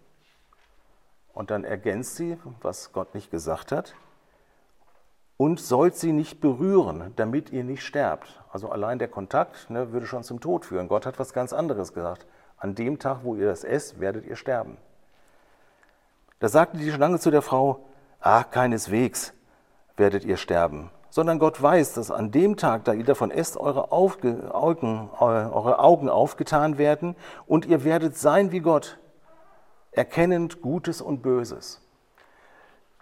Und 1.34 1.52
dann 1.52 1.64
ergänzt 1.64 2.16
sie, 2.16 2.38
was 2.62 2.92
Gott 2.94 3.14
nicht 3.14 3.32
gesagt 3.32 3.72
hat, 3.72 3.96
und 5.38 5.60
sollt 5.60 5.96
sie 5.96 6.12
nicht 6.12 6.42
berühren, 6.42 7.14
damit 7.16 7.52
ihr 7.52 7.64
nicht 7.64 7.84
sterbt. 7.84 8.42
Also 8.52 8.70
allein 8.70 9.00
der 9.00 9.08
Kontakt 9.08 9.70
ne, 9.70 9.92
würde 9.92 10.08
schon 10.08 10.24
zum 10.24 10.40
Tod 10.40 10.66
führen. 10.66 10.88
Gott 10.88 11.06
hat 11.06 11.20
was 11.20 11.32
ganz 11.32 11.54
anderes 11.54 11.94
gesagt. 11.94 12.26
An 12.58 12.74
dem 12.74 12.98
Tag, 12.98 13.20
wo 13.24 13.36
ihr 13.36 13.46
das 13.46 13.64
esst, 13.64 14.00
werdet 14.00 14.26
ihr 14.26 14.36
sterben. 14.36 14.78
Da 16.40 16.50
sagte 16.50 16.78
die 16.78 16.92
Schlange 16.92 17.20
zu 17.20 17.30
der 17.30 17.44
Frau, 17.44 17.86
ah, 18.20 18.44
keineswegs 18.44 19.34
werdet 19.96 20.26
ihr 20.26 20.38
sterben, 20.38 20.92
sondern 21.10 21.40
Gott 21.40 21.62
weiß, 21.62 21.94
dass 21.94 22.12
an 22.12 22.32
dem 22.32 22.58
Tag, 22.58 22.86
da 22.86 22.94
ihr 22.94 23.06
davon 23.06 23.32
esst, 23.32 23.58
eure 23.58 23.92
Augen, 23.92 24.44
eure 24.50 25.80
Augen 25.80 26.10
aufgetan 26.10 26.78
werden 26.78 27.16
und 27.48 27.66
ihr 27.66 27.84
werdet 27.84 28.18
sein 28.18 28.52
wie 28.52 28.60
Gott, 28.60 29.00
erkennend 29.92 30.62
Gutes 30.62 31.02
und 31.02 31.22
Böses. 31.22 31.82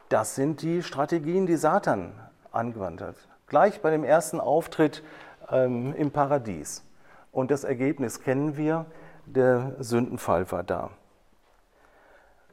Das 0.09 0.35
sind 0.35 0.61
die 0.61 0.83
Strategien, 0.83 1.47
die 1.47 1.55
Satan 1.55 2.13
angewandt 2.51 3.01
hat. 3.01 3.15
Gleich 3.47 3.81
bei 3.81 3.89
dem 3.89 4.03
ersten 4.03 4.39
Auftritt 4.39 5.03
ähm, 5.49 5.95
im 5.95 6.11
Paradies. 6.11 6.83
Und 7.31 7.49
das 7.49 7.63
Ergebnis 7.63 8.21
kennen 8.21 8.55
wir, 8.55 8.85
der 9.25 9.75
Sündenfall 9.79 10.51
war 10.51 10.63
da. 10.63 10.91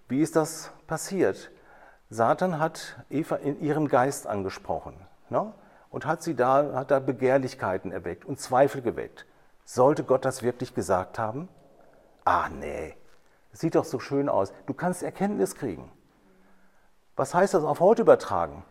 Wie 0.08 0.20
ist 0.20 0.34
das 0.36 0.70
passiert? 0.86 1.50
Satan 2.08 2.58
hat 2.58 2.96
Eva 3.10 3.36
in 3.36 3.60
ihrem 3.60 3.88
Geist 3.88 4.26
angesprochen 4.26 4.94
ne? 5.28 5.52
und 5.90 6.06
hat 6.06 6.22
sie 6.22 6.34
da, 6.34 6.74
hat 6.74 6.90
da 6.90 7.00
Begehrlichkeiten 7.00 7.92
erweckt 7.92 8.24
und 8.24 8.40
Zweifel 8.40 8.82
geweckt. 8.82 9.26
Sollte 9.64 10.04
Gott 10.04 10.24
das 10.24 10.42
wirklich 10.42 10.74
gesagt 10.74 11.18
haben? 11.18 11.48
Ah, 12.24 12.48
nee, 12.48 12.94
sieht 13.52 13.74
doch 13.74 13.84
so 13.84 13.98
schön 13.98 14.28
aus. 14.28 14.52
Du 14.66 14.74
kannst 14.74 15.02
Erkenntnis 15.02 15.54
kriegen. 15.54 15.90
Was 17.16 17.34
heißt 17.34 17.54
das 17.54 17.64
auf 17.64 17.80
heute 17.80 18.02
übertragen? 18.02 18.64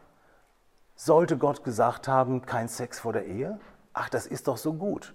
Sollte 0.96 1.38
Gott 1.38 1.64
gesagt 1.64 2.08
haben, 2.08 2.46
kein 2.46 2.68
Sex 2.68 3.00
vor 3.00 3.14
der 3.14 3.26
Ehe? 3.26 3.60
Ach, 3.94 4.10
das 4.10 4.26
ist 4.26 4.48
doch 4.48 4.58
so 4.58 4.74
gut. 4.74 5.14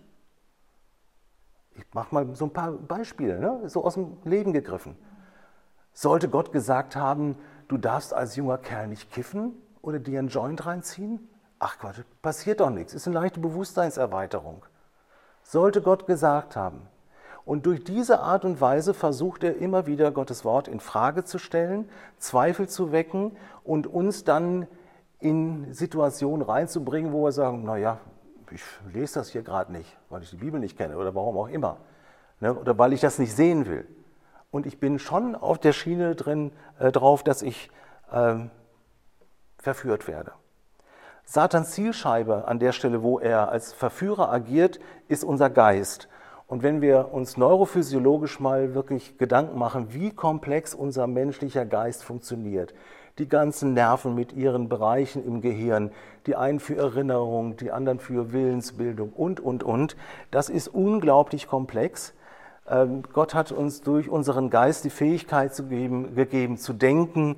Ich 1.75 1.85
mache 1.93 2.15
mal 2.15 2.35
so 2.35 2.47
ein 2.47 2.53
paar 2.53 2.73
Beispiele, 2.73 3.39
ne? 3.39 3.69
so 3.69 3.85
aus 3.85 3.95
dem 3.95 4.19
Leben 4.25 4.53
gegriffen. 4.53 4.97
Sollte 5.93 6.29
Gott 6.29 6.53
gesagt 6.53 6.97
haben, 6.97 7.37
du 7.69 7.79
darfst 7.79 8.15
als 8.15 8.37
junger 8.37 8.59
Kerl 8.59 8.87
nicht 8.87 9.11
kiffen 9.11 9.55
oder 9.83 9.99
dir 9.99 10.19
einen 10.19 10.29
Joint 10.29 10.65
reinziehen? 10.65 11.29
Ach 11.59 11.79
Gott, 11.79 12.05
passiert 12.23 12.61
doch 12.61 12.71
nichts, 12.71 12.95
ist 12.95 13.07
eine 13.07 13.19
leichte 13.19 13.41
Bewusstseinserweiterung. 13.41 14.65
Sollte 15.43 15.81
Gott 15.81 16.07
gesagt 16.07 16.57
haben. 16.57 16.89
Und 17.47 17.65
durch 17.65 17.85
diese 17.85 18.19
Art 18.21 18.45
und 18.45 18.61
Weise 18.61 18.93
versucht 18.93 19.45
er 19.45 19.57
immer 19.59 19.87
wieder 19.87 20.11
Gottes 20.11 20.45
Wort 20.45 20.67
in 20.67 20.81
Frage 20.81 21.23
zu 21.25 21.39
stellen, 21.39 21.89
Zweifel 22.19 22.69
zu 22.69 22.91
wecken 22.91 23.37
und 23.63 23.87
uns 23.87 24.25
dann 24.25 24.67
in 25.21 25.73
Situationen 25.73 26.45
reinzubringen, 26.45 27.13
wo 27.13 27.23
wir 27.23 27.31
sagen, 27.31 27.63
naja, 27.63 28.01
ich 28.51 28.63
lese 28.93 29.21
das 29.21 29.29
hier 29.29 29.43
gerade 29.43 29.71
nicht, 29.71 29.97
weil 30.11 30.25
ich 30.25 30.31
die 30.31 30.37
Bibel 30.37 30.59
nicht 30.59 30.77
kenne 30.77 30.99
oder 30.99 31.15
warum 31.15 31.39
auch 31.39 31.49
immer. 31.49 31.77
Ne? 32.41 32.53
Oder 32.53 32.77
weil 32.79 32.93
ich 32.93 33.01
das 33.01 33.21
nicht 33.21 33.35
sehen 33.35 33.67
will. 33.67 33.87
Und 34.51 34.67
ich 34.67 34.81
bin 34.81 34.99
schon 34.99 35.37
auf 35.37 35.59
der 35.59 35.73
Schiene 35.73 36.17
drin 36.17 36.51
äh, 36.81 36.91
drauf, 36.91 37.23
dass 37.23 37.43
ich 37.43 37.71
ähm, 38.13 38.51
verführt 39.57 40.09
werde. 40.09 40.33
Satans 41.25 41.71
Zielscheibe 41.71 42.49
an 42.49 42.59
der 42.59 42.73
Stelle, 42.73 43.05
wo 43.05 43.21
er 43.21 43.51
als 43.51 43.73
Verführer 43.73 44.33
agiert, 44.33 44.81
ist 45.07 45.23
unser 45.23 45.49
Geist. 45.49 46.09
Und 46.49 46.63
wenn 46.63 46.81
wir 46.81 47.13
uns 47.13 47.37
neurophysiologisch 47.37 48.39
mal 48.39 48.75
wirklich 48.75 49.19
Gedanken 49.19 49.59
machen, 49.59 49.89
wie 49.91 50.13
komplex 50.13 50.75
unser 50.75 51.09
menschlicher 51.09 51.67
Geist 51.67 52.05
funktioniert, 52.05 52.73
die 53.19 53.29
ganzen 53.29 53.75
Nerven 53.75 54.15
mit 54.15 54.33
ihren 54.33 54.69
Bereichen 54.69 55.27
im 55.27 55.41
Gehirn, 55.41 55.91
die 56.27 56.37
einen 56.37 56.61
für 56.61 56.77
Erinnerung, 56.77 57.57
die 57.57 57.73
anderen 57.73 57.99
für 57.99 58.33
Willensbildung 58.33 59.13
und, 59.13 59.41
und, 59.41 59.65
und. 59.65 59.97
Das 60.31 60.49
ist 60.49 60.69
unglaublich 60.69 61.49
komplex. 61.49 62.15
Ähm, 62.69 63.03
Gott 63.13 63.35
hat 63.35 63.51
uns 63.51 63.81
durch 63.81 64.09
unseren 64.09 64.51
Geist 64.51 64.85
die 64.85 64.91
Fähigkeit 64.91 65.55
zu 65.55 65.65
geben, 65.65 66.15
gegeben, 66.15 66.59
zu 66.59 66.73
denken, 66.75 67.37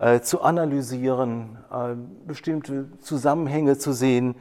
äh, 0.00 0.20
zu 0.20 0.42
analysieren, 0.42 1.58
äh, 1.72 1.94
bestimmte 2.26 2.88
Zusammenhänge 3.00 3.78
zu 3.78 3.92
sehen, 3.92 4.34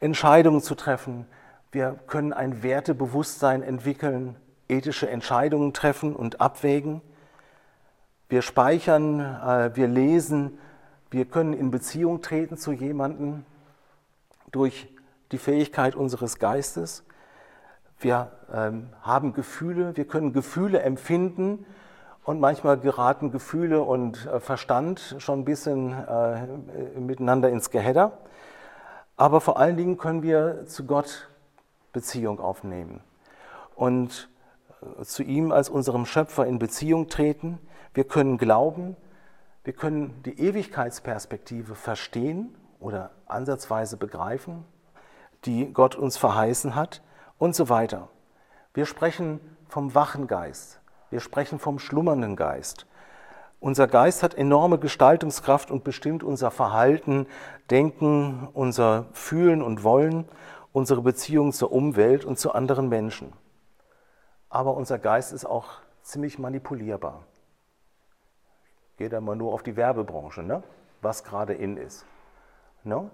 Entscheidungen 0.00 0.60
zu 0.60 0.74
treffen. 0.74 1.26
Wir 1.72 1.98
können 2.06 2.34
ein 2.34 2.62
Wertebewusstsein 2.62 3.62
entwickeln, 3.62 4.36
ethische 4.68 5.08
Entscheidungen 5.08 5.72
treffen 5.72 6.14
und 6.14 6.38
abwägen. 6.38 7.00
Wir 8.28 8.42
speichern, 8.42 9.20
äh, 9.20 9.74
wir 9.74 9.88
lesen, 9.88 10.58
wir 11.10 11.24
können 11.24 11.54
in 11.54 11.70
Beziehung 11.70 12.20
treten 12.20 12.58
zu 12.58 12.72
jemandem 12.72 13.46
durch 14.50 14.86
die 15.32 15.38
Fähigkeit 15.38 15.94
unseres 15.94 16.38
Geistes. 16.38 17.04
Wir 17.98 18.32
ähm, 18.52 18.90
haben 19.00 19.32
Gefühle, 19.32 19.96
wir 19.96 20.06
können 20.06 20.34
Gefühle 20.34 20.82
empfinden 20.82 21.64
und 22.24 22.38
manchmal 22.38 22.78
geraten 22.78 23.30
Gefühle 23.30 23.80
und 23.80 24.26
äh, 24.26 24.40
Verstand 24.40 25.16
schon 25.16 25.40
ein 25.40 25.44
bisschen 25.46 25.92
äh, 25.92 27.00
miteinander 27.00 27.48
ins 27.48 27.70
Gehedder. 27.70 28.18
Aber 29.16 29.40
vor 29.40 29.58
allen 29.58 29.78
Dingen 29.78 29.96
können 29.96 30.22
wir 30.22 30.66
zu 30.66 30.84
Gott 30.84 31.28
Beziehung 31.92 32.40
aufnehmen 32.40 33.00
und 33.74 34.28
zu 35.02 35.22
ihm 35.22 35.52
als 35.52 35.68
unserem 35.68 36.06
Schöpfer 36.06 36.46
in 36.46 36.58
Beziehung 36.58 37.08
treten. 37.08 37.58
Wir 37.94 38.04
können 38.04 38.38
glauben, 38.38 38.96
wir 39.64 39.72
können 39.72 40.22
die 40.24 40.38
Ewigkeitsperspektive 40.40 41.74
verstehen 41.74 42.54
oder 42.80 43.10
ansatzweise 43.26 43.96
begreifen, 43.96 44.64
die 45.44 45.72
Gott 45.72 45.94
uns 45.94 46.16
verheißen 46.16 46.74
hat 46.74 47.02
und 47.38 47.54
so 47.54 47.68
weiter. 47.68 48.08
Wir 48.74 48.86
sprechen 48.86 49.40
vom 49.68 49.94
wachen 49.94 50.26
Geist, 50.26 50.80
wir 51.10 51.20
sprechen 51.20 51.58
vom 51.58 51.78
schlummernden 51.78 52.36
Geist. 52.36 52.86
Unser 53.60 53.86
Geist 53.86 54.24
hat 54.24 54.34
enorme 54.34 54.78
Gestaltungskraft 54.78 55.70
und 55.70 55.84
bestimmt 55.84 56.24
unser 56.24 56.50
Verhalten, 56.50 57.26
Denken, 57.70 58.48
unser 58.52 59.06
Fühlen 59.12 59.62
und 59.62 59.84
Wollen, 59.84 60.24
unsere 60.72 61.02
Beziehung 61.02 61.52
zur 61.52 61.72
Umwelt 61.72 62.24
und 62.24 62.38
zu 62.38 62.52
anderen 62.52 62.88
Menschen. 62.88 63.32
Aber 64.48 64.74
unser 64.74 64.98
Geist 64.98 65.32
ist 65.32 65.44
auch 65.44 65.80
ziemlich 66.02 66.38
manipulierbar. 66.38 67.24
Geht 68.96 69.14
einmal 69.14 69.36
nur 69.36 69.52
auf 69.52 69.62
die 69.62 69.76
Werbebranche, 69.76 70.42
ne? 70.42 70.62
was 71.00 71.24
gerade 71.24 71.54
in 71.54 71.76
ist. 71.76 72.04
Ne? 72.84 73.10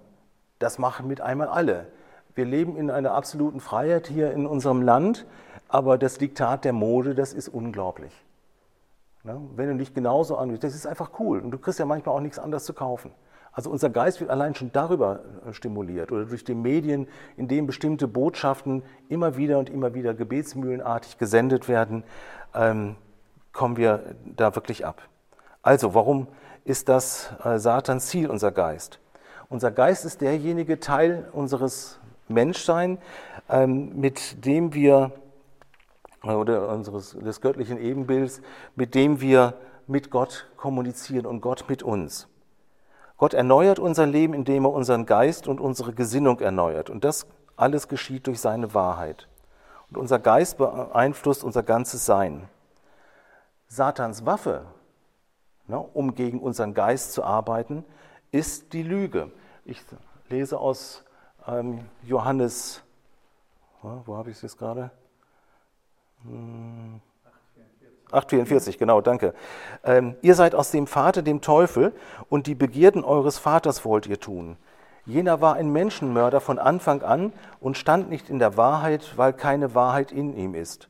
Das 0.59 0.77
machen 0.79 1.07
mit 1.07 1.21
einmal 1.21 1.47
alle. 1.47 1.91
Wir 2.35 2.45
leben 2.45 2.77
in 2.77 2.91
einer 2.91 3.13
absoluten 3.13 3.59
Freiheit 3.59 4.07
hier 4.07 4.31
in 4.31 4.45
unserem 4.45 4.81
Land, 4.81 5.25
aber 5.67 5.97
das 5.97 6.17
Diktat 6.17 6.65
der 6.65 6.73
Mode, 6.73 7.15
das 7.15 7.33
ist 7.33 7.49
unglaublich. 7.49 8.13
Ne? 9.23 9.39
Wenn 9.55 9.69
du 9.69 9.77
dich 9.77 9.93
genauso 9.93 10.37
ansiehst, 10.37 10.63
das 10.63 10.75
ist 10.75 10.87
einfach 10.87 11.11
cool 11.19 11.39
und 11.39 11.51
du 11.51 11.57
kriegst 11.57 11.79
ja 11.79 11.85
manchmal 11.85 12.15
auch 12.15 12.21
nichts 12.21 12.39
anderes 12.39 12.65
zu 12.65 12.73
kaufen. 12.73 13.11
Also 13.51 13.69
unser 13.69 13.89
Geist 13.89 14.19
wird 14.19 14.29
allein 14.29 14.55
schon 14.55 14.71
darüber 14.71 15.19
äh, 15.47 15.53
stimuliert 15.53 16.11
oder 16.11 16.25
durch 16.25 16.43
die 16.43 16.55
Medien, 16.55 17.07
in 17.35 17.47
denen 17.47 17.67
bestimmte 17.67 18.07
Botschaften 18.07 18.83
immer 19.09 19.37
wieder 19.37 19.59
und 19.59 19.69
immer 19.69 19.93
wieder 19.93 20.13
gebetsmühlenartig 20.13 21.17
gesendet 21.17 21.67
werden, 21.67 22.03
ähm, 22.53 22.95
kommen 23.51 23.77
wir 23.77 24.15
da 24.23 24.55
wirklich 24.55 24.85
ab. 24.85 25.01
Also, 25.61 25.93
warum 25.93 26.27
ist 26.63 26.87
das 26.87 27.33
äh, 27.43 27.57
Satans 27.57 28.07
Ziel, 28.07 28.29
unser 28.29 28.51
Geist? 28.51 28.99
Unser 29.49 29.71
Geist 29.71 30.05
ist 30.05 30.21
derjenige 30.21 30.79
Teil 30.79 31.27
unseres 31.33 31.99
Menschseins, 32.29 32.99
ähm, 33.49 33.99
mit 33.99 34.45
dem 34.45 34.73
wir, 34.73 35.11
äh, 36.23 36.31
oder 36.31 36.69
unseres, 36.69 37.17
des 37.19 37.41
göttlichen 37.41 37.77
Ebenbilds, 37.77 38.41
mit 38.75 38.95
dem 38.95 39.19
wir 39.19 39.55
mit 39.87 40.11
Gott 40.11 40.47
kommunizieren 40.55 41.25
und 41.25 41.41
Gott 41.41 41.65
mit 41.67 41.83
uns. 41.83 42.28
Gott 43.19 43.33
erneuert 43.33 43.79
unser 43.79 44.05
Leben, 44.07 44.33
indem 44.33 44.65
er 44.65 44.71
unseren 44.71 45.05
Geist 45.05 45.49
und 45.49 45.59
unsere 45.59 45.93
Gesinnung 45.93 46.39
erneuert. 46.39 46.89
Und 46.89 47.03
das 47.03 47.27
alles 47.57 47.89
geschieht 47.89 48.27
durch 48.27 48.39
seine 48.39 48.73
Wahrheit. 48.73 49.27
Und 49.89 49.97
unser 49.97 50.19
Geist 50.19 50.57
beeinflusst 50.57 51.43
unser 51.43 51.61
ganzes 51.61 52.05
Sein. 52.05 52.47
Satans 53.67 54.25
Waffe, 54.25 54.65
ne, 55.67 55.77
um 55.77 56.15
gegen 56.15 56.39
unseren 56.39 56.73
Geist 56.73 57.11
zu 57.11 57.23
arbeiten, 57.25 57.83
ist 58.31 58.71
die 58.71 58.83
Lüge. 58.83 59.31
Ich 59.65 59.83
lese 60.29 60.57
aus 60.57 61.03
ähm, 61.45 61.85
Johannes, 62.03 62.81
wo 63.81 64.15
habe 64.15 64.29
ich 64.29 64.37
es 64.37 64.43
jetzt 64.43 64.57
gerade? 64.57 64.91
Hm, 66.23 67.01
8,44, 68.11 68.77
genau, 68.77 69.01
danke. 69.01 69.33
Ähm, 69.83 70.15
ihr 70.21 70.35
seid 70.35 70.55
aus 70.55 70.71
dem 70.71 70.87
Vater, 70.87 71.21
dem 71.21 71.41
Teufel, 71.41 71.93
und 72.29 72.47
die 72.47 72.55
Begierden 72.55 73.03
eures 73.03 73.37
Vaters 73.37 73.85
wollt 73.85 74.07
ihr 74.07 74.19
tun. 74.19 74.57
Jener 75.05 75.41
war 75.41 75.55
ein 75.55 75.71
Menschenmörder 75.71 76.39
von 76.39 76.59
Anfang 76.59 77.01
an 77.01 77.33
und 77.59 77.77
stand 77.77 78.09
nicht 78.09 78.29
in 78.29 78.39
der 78.39 78.57
Wahrheit, 78.57 79.13
weil 79.17 79.33
keine 79.33 79.73
Wahrheit 79.73 80.11
in 80.11 80.35
ihm 80.35 80.53
ist. 80.53 80.89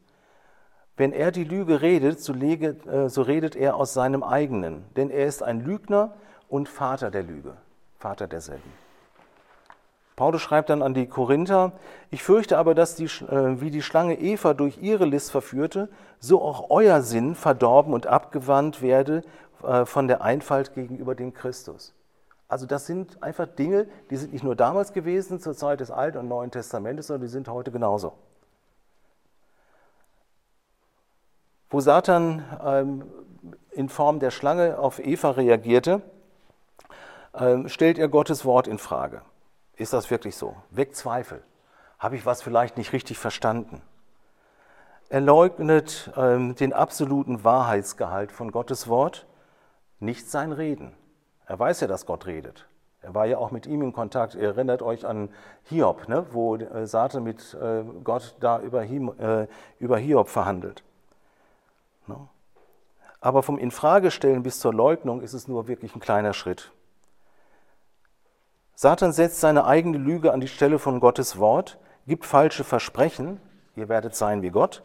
Wenn 0.98 1.14
er 1.14 1.32
die 1.32 1.46
Lüge 1.46 1.82
redet, 1.82 2.20
so, 2.20 2.34
lege, 2.34 2.76
äh, 2.86 3.08
so 3.08 3.22
redet 3.22 3.56
er 3.56 3.76
aus 3.76 3.94
seinem 3.94 4.24
eigenen, 4.24 4.84
denn 4.98 5.10
er 5.10 5.26
ist 5.26 5.42
ein 5.42 5.62
Lügner 5.62 6.16
und 6.50 6.68
Vater 6.68 7.12
der 7.12 7.24
Lüge, 7.24 7.56
Vater 7.98 8.28
derselben. 8.28 8.89
Paulus 10.20 10.42
schreibt 10.42 10.70
dann 10.70 10.82
an 10.82 10.94
die 10.94 11.08
Korinther, 11.08 11.72
ich 12.12 12.24
fürchte 12.24 12.58
aber, 12.58 12.76
dass 12.76 12.94
die, 12.94 13.06
äh, 13.06 13.62
wie 13.62 13.72
die 13.72 13.82
Schlange 13.82 14.20
Eva 14.20 14.54
durch 14.54 14.78
ihre 14.80 15.06
List 15.06 15.32
verführte, 15.32 15.88
so 16.20 16.42
auch 16.42 16.70
euer 16.70 17.02
Sinn 17.02 17.36
verdorben 17.36 17.94
und 17.94 18.06
abgewandt 18.06 18.82
werde 18.82 19.24
äh, 19.64 19.86
von 19.86 20.10
der 20.10 20.22
Einfalt 20.22 20.74
gegenüber 20.74 21.16
dem 21.16 21.34
Christus. 21.34 21.94
Also 22.50 22.66
das 22.66 22.86
sind 22.86 23.24
einfach 23.24 23.48
Dinge, 23.48 23.88
die 24.10 24.18
sind 24.18 24.34
nicht 24.34 24.44
nur 24.44 24.58
damals 24.58 24.92
gewesen, 24.92 25.40
zur 25.40 25.56
Zeit 25.56 25.80
des 25.80 25.90
Alten 25.90 26.18
und 26.18 26.28
Neuen 26.28 26.52
Testamentes, 26.52 27.08
sondern 27.08 27.22
die 27.22 27.32
sind 27.32 27.48
heute 27.48 27.72
genauso. 27.72 28.12
Wo 31.70 31.80
Satan 31.80 32.44
ähm, 32.62 33.04
in 33.72 33.88
Form 33.88 34.20
der 34.20 34.32
Schlange 34.32 34.80
auf 34.80 35.00
Eva 35.00 35.30
reagierte, 35.30 36.02
ähm, 37.40 37.70
stellt 37.70 37.98
er 37.98 38.10
Gottes 38.10 38.44
Wort 38.44 38.68
in 38.68 38.80
Frage. 38.80 39.22
Ist 39.80 39.94
das 39.94 40.12
wirklich 40.12 40.36
so? 40.36 40.58
Weg 40.72 40.94
Zweifel. 40.94 41.42
Habe 42.00 42.18
ich 42.18 42.26
was 42.26 42.42
vielleicht 42.42 42.76
nicht 42.76 42.92
richtig 42.92 43.18
verstanden? 43.18 43.82
Er 45.08 45.22
leugnet 45.22 46.12
ähm, 46.18 46.54
den 46.56 46.74
absoluten 46.74 47.46
Wahrheitsgehalt 47.46 48.34
von 48.34 48.52
Gottes 48.52 48.90
Wort, 48.90 49.26
nicht 50.02 50.30
sein 50.30 50.52
Reden. 50.52 50.98
Er 51.46 51.58
weiß 51.58 51.80
ja, 51.80 51.88
dass 51.88 52.06
Gott 52.06 52.26
redet. 52.26 52.68
Er 53.02 53.16
war 53.16 53.26
ja 53.26 53.38
auch 53.38 53.52
mit 53.52 53.68
ihm 53.68 53.82
in 53.82 53.94
Kontakt. 53.94 54.36
Ihr 54.36 54.50
erinnert 54.50 54.82
euch 54.82 55.06
an 55.08 55.30
Hiob, 55.64 56.10
ne, 56.10 56.26
wo 56.32 56.58
äh, 56.58 56.86
Satan 56.86 57.24
mit 57.24 57.54
äh, 57.54 57.84
Gott 58.04 58.36
da 58.42 58.60
über, 58.60 58.84
äh, 58.84 59.48
über 59.80 59.98
Hiob 59.98 60.28
verhandelt. 60.28 60.84
Ne? 62.06 62.18
Aber 63.22 63.44
vom 63.44 63.58
Infragestellen 63.58 64.44
bis 64.44 64.60
zur 64.60 64.74
Leugnung 64.74 65.22
ist 65.22 65.34
es 65.34 65.48
nur 65.48 65.70
wirklich 65.70 65.96
ein 65.96 66.02
kleiner 66.02 66.34
Schritt. 66.34 66.74
Satan 68.82 69.12
setzt 69.12 69.42
seine 69.42 69.66
eigene 69.66 69.98
Lüge 69.98 70.32
an 70.32 70.40
die 70.40 70.48
Stelle 70.48 70.80
von 70.80 71.02
Gottes 71.02 71.38
Wort, 71.38 71.78
gibt 72.08 72.26
falsche 72.26 72.64
Versprechen, 72.64 73.42
ihr 73.76 73.90
werdet 73.90 74.16
sein 74.16 74.42
wie 74.42 74.52
Gott, 74.52 74.84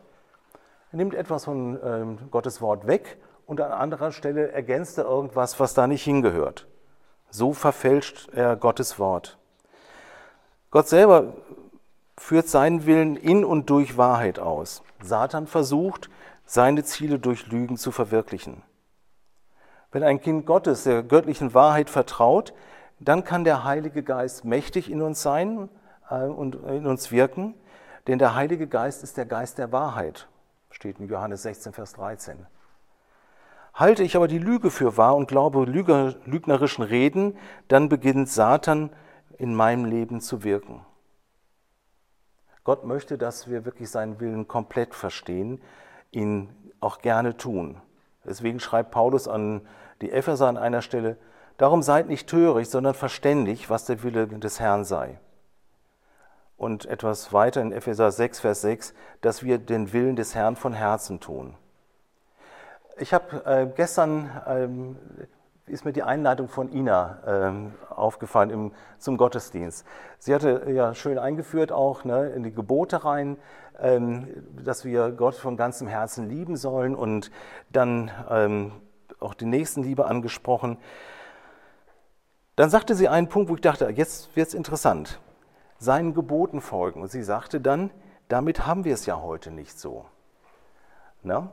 nimmt 0.90 1.14
etwas 1.14 1.44
von 1.44 1.78
ähm, 1.80 2.18
Gottes 2.32 2.60
Wort 2.60 2.88
weg 2.88 3.18
und 3.46 3.60
an 3.60 3.70
anderer 3.70 4.10
Stelle 4.10 4.50
ergänzt 4.50 4.98
er 4.98 5.04
irgendwas, 5.04 5.60
was 5.60 5.74
da 5.74 5.86
nicht 5.86 6.02
hingehört. 6.02 6.66
So 7.30 7.52
verfälscht 7.52 8.30
er 8.32 8.56
Gottes 8.56 8.98
Wort. 8.98 9.38
Gott 10.72 10.88
selber 10.88 11.34
führt 12.18 12.48
seinen 12.48 12.86
Willen 12.86 13.14
in 13.14 13.44
und 13.44 13.70
durch 13.70 13.96
Wahrheit 13.96 14.40
aus. 14.40 14.82
Satan 15.04 15.46
versucht, 15.46 16.10
seine 16.44 16.82
Ziele 16.82 17.20
durch 17.20 17.46
Lügen 17.46 17.76
zu 17.76 17.92
verwirklichen. 17.92 18.64
Wenn 19.92 20.02
ein 20.02 20.20
Kind 20.20 20.46
Gottes 20.46 20.82
der 20.82 21.04
göttlichen 21.04 21.54
Wahrheit 21.54 21.90
vertraut, 21.90 22.52
dann 23.04 23.24
kann 23.24 23.44
der 23.44 23.64
Heilige 23.64 24.02
Geist 24.02 24.44
mächtig 24.44 24.90
in 24.90 25.02
uns 25.02 25.22
sein 25.22 25.68
äh, 26.10 26.24
und 26.24 26.54
in 26.54 26.86
uns 26.86 27.10
wirken, 27.10 27.54
denn 28.06 28.18
der 28.18 28.34
Heilige 28.34 28.66
Geist 28.66 29.02
ist 29.02 29.16
der 29.16 29.26
Geist 29.26 29.58
der 29.58 29.72
Wahrheit, 29.72 30.28
steht 30.70 30.98
in 30.98 31.08
Johannes 31.08 31.42
16, 31.42 31.72
Vers 31.72 31.94
13. 31.94 32.46
Halte 33.74 34.04
ich 34.04 34.14
aber 34.14 34.28
die 34.28 34.38
Lüge 34.38 34.70
für 34.70 34.96
wahr 34.96 35.16
und 35.16 35.26
glaube 35.26 35.64
lügnerischen 35.64 36.84
Reden, 36.84 37.36
dann 37.68 37.88
beginnt 37.88 38.28
Satan 38.28 38.90
in 39.36 39.54
meinem 39.54 39.84
Leben 39.84 40.20
zu 40.20 40.44
wirken. 40.44 40.84
Gott 42.62 42.84
möchte, 42.84 43.18
dass 43.18 43.50
wir 43.50 43.64
wirklich 43.64 43.90
seinen 43.90 44.20
Willen 44.20 44.46
komplett 44.48 44.94
verstehen, 44.94 45.60
ihn 46.12 46.50
auch 46.80 47.00
gerne 47.00 47.36
tun. 47.36 47.80
Deswegen 48.24 48.60
schreibt 48.60 48.90
Paulus 48.90 49.28
an 49.28 49.66
die 50.00 50.12
Epheser 50.12 50.46
an 50.46 50.56
einer 50.56 50.80
Stelle, 50.80 51.18
Darum 51.56 51.82
seid 51.82 52.08
nicht 52.08 52.28
töricht, 52.28 52.70
sondern 52.70 52.94
verständig, 52.94 53.70
was 53.70 53.84
der 53.84 54.02
Wille 54.02 54.26
des 54.26 54.58
Herrn 54.58 54.84
sei. 54.84 55.18
Und 56.56 56.86
etwas 56.86 57.32
weiter 57.32 57.60
in 57.62 57.72
Epheser 57.72 58.10
6, 58.10 58.40
Vers 58.40 58.60
6, 58.62 58.94
dass 59.20 59.42
wir 59.42 59.58
den 59.58 59.92
Willen 59.92 60.16
des 60.16 60.34
Herrn 60.34 60.56
von 60.56 60.72
Herzen 60.72 61.20
tun. 61.20 61.54
Ich 62.96 63.12
habe 63.12 63.44
äh, 63.44 63.66
gestern, 63.74 64.30
ähm, 64.46 64.96
ist 65.66 65.84
mir 65.84 65.92
die 65.92 66.02
Einleitung 66.02 66.48
von 66.48 66.72
Ina 66.72 67.18
ähm, 67.26 67.74
aufgefallen 67.88 68.50
im, 68.50 68.72
zum 68.98 69.16
Gottesdienst. 69.16 69.84
Sie 70.18 70.34
hatte 70.34 70.70
ja 70.70 70.94
schön 70.94 71.18
eingeführt 71.18 71.72
auch 71.72 72.04
ne, 72.04 72.28
in 72.30 72.42
die 72.42 72.52
Gebote 72.52 73.04
rein, 73.04 73.36
ähm, 73.80 74.28
dass 74.62 74.84
wir 74.84 75.10
Gott 75.10 75.34
von 75.34 75.56
ganzem 75.56 75.88
Herzen 75.88 76.28
lieben 76.28 76.56
sollen 76.56 76.94
und 76.94 77.30
dann 77.70 78.10
ähm, 78.30 78.72
auch 79.20 79.34
die 79.34 79.46
Nächstenliebe 79.46 80.04
angesprochen. 80.06 80.78
Dann 82.56 82.70
sagte 82.70 82.94
sie 82.94 83.08
einen 83.08 83.28
Punkt, 83.28 83.50
wo 83.50 83.54
ich 83.56 83.60
dachte, 83.60 83.88
jetzt 83.90 84.34
wird 84.36 84.48
es 84.48 84.54
interessant. 84.54 85.20
Seinen 85.78 86.14
Geboten 86.14 86.60
folgen. 86.60 87.02
Und 87.02 87.10
sie 87.10 87.22
sagte 87.22 87.60
dann, 87.60 87.90
damit 88.28 88.66
haben 88.66 88.84
wir 88.84 88.94
es 88.94 89.06
ja 89.06 89.20
heute 89.20 89.50
nicht 89.50 89.78
so. 89.78 90.04
Na? 91.22 91.50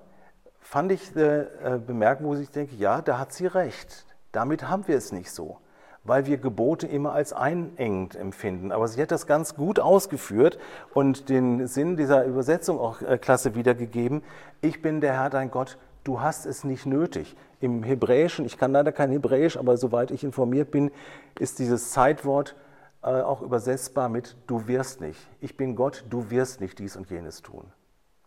Fand 0.60 0.92
ich 0.92 1.16
äh, 1.16 1.42
äh 1.42 1.80
bemerken, 1.80 2.26
wo 2.26 2.36
ich 2.36 2.50
denke, 2.50 2.76
ja, 2.76 3.02
da 3.02 3.18
hat 3.18 3.34
sie 3.34 3.48
recht. 3.48 4.06
Damit 4.32 4.70
haben 4.70 4.88
wir 4.88 4.96
es 4.96 5.12
nicht 5.12 5.32
so, 5.32 5.58
weil 6.04 6.28
wir 6.28 6.38
Gebote 6.38 6.88
immer 6.88 7.14
als 7.14 7.34
einengend 7.34 8.16
empfinden. 8.16 8.72
Aber 8.72 8.88
sie 8.88 9.02
hat 9.02 9.12
das 9.12 9.26
ganz 9.26 9.56
gut 9.56 9.80
ausgeführt 9.80 10.60
und 10.94 11.30
den 11.30 11.68
Sinn 11.68 11.98
dieser 11.98 12.26
Übersetzung 12.26 12.80
auch 12.80 13.02
äh, 13.02 13.18
klasse 13.18 13.56
wiedergegeben. 13.56 14.24
Ich 14.62 14.82
bin 14.82 15.02
der 15.02 15.14
Herr 15.14 15.32
dein 15.32 15.50
Gott, 15.50 15.78
du 16.04 16.22
hast 16.22 16.46
es 16.46 16.64
nicht 16.64 16.86
nötig. 16.86 17.36
Im 17.60 17.84
Hebräischen, 17.84 18.46
ich 18.46 18.58
kann 18.58 18.72
leider 18.72 18.92
kein 18.92 19.12
Hebräisch, 19.12 19.58
aber 19.58 19.78
soweit 19.78 20.12
ich 20.12 20.24
informiert 20.24 20.72
bin, 20.72 20.92
ist 21.40 21.60
dieses 21.60 21.92
Zeitwort 21.92 22.56
äh, 23.04 23.22
auch 23.22 23.42
übersetzbar 23.42 24.10
mit 24.10 24.36
du 24.48 24.68
wirst 24.68 25.02
nicht. 25.02 25.20
Ich 25.40 25.58
bin 25.58 25.76
Gott, 25.76 26.06
du 26.10 26.30
wirst 26.30 26.62
nicht 26.62 26.80
dies 26.80 26.96
und 26.96 27.10
jenes 27.10 27.42
tun. 27.42 27.66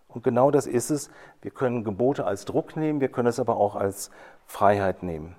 Und 0.08 0.22
genau 0.22 0.50
das 0.50 0.66
ist 0.66 0.90
es. 0.90 1.10
Wir 1.42 1.50
können 1.50 1.82
Gebote 1.84 2.24
als 2.24 2.44
Druck 2.44 2.76
nehmen, 2.76 3.00
wir 3.00 3.08
können 3.08 3.28
es 3.28 3.40
aber 3.40 3.56
auch 3.56 3.74
als 3.74 4.10
Freiheit 4.46 5.02
nehmen. 5.02 5.34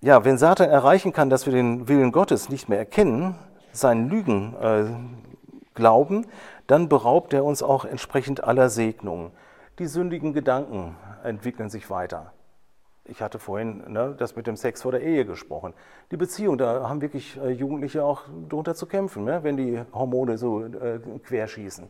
Ja, 0.00 0.24
wenn 0.24 0.38
Satan 0.38 0.68
erreichen 0.68 1.12
kann, 1.12 1.30
dass 1.30 1.46
wir 1.46 1.52
den 1.52 1.88
Willen 1.88 2.12
Gottes 2.12 2.48
nicht 2.48 2.68
mehr 2.68 2.78
erkennen, 2.78 3.36
seinen 3.72 4.08
Lügen 4.08 4.54
äh, 4.60 4.84
glauben, 5.74 6.26
dann 6.66 6.88
beraubt 6.88 7.32
er 7.32 7.44
uns 7.44 7.62
auch 7.62 7.84
entsprechend 7.84 8.44
aller 8.44 8.68
Segnungen. 8.68 9.32
Die 9.78 9.86
sündigen 9.86 10.32
Gedanken 10.32 10.96
entwickeln 11.22 11.68
sich 11.68 11.90
weiter. 11.90 12.32
Ich 13.04 13.22
hatte 13.22 13.38
vorhin 13.38 13.84
ne, 13.92 14.14
das 14.18 14.34
mit 14.34 14.46
dem 14.46 14.56
Sex 14.56 14.82
vor 14.82 14.90
der 14.90 15.02
Ehe 15.02 15.24
gesprochen. 15.24 15.74
Die 16.10 16.16
Beziehung, 16.16 16.58
da 16.58 16.88
haben 16.88 17.00
wirklich 17.00 17.38
äh, 17.40 17.50
Jugendliche 17.50 18.04
auch 18.04 18.22
drunter 18.48 18.74
zu 18.74 18.86
kämpfen, 18.86 19.24
ne, 19.24 19.44
wenn 19.44 19.56
die 19.56 19.80
Hormone 19.92 20.38
so 20.38 20.64
äh, 20.64 20.98
querschießen. 21.22 21.88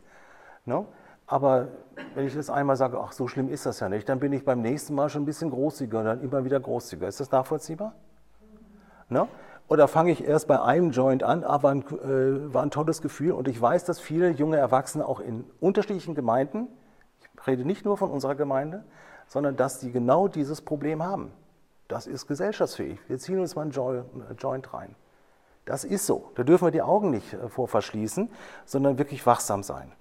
Ne? 0.65 0.85
Aber 1.25 1.69
wenn 2.13 2.27
ich 2.27 2.35
das 2.35 2.49
einmal 2.49 2.75
sage, 2.75 2.99
ach, 2.99 3.11
so 3.11 3.27
schlimm 3.27 3.49
ist 3.49 3.65
das 3.65 3.79
ja 3.79 3.89
nicht, 3.89 4.07
dann 4.07 4.19
bin 4.19 4.31
ich 4.31 4.45
beim 4.45 4.61
nächsten 4.61 4.93
Mal 4.93 5.09
schon 5.09 5.23
ein 5.23 5.25
bisschen 5.25 5.49
großzügiger 5.49 6.03
dann 6.03 6.21
immer 6.21 6.45
wieder 6.45 6.59
großzügiger. 6.59 7.07
Ist 7.07 7.19
das 7.19 7.31
nachvollziehbar? 7.31 7.93
Ne? 9.09 9.27
Oder 9.67 9.87
fange 9.87 10.11
ich 10.11 10.23
erst 10.23 10.47
bei 10.47 10.61
einem 10.61 10.91
Joint 10.91 11.23
an, 11.23 11.43
aber 11.43 11.69
ein, 11.69 11.81
äh, 11.81 12.53
war 12.53 12.63
ein 12.63 12.71
tolles 12.71 13.01
Gefühl 13.01 13.33
und 13.33 13.47
ich 13.47 13.61
weiß, 13.61 13.83
dass 13.83 13.99
viele 13.99 14.29
junge 14.29 14.57
Erwachsene 14.57 15.05
auch 15.05 15.19
in 15.19 15.43
unterschiedlichen 15.59 16.15
Gemeinden, 16.15 16.67
ich 17.19 17.47
rede 17.47 17.65
nicht 17.65 17.83
nur 17.83 17.97
von 17.97 18.09
unserer 18.09 18.35
Gemeinde, 18.35 18.85
sondern 19.27 19.57
dass 19.57 19.79
die 19.79 19.91
genau 19.91 20.27
dieses 20.27 20.61
Problem 20.61 21.03
haben. 21.03 21.31
Das 21.89 22.07
ist 22.07 22.27
gesellschaftsfähig. 22.27 22.99
Wir 23.07 23.17
ziehen 23.17 23.39
uns 23.39 23.55
mal 23.55 23.65
ein 23.65 24.35
Joint 24.37 24.73
rein. 24.73 24.95
Das 25.65 25.83
ist 25.83 26.05
so. 26.05 26.31
Da 26.35 26.43
dürfen 26.43 26.65
wir 26.65 26.71
die 26.71 26.81
Augen 26.81 27.09
nicht 27.11 27.33
äh, 27.33 27.49
vor 27.49 27.67
verschließen, 27.67 28.29
sondern 28.65 28.97
wirklich 28.97 29.25
wachsam 29.25 29.63
sein. 29.63 29.91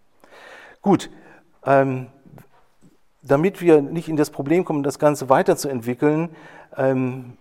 Gut, 0.80 1.10
ähm, 1.64 2.06
damit 3.22 3.60
wir 3.60 3.82
nicht 3.82 4.08
in 4.08 4.16
das 4.16 4.30
Problem 4.30 4.64
kommen, 4.64 4.84
das 4.84 5.00
Ganze 5.00 5.28
weiterzuentwickeln, 5.28 6.30
ähm, 6.76 7.36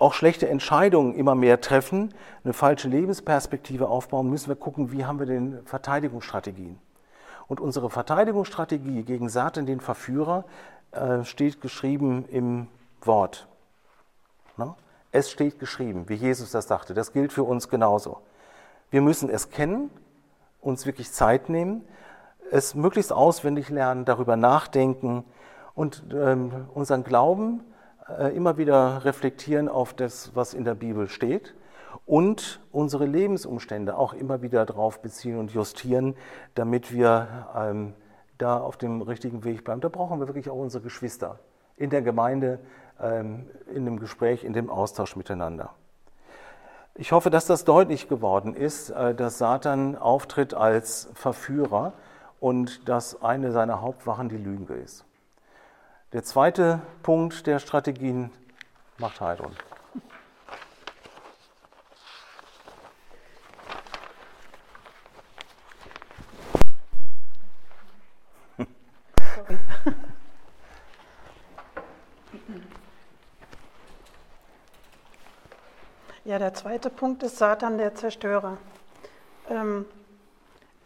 auch 0.00 0.14
schlechte 0.14 0.48
Entscheidungen 0.48 1.14
immer 1.14 1.34
mehr 1.34 1.60
treffen, 1.60 2.14
eine 2.42 2.54
falsche 2.54 2.88
Lebensperspektive 2.88 3.88
aufbauen, 3.88 4.30
müssen 4.30 4.48
wir 4.48 4.56
gucken, 4.56 4.92
wie 4.92 5.04
haben 5.04 5.18
wir 5.18 5.26
denn 5.26 5.60
Verteidigungsstrategien. 5.66 6.78
Und 7.46 7.60
unsere 7.60 7.90
Verteidigungsstrategie 7.90 9.02
gegen 9.02 9.28
Satan, 9.28 9.66
den 9.66 9.80
Verführer, 9.80 10.44
äh, 10.92 11.22
steht 11.24 11.60
geschrieben 11.60 12.24
im 12.30 12.68
Wort. 13.02 13.46
Ne? 14.56 14.74
Es 15.12 15.30
steht 15.30 15.58
geschrieben, 15.58 16.08
wie 16.08 16.14
Jesus 16.14 16.50
das 16.50 16.66
sagte. 16.66 16.94
Das 16.94 17.12
gilt 17.12 17.32
für 17.32 17.42
uns 17.42 17.68
genauso. 17.68 18.22
Wir 18.90 19.02
müssen 19.02 19.28
es 19.28 19.50
kennen, 19.50 19.90
uns 20.62 20.86
wirklich 20.86 21.12
Zeit 21.12 21.50
nehmen, 21.50 21.84
es 22.50 22.74
möglichst 22.74 23.12
auswendig 23.12 23.68
lernen, 23.68 24.06
darüber 24.06 24.36
nachdenken 24.36 25.24
und 25.74 26.04
ähm, 26.12 26.68
unseren 26.72 27.04
Glauben 27.04 27.64
immer 28.34 28.58
wieder 28.58 29.04
reflektieren 29.04 29.68
auf 29.68 29.94
das, 29.94 30.32
was 30.34 30.54
in 30.54 30.64
der 30.64 30.74
Bibel 30.74 31.08
steht 31.08 31.54
und 32.06 32.60
unsere 32.72 33.06
Lebensumstände 33.06 33.96
auch 33.96 34.14
immer 34.14 34.42
wieder 34.42 34.66
darauf 34.66 35.00
beziehen 35.00 35.38
und 35.38 35.52
justieren, 35.52 36.16
damit 36.54 36.92
wir 36.92 37.46
ähm, 37.56 37.94
da 38.38 38.58
auf 38.58 38.76
dem 38.76 39.02
richtigen 39.02 39.44
Weg 39.44 39.64
bleiben. 39.64 39.80
Da 39.80 39.88
brauchen 39.88 40.18
wir 40.20 40.26
wirklich 40.26 40.50
auch 40.50 40.56
unsere 40.56 40.82
Geschwister 40.82 41.38
in 41.76 41.90
der 41.90 42.02
Gemeinde, 42.02 42.58
ähm, 43.00 43.46
in 43.72 43.84
dem 43.84 43.98
Gespräch, 43.98 44.44
in 44.44 44.52
dem 44.52 44.70
Austausch 44.70 45.16
miteinander. 45.16 45.70
Ich 46.94 47.12
hoffe, 47.12 47.30
dass 47.30 47.46
das 47.46 47.64
deutlich 47.64 48.08
geworden 48.08 48.54
ist, 48.54 48.90
äh, 48.90 49.14
dass 49.14 49.38
Satan 49.38 49.96
auftritt 49.96 50.52
als 50.54 51.08
Verführer 51.14 51.92
und 52.40 52.88
dass 52.88 53.22
eine 53.22 53.52
seiner 53.52 53.80
Hauptwachen 53.80 54.28
die 54.28 54.36
Lüge 54.36 54.74
ist. 54.74 55.04
Der 56.12 56.24
zweite 56.24 56.82
Punkt 57.04 57.46
der 57.46 57.60
Strategien 57.60 58.32
macht 58.98 59.20
Heidrun. 59.20 59.54
Ja, 76.22 76.38
der 76.38 76.54
zweite 76.54 76.90
Punkt 76.90 77.24
ist 77.24 77.38
Satan, 77.38 77.78
der 77.78 77.94
Zerstörer. 77.96 78.58
Ähm, 79.48 79.84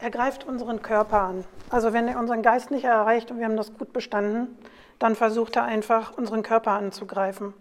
er 0.05 0.11
greift 0.11 0.43
unseren 0.43 0.83
Körper 0.83 1.19
an. 1.19 1.45
Also 1.71 1.91
wenn 1.91 2.07
er 2.07 2.19
unseren 2.19 2.43
Geist 2.43 2.69
nicht 2.69 2.83
erreicht 2.83 3.31
und 3.31 3.39
wir 3.39 3.45
haben 3.45 3.57
das 3.57 3.73
gut 3.73 3.91
bestanden, 3.91 4.55
dann 4.99 5.15
versucht 5.15 5.55
er 5.55 5.63
einfach, 5.63 6.15
unseren 6.15 6.43
Körper 6.43 6.73
anzugreifen. 6.73 7.55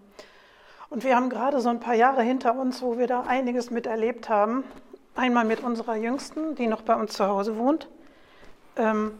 Und 0.90 1.04
wir 1.04 1.16
haben 1.16 1.30
gerade 1.30 1.62
so 1.62 1.70
ein 1.70 1.80
paar 1.80 1.94
Jahre 1.94 2.22
hinter 2.22 2.54
uns, 2.54 2.82
wo 2.82 2.98
wir 2.98 3.06
da 3.06 3.22
einiges 3.22 3.70
mit 3.70 3.86
erlebt 3.86 4.28
haben. 4.28 4.62
Einmal 5.16 5.46
mit 5.46 5.60
unserer 5.60 5.96
Jüngsten, 5.96 6.54
die 6.54 6.66
noch 6.66 6.82
bei 6.82 6.94
uns 6.94 7.14
zu 7.14 7.26
Hause 7.26 7.56
wohnt, 7.56 7.88
ähm, 8.76 9.18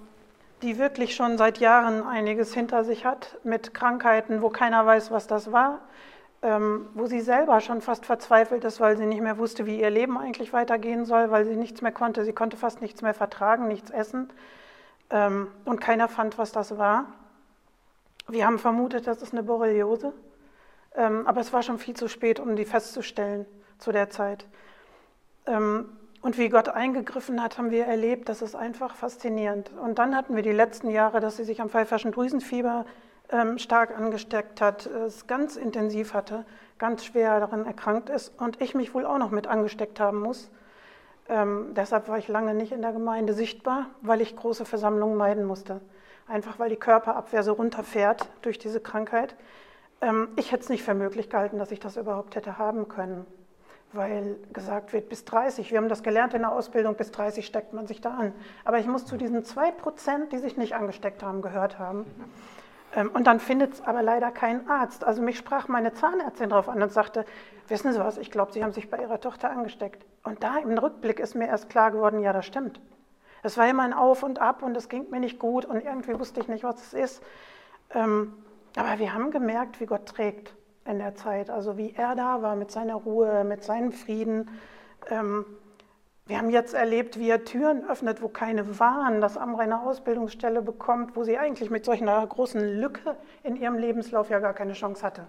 die 0.60 0.76
wirklich 0.76 1.14
schon 1.14 1.38
seit 1.38 1.56
Jahren 1.56 2.06
einiges 2.06 2.52
hinter 2.52 2.84
sich 2.84 3.06
hat 3.06 3.38
mit 3.42 3.72
Krankheiten, 3.72 4.42
wo 4.42 4.50
keiner 4.50 4.84
weiß, 4.84 5.10
was 5.10 5.26
das 5.26 5.50
war, 5.50 5.78
wo 6.46 7.06
sie 7.06 7.22
selber 7.22 7.60
schon 7.60 7.80
fast 7.80 8.04
verzweifelt 8.04 8.64
ist, 8.64 8.78
weil 8.78 8.98
sie 8.98 9.06
nicht 9.06 9.22
mehr 9.22 9.38
wusste, 9.38 9.64
wie 9.64 9.80
ihr 9.80 9.88
Leben 9.88 10.18
eigentlich 10.18 10.52
weitergehen 10.52 11.06
soll, 11.06 11.30
weil 11.30 11.46
sie 11.46 11.56
nichts 11.56 11.80
mehr 11.80 11.92
konnte. 11.92 12.22
Sie 12.24 12.34
konnte 12.34 12.58
fast 12.58 12.82
nichts 12.82 13.00
mehr 13.00 13.14
vertragen, 13.14 13.66
nichts 13.66 13.90
essen 13.90 14.28
ähm, 15.10 15.48
und 15.64 15.80
keiner 15.80 16.06
fand, 16.06 16.36
was 16.36 16.52
das 16.52 16.76
war. 16.76 17.06
Wir 18.28 18.46
haben 18.46 18.58
vermutet, 18.58 19.06
das 19.06 19.22
ist 19.22 19.32
eine 19.32 19.42
Borreliose, 19.42 20.12
ähm, 20.94 21.26
aber 21.26 21.40
es 21.40 21.52
war 21.52 21.62
schon 21.62 21.78
viel 21.78 21.94
zu 21.94 22.08
spät, 22.08 22.40
um 22.40 22.56
die 22.56 22.66
festzustellen 22.66 23.46
zu 23.78 23.90
der 23.90 24.10
Zeit. 24.10 24.46
Ähm, 25.46 25.88
und 26.20 26.38
wie 26.38 26.48
Gott 26.48 26.68
eingegriffen 26.68 27.42
hat, 27.42 27.58
haben 27.58 27.70
wir 27.70 27.84
erlebt, 27.84 28.28
das 28.28 28.42
ist 28.42 28.54
einfach 28.54 28.96
faszinierend. 28.96 29.70
Und 29.80 29.98
dann 29.98 30.16
hatten 30.16 30.36
wir 30.36 30.42
die 30.42 30.52
letzten 30.52 30.90
Jahre, 30.90 31.20
dass 31.20 31.36
sie 31.36 31.44
sich 31.44 31.60
am 31.60 31.68
pfeiferschen 31.68 32.12
Drüsenfieber 32.12 32.86
ähm, 32.86 32.92
stark 33.56 33.96
angesteckt 33.96 34.60
hat, 34.60 34.86
es 34.86 35.26
ganz 35.26 35.56
intensiv 35.56 36.14
hatte, 36.14 36.44
ganz 36.78 37.04
schwer 37.04 37.40
daran 37.40 37.66
erkrankt 37.66 38.10
ist 38.10 38.32
und 38.38 38.60
ich 38.60 38.74
mich 38.74 38.94
wohl 38.94 39.06
auch 39.06 39.18
noch 39.18 39.30
mit 39.30 39.46
angesteckt 39.46 39.98
haben 39.98 40.20
muss. 40.20 40.50
Ähm, 41.28 41.72
deshalb 41.74 42.08
war 42.08 42.18
ich 42.18 42.28
lange 42.28 42.54
nicht 42.54 42.70
in 42.70 42.82
der 42.82 42.92
Gemeinde 42.92 43.32
sichtbar, 43.32 43.86
weil 44.02 44.20
ich 44.20 44.36
große 44.36 44.66
Versammlungen 44.66 45.16
meiden 45.16 45.44
musste 45.44 45.80
einfach 46.28 46.58
weil 46.58 46.70
die 46.70 46.76
Körperabwehr 46.76 47.42
so 47.42 47.52
runterfährt 47.52 48.28
durch 48.42 48.58
diese 48.58 48.80
Krankheit. 48.80 49.34
Ähm, 50.00 50.28
ich 50.36 50.52
hätte 50.52 50.64
es 50.64 50.68
nicht 50.68 50.82
für 50.82 50.94
möglich 50.94 51.30
gehalten, 51.30 51.58
dass 51.58 51.70
ich 51.70 51.80
das 51.80 51.96
überhaupt 51.96 52.36
hätte 52.36 52.58
haben 52.58 52.88
können, 52.88 53.26
weil 53.92 54.36
gesagt 54.52 54.92
wird, 54.92 55.08
bis 55.08 55.24
30, 55.24 55.70
wir 55.70 55.78
haben 55.78 55.88
das 55.88 56.02
gelernt 56.02 56.34
in 56.34 56.40
der 56.40 56.52
Ausbildung, 56.52 56.94
bis 56.96 57.10
30 57.10 57.46
steckt 57.46 57.72
man 57.72 57.86
sich 57.86 58.00
da 58.00 58.14
an. 58.14 58.32
Aber 58.64 58.78
ich 58.78 58.86
muss 58.86 59.06
zu 59.06 59.16
diesen 59.16 59.44
2 59.44 59.70
Prozent, 59.72 60.32
die 60.32 60.38
sich 60.38 60.56
nicht 60.56 60.74
angesteckt 60.74 61.22
haben, 61.22 61.42
gehört 61.42 61.78
haben. 61.78 62.06
Ähm, 62.94 63.10
und 63.12 63.26
dann 63.26 63.40
findet 63.40 63.74
es 63.74 63.82
aber 63.82 64.02
leider 64.02 64.30
keinen 64.30 64.68
Arzt. 64.68 65.04
Also 65.04 65.22
mich 65.22 65.36
sprach 65.36 65.68
meine 65.68 65.92
Zahnärztin 65.92 66.50
darauf 66.50 66.68
an 66.68 66.82
und 66.82 66.92
sagte, 66.92 67.24
wissen 67.68 67.92
Sie 67.92 67.98
was, 67.98 68.18
ich 68.18 68.30
glaube, 68.30 68.52
Sie 68.52 68.62
haben 68.62 68.72
sich 68.72 68.90
bei 68.90 68.98
Ihrer 68.98 69.20
Tochter 69.20 69.50
angesteckt. 69.50 70.04
Und 70.22 70.42
da 70.42 70.58
im 70.58 70.76
Rückblick 70.76 71.20
ist 71.20 71.34
mir 71.34 71.46
erst 71.46 71.68
klar 71.68 71.90
geworden, 71.90 72.20
ja, 72.20 72.32
das 72.32 72.46
stimmt. 72.46 72.80
Es 73.42 73.58
war 73.58 73.68
immer 73.68 73.82
ein 73.82 73.92
Auf 73.92 74.22
und 74.22 74.40
Ab 74.40 74.62
und 74.62 74.76
es 74.76 74.88
ging 74.88 75.10
mir 75.10 75.20
nicht 75.20 75.38
gut 75.38 75.66
und 75.66 75.84
irgendwie 75.84 76.18
wusste 76.18 76.40
ich 76.40 76.48
nicht, 76.48 76.64
was 76.64 76.80
es 76.80 76.94
ist. 76.94 77.22
Ähm, 77.90 78.32
aber 78.76 78.98
wir 78.98 79.12
haben 79.12 79.30
gemerkt, 79.30 79.80
wie 79.80 79.86
Gott 79.86 80.06
trägt 80.06 80.54
in 80.86 80.98
der 80.98 81.14
Zeit, 81.14 81.50
also 81.50 81.76
wie 81.76 81.94
er 81.94 82.14
da 82.14 82.42
war 82.42 82.56
mit 82.56 82.70
seiner 82.70 82.94
Ruhe, 82.94 83.44
mit 83.44 83.62
seinem 83.62 83.92
Frieden. 83.92 84.48
Wir 86.26 86.38
haben 86.38 86.50
jetzt 86.50 86.72
erlebt, 86.72 87.18
wie 87.18 87.28
er 87.28 87.44
Türen 87.44 87.88
öffnet, 87.88 88.22
wo 88.22 88.28
keine 88.28 88.78
waren, 88.78 89.20
dass 89.20 89.36
Amra 89.36 89.62
eine 89.62 89.82
Ausbildungsstelle 89.82 90.62
bekommt, 90.62 91.16
wo 91.16 91.24
sie 91.24 91.36
eigentlich 91.36 91.70
mit 91.70 91.84
solch 91.84 92.00
einer 92.00 92.26
großen 92.26 92.60
Lücke 92.80 93.16
in 93.42 93.56
ihrem 93.56 93.76
Lebenslauf 93.76 94.30
ja 94.30 94.38
gar 94.38 94.54
keine 94.54 94.72
Chance 94.72 95.04
hatte. 95.04 95.26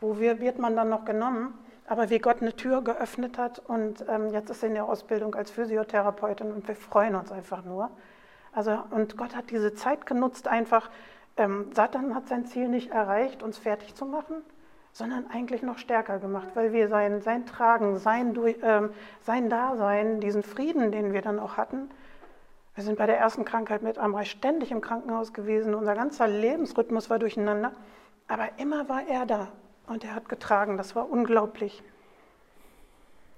Wo 0.00 0.18
wird 0.18 0.58
man 0.58 0.74
dann 0.74 0.88
noch 0.88 1.04
genommen? 1.04 1.52
aber 1.88 2.10
wie 2.10 2.18
Gott 2.18 2.42
eine 2.42 2.54
Tür 2.54 2.82
geöffnet 2.82 3.38
hat 3.38 3.60
und 3.60 4.04
ähm, 4.08 4.30
jetzt 4.30 4.50
ist 4.50 4.60
sie 4.60 4.66
in 4.66 4.74
der 4.74 4.84
Ausbildung 4.84 5.34
als 5.34 5.50
Physiotherapeutin 5.50 6.52
und 6.52 6.68
wir 6.68 6.76
freuen 6.76 7.14
uns 7.14 7.32
einfach 7.32 7.64
nur. 7.64 7.90
Also, 8.52 8.78
und 8.90 9.16
Gott 9.16 9.34
hat 9.34 9.50
diese 9.50 9.74
Zeit 9.74 10.04
genutzt, 10.04 10.48
einfach, 10.48 10.90
ähm, 11.38 11.70
Satan 11.74 12.14
hat 12.14 12.28
sein 12.28 12.44
Ziel 12.44 12.68
nicht 12.68 12.90
erreicht, 12.90 13.42
uns 13.42 13.56
fertig 13.56 13.94
zu 13.94 14.04
machen, 14.04 14.42
sondern 14.92 15.26
eigentlich 15.30 15.62
noch 15.62 15.78
stärker 15.78 16.18
gemacht, 16.18 16.48
weil 16.54 16.72
wir 16.72 16.88
sein, 16.88 17.20
sein 17.22 17.46
Tragen, 17.46 17.98
sein, 17.98 18.36
ähm, 18.62 18.90
sein 19.22 19.48
Dasein, 19.48 20.20
diesen 20.20 20.42
Frieden, 20.42 20.92
den 20.92 21.12
wir 21.12 21.22
dann 21.22 21.38
auch 21.38 21.56
hatten, 21.56 21.90
wir 22.74 22.84
sind 22.84 22.96
bei 22.96 23.06
der 23.06 23.18
ersten 23.18 23.44
Krankheit 23.44 23.82
mit 23.82 23.98
Amrei 23.98 24.24
ständig 24.24 24.70
im 24.70 24.80
Krankenhaus 24.80 25.32
gewesen, 25.32 25.74
unser 25.74 25.96
ganzer 25.96 26.28
Lebensrhythmus 26.28 27.10
war 27.10 27.18
durcheinander, 27.18 27.72
aber 28.28 28.50
immer 28.58 28.88
war 28.88 29.08
er 29.08 29.26
da 29.26 29.48
und 29.88 30.04
er 30.04 30.14
hat 30.14 30.28
getragen. 30.28 30.76
Das 30.76 30.94
war 30.94 31.10
unglaublich. 31.10 31.82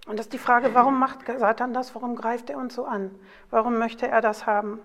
Und 0.07 0.19
das 0.19 0.27
ist 0.27 0.33
die 0.33 0.39
Frage, 0.39 0.75
warum 0.75 0.99
macht 0.99 1.21
Satan 1.27 1.73
das? 1.73 1.95
Warum 1.95 2.17
greift 2.17 2.51
er 2.51 2.59
uns 2.59 2.75
so 2.75 2.85
an? 2.85 3.15
Warum 3.51 3.79
möchte 3.79 4.09
er 4.09 4.21
das 4.21 4.47
haben? 4.47 4.81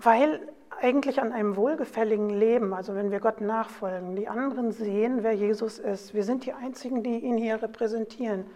Weil 0.00 0.40
eigentlich 0.80 1.20
an 1.20 1.32
einem 1.32 1.56
wohlgefälligen 1.56 2.30
Leben, 2.30 2.72
also 2.72 2.94
wenn 2.94 3.10
wir 3.10 3.20
Gott 3.20 3.40
nachfolgen, 3.40 4.14
die 4.14 4.28
anderen 4.28 4.72
sehen, 4.72 5.22
wer 5.22 5.32
Jesus 5.32 5.78
ist. 5.78 6.14
Wir 6.14 6.22
sind 6.22 6.46
die 6.46 6.52
Einzigen, 6.52 7.02
die 7.02 7.18
ihn 7.18 7.36
hier 7.36 7.60
repräsentieren. 7.62 8.46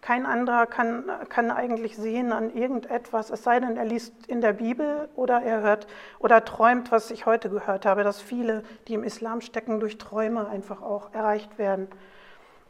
Kein 0.00 0.26
anderer 0.26 0.66
kann, 0.66 1.04
kann 1.28 1.50
eigentlich 1.50 1.96
sehen 1.96 2.32
an 2.32 2.54
irgendetwas, 2.54 3.30
es 3.30 3.42
sei 3.42 3.58
denn, 3.58 3.76
er 3.76 3.84
liest 3.84 4.12
in 4.28 4.40
der 4.40 4.52
Bibel 4.52 5.08
oder 5.16 5.42
er 5.42 5.60
hört 5.60 5.88
oder 6.20 6.44
träumt, 6.44 6.92
was 6.92 7.10
ich 7.10 7.26
heute 7.26 7.50
gehört 7.50 7.84
habe, 7.84 8.04
dass 8.04 8.20
viele, 8.20 8.62
die 8.86 8.94
im 8.94 9.02
Islam 9.02 9.40
stecken, 9.40 9.80
durch 9.80 9.98
Träume 9.98 10.48
einfach 10.48 10.82
auch 10.82 11.12
erreicht 11.14 11.58
werden. 11.58 11.88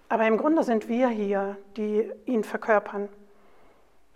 Aber 0.08 0.26
im 0.26 0.38
Grunde 0.38 0.62
sind 0.62 0.88
wir 0.88 1.08
hier, 1.08 1.58
die 1.76 2.10
ihn 2.24 2.44
verkörpern. 2.44 3.10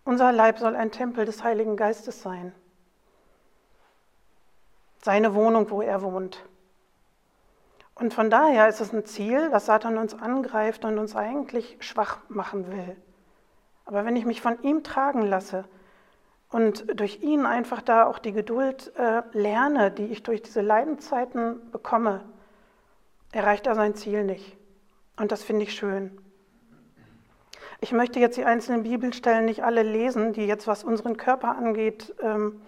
Unser 0.05 0.33
Leib 0.33 0.59
soll 0.59 0.75
ein 0.75 0.90
Tempel 0.90 1.27
des 1.27 1.44
Heiligen 1.44 1.77
Geistes 1.77 2.22
sein. 2.22 2.55
Seine 5.05 5.34
Wohnung, 5.34 5.70
wo 5.70 5.82
er 5.82 6.03
wohnt. 6.03 6.44
Und 7.94 8.14
von 8.14 8.30
daher 8.30 8.68
ist 8.68 8.80
es 8.80 8.92
ein 8.92 9.05
Ziel, 9.05 9.50
dass 9.50 9.66
Satan 9.66 9.98
uns 9.98 10.14
angreift 10.14 10.84
und 10.84 10.98
uns 10.98 11.14
eigentlich 11.14 11.76
schwach 11.80 12.18
machen 12.28 12.70
will. 12.70 12.96
Aber 13.84 14.05
wenn 14.05 14.16
ich 14.16 14.24
mich 14.24 14.40
von 14.40 14.62
ihm 14.62 14.82
tragen 14.82 15.22
lasse 15.22 15.64
und 16.50 16.98
durch 16.98 17.22
ihn 17.22 17.46
einfach 17.46 17.82
da 17.82 18.07
auch 18.07 18.18
die 18.18 18.32
Geduld 18.32 18.92
äh, 18.96 19.22
lerne, 19.32 19.90
die 19.90 20.07
ich 20.07 20.22
durch 20.22 20.42
diese 20.42 20.61
Leidenzeiten 20.61 21.70
bekomme, 21.70 22.22
erreicht 23.32 23.66
er 23.66 23.74
sein 23.74 23.94
Ziel 23.94 24.24
nicht. 24.24 24.57
Und 25.16 25.32
das 25.32 25.42
finde 25.42 25.64
ich 25.64 25.74
schön. 25.74 26.16
Ich 27.80 27.92
möchte 27.92 28.20
jetzt 28.20 28.36
die 28.36 28.44
einzelnen 28.44 28.84
Bibelstellen 28.84 29.44
nicht 29.44 29.64
alle 29.64 29.82
lesen, 29.82 30.32
die 30.32 30.46
jetzt, 30.46 30.68
was 30.68 30.84
unseren 30.84 31.16
Körper 31.16 31.57
angeht, 31.57 32.14
ähm, 32.22 32.62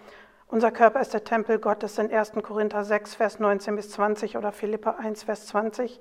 Unser 0.48 0.70
Körper 0.70 1.00
ist 1.00 1.14
der 1.14 1.24
Tempel 1.24 1.58
Gottes 1.58 1.98
in 1.98 2.12
1. 2.12 2.32
Korinther 2.42 2.84
6, 2.84 3.14
Vers 3.14 3.38
19 3.40 3.76
bis 3.76 3.90
20 3.90 4.36
oder 4.36 4.52
Philippa 4.52 4.92
1, 4.92 5.24
Vers 5.24 5.46
20. 5.46 6.00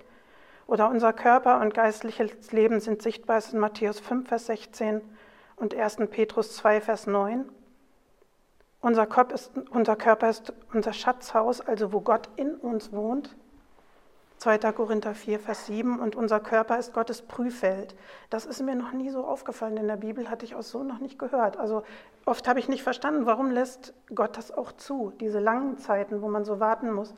Oder 0.68 0.90
unser 0.90 1.14
Körper 1.14 1.60
und 1.60 1.74
geistliches 1.74 2.52
Leben 2.52 2.80
sind 2.80 3.02
sichtbar 3.02 3.42
in 3.52 3.60
Matthäus 3.60 4.00
5, 4.00 4.28
Vers 4.28 4.46
16 4.48 5.02
und 5.56 5.76
1. 5.76 5.98
Petrus 6.10 6.56
2, 6.56 6.82
Vers 6.82 7.08
9. 7.08 7.50
Unser 8.82 9.06
Körper, 9.06 9.36
ist, 9.36 9.52
unser 9.72 9.96
Körper 9.96 10.30
ist 10.30 10.54
unser 10.74 10.94
Schatzhaus, 10.94 11.62
also 11.62 11.94
wo 11.94 12.02
Gott 12.02 12.30
in 12.36 12.56
uns 12.56 12.92
wohnt. 12.92 13.36
2. 14.44 14.58
Korinther 14.74 15.16
4, 15.16 15.40
Vers 15.40 15.68
7. 15.68 16.00
Und 16.00 16.18
unser 16.18 16.42
Körper 16.42 16.78
ist 16.78 16.94
Gottes 16.94 17.22
Prüffeld. 17.22 17.96
Das 18.30 18.46
ist 18.46 18.62
mir 18.62 18.76
noch 18.76 18.92
nie 18.92 19.10
so 19.10 19.26
aufgefallen. 19.26 19.78
In 19.78 19.88
der 19.88 19.96
Bibel 19.96 20.30
hatte 20.30 20.44
ich 20.44 20.56
auch 20.56 20.64
so 20.64 20.84
noch 20.84 21.00
nicht 21.00 21.18
gehört. 21.18 21.56
Also 21.56 21.84
oft 22.26 22.46
habe 22.50 22.60
ich 22.60 22.68
nicht 22.68 22.84
verstanden, 22.84 23.26
warum 23.26 23.52
lässt 23.52 23.94
Gott 24.14 24.36
das 24.36 24.52
auch 24.52 24.74
zu, 24.74 25.14
diese 25.22 25.40
langen 25.40 25.78
Zeiten, 25.78 26.22
wo 26.22 26.28
man 26.28 26.44
so 26.44 26.60
warten 26.60 26.92
muss 26.92 27.16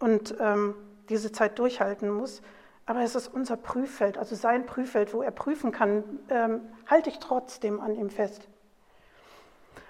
und 0.00 0.34
ähm, 0.40 0.74
diese 1.08 1.30
Zeit 1.30 1.56
durchhalten 1.60 2.10
muss. 2.10 2.42
Aber 2.84 3.00
es 3.00 3.14
ist 3.14 3.28
unser 3.32 3.56
Prüffeld, 3.56 4.18
also 4.18 4.34
sein 4.34 4.66
Prüffeld, 4.66 5.14
wo 5.14 5.22
er 5.22 5.30
prüfen 5.30 5.70
kann, 5.70 6.02
ähm, 6.30 6.62
halte 6.86 7.10
ich 7.10 7.20
trotzdem 7.20 7.80
an 7.80 7.94
ihm 7.94 8.10
fest. 8.10 8.48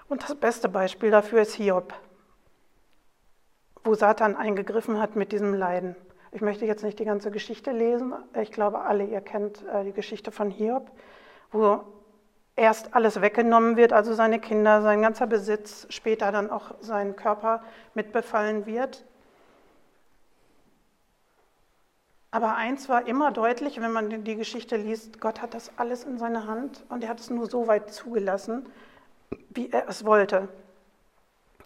Und 0.09 0.21
das 0.21 0.35
beste 0.35 0.69
Beispiel 0.69 1.09
dafür 1.09 1.41
ist 1.41 1.55
Hiob, 1.55 1.91
wo 3.83 3.95
Satan 3.95 4.35
eingegriffen 4.35 4.99
hat 4.99 5.15
mit 5.15 5.31
diesem 5.31 5.55
Leiden. 5.55 5.95
Ich 6.37 6.41
möchte 6.41 6.67
jetzt 6.67 6.83
nicht 6.83 6.99
die 6.99 7.03
ganze 7.03 7.31
Geschichte 7.31 7.71
lesen. 7.71 8.13
Ich 8.39 8.51
glaube, 8.51 8.81
alle 8.81 9.03
ihr 9.03 9.21
kennt 9.21 9.65
äh, 9.73 9.83
die 9.83 9.91
Geschichte 9.91 10.31
von 10.31 10.51
Hiob, 10.51 10.91
wo 11.51 11.81
erst 12.55 12.93
alles 12.93 13.21
weggenommen 13.21 13.75
wird, 13.75 13.91
also 13.91 14.13
seine 14.13 14.39
Kinder, 14.39 14.83
sein 14.83 15.01
ganzer 15.01 15.25
Besitz, 15.25 15.87
später 15.89 16.31
dann 16.31 16.51
auch 16.51 16.75
sein 16.79 17.15
Körper 17.15 17.63
mitbefallen 17.95 18.67
wird. 18.67 19.03
Aber 22.29 22.53
eins 22.53 22.87
war 22.87 23.07
immer 23.07 23.31
deutlich, 23.31 23.81
wenn 23.81 23.91
man 23.91 24.23
die 24.23 24.35
Geschichte 24.35 24.77
liest, 24.77 25.19
Gott 25.19 25.41
hat 25.41 25.55
das 25.55 25.71
alles 25.77 26.03
in 26.03 26.19
seiner 26.19 26.45
Hand 26.45 26.85
und 26.89 27.03
er 27.03 27.09
hat 27.09 27.19
es 27.19 27.31
nur 27.31 27.49
so 27.49 27.65
weit 27.65 27.91
zugelassen, 27.91 28.67
wie 29.49 29.71
er 29.71 29.89
es 29.89 30.05
wollte. 30.05 30.49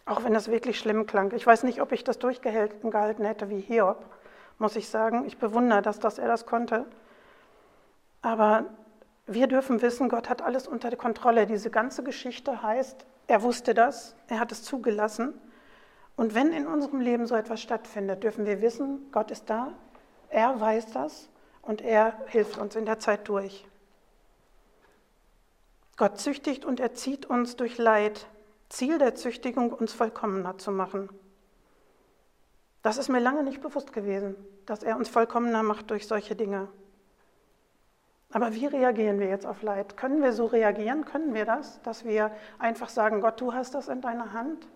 Auch 0.06 0.24
wenn 0.24 0.34
es 0.34 0.48
wirklich 0.48 0.78
schlimm 0.78 1.04
klang. 1.06 1.30
Ich 1.34 1.46
weiß 1.46 1.62
nicht, 1.64 1.82
ob 1.82 1.92
ich 1.92 2.04
das 2.04 2.18
durchgehalten 2.18 3.26
hätte 3.26 3.50
wie 3.50 3.60
Hiob 3.60 4.02
muss 4.58 4.76
ich 4.76 4.88
sagen. 4.88 5.24
Ich 5.26 5.38
bewundere 5.38 5.82
das, 5.82 5.98
dass 5.98 6.18
er 6.18 6.28
das 6.28 6.46
konnte. 6.46 6.86
Aber 8.22 8.66
wir 9.26 9.46
dürfen 9.46 9.82
wissen, 9.82 10.08
Gott 10.08 10.28
hat 10.28 10.42
alles 10.42 10.66
unter 10.66 10.94
Kontrolle. 10.96 11.46
Diese 11.46 11.70
ganze 11.70 12.02
Geschichte 12.02 12.62
heißt, 12.62 13.04
er 13.26 13.42
wusste 13.42 13.74
das, 13.74 14.14
er 14.28 14.40
hat 14.40 14.52
es 14.52 14.62
zugelassen. 14.62 15.34
Und 16.16 16.34
wenn 16.34 16.52
in 16.52 16.66
unserem 16.66 17.00
Leben 17.00 17.26
so 17.26 17.34
etwas 17.34 17.60
stattfindet, 17.60 18.22
dürfen 18.22 18.46
wir 18.46 18.60
wissen, 18.60 19.10
Gott 19.12 19.30
ist 19.30 19.48
da, 19.48 19.72
er 20.28 20.60
weiß 20.60 20.92
das 20.92 21.28
und 21.62 21.80
er 21.80 22.14
hilft 22.26 22.58
uns 22.58 22.76
in 22.76 22.84
der 22.84 22.98
Zeit 22.98 23.28
durch. 23.28 23.66
Gott 25.96 26.18
züchtigt 26.18 26.64
und 26.64 26.80
erzieht 26.80 27.26
uns 27.26 27.56
durch 27.56 27.78
Leid. 27.78 28.26
Ziel 28.68 28.98
der 28.98 29.14
Züchtigung, 29.14 29.72
uns 29.72 29.92
vollkommener 29.92 30.58
zu 30.58 30.72
machen. 30.72 31.08
Das 32.82 32.98
ist 32.98 33.08
mir 33.08 33.20
lange 33.20 33.44
nicht 33.44 33.62
bewusst 33.62 33.92
gewesen, 33.92 34.34
dass 34.66 34.82
er 34.82 34.96
uns 34.96 35.08
vollkommener 35.08 35.62
macht 35.62 35.90
durch 35.90 36.06
solche 36.06 36.34
Dinge. 36.34 36.68
Aber 38.32 38.54
wie 38.54 38.66
reagieren 38.66 39.20
wir 39.20 39.28
jetzt 39.28 39.46
auf 39.46 39.62
Leid? 39.62 39.96
Können 39.96 40.22
wir 40.22 40.32
so 40.32 40.46
reagieren? 40.46 41.04
Können 41.04 41.34
wir 41.34 41.44
das, 41.44 41.80
dass 41.82 42.04
wir 42.04 42.32
einfach 42.58 42.88
sagen, 42.88 43.20
Gott, 43.20 43.40
du 43.40 43.52
hast 43.52 43.74
das 43.74 43.88
in 43.88 44.00
deiner 44.00 44.32
Hand? 44.32 44.66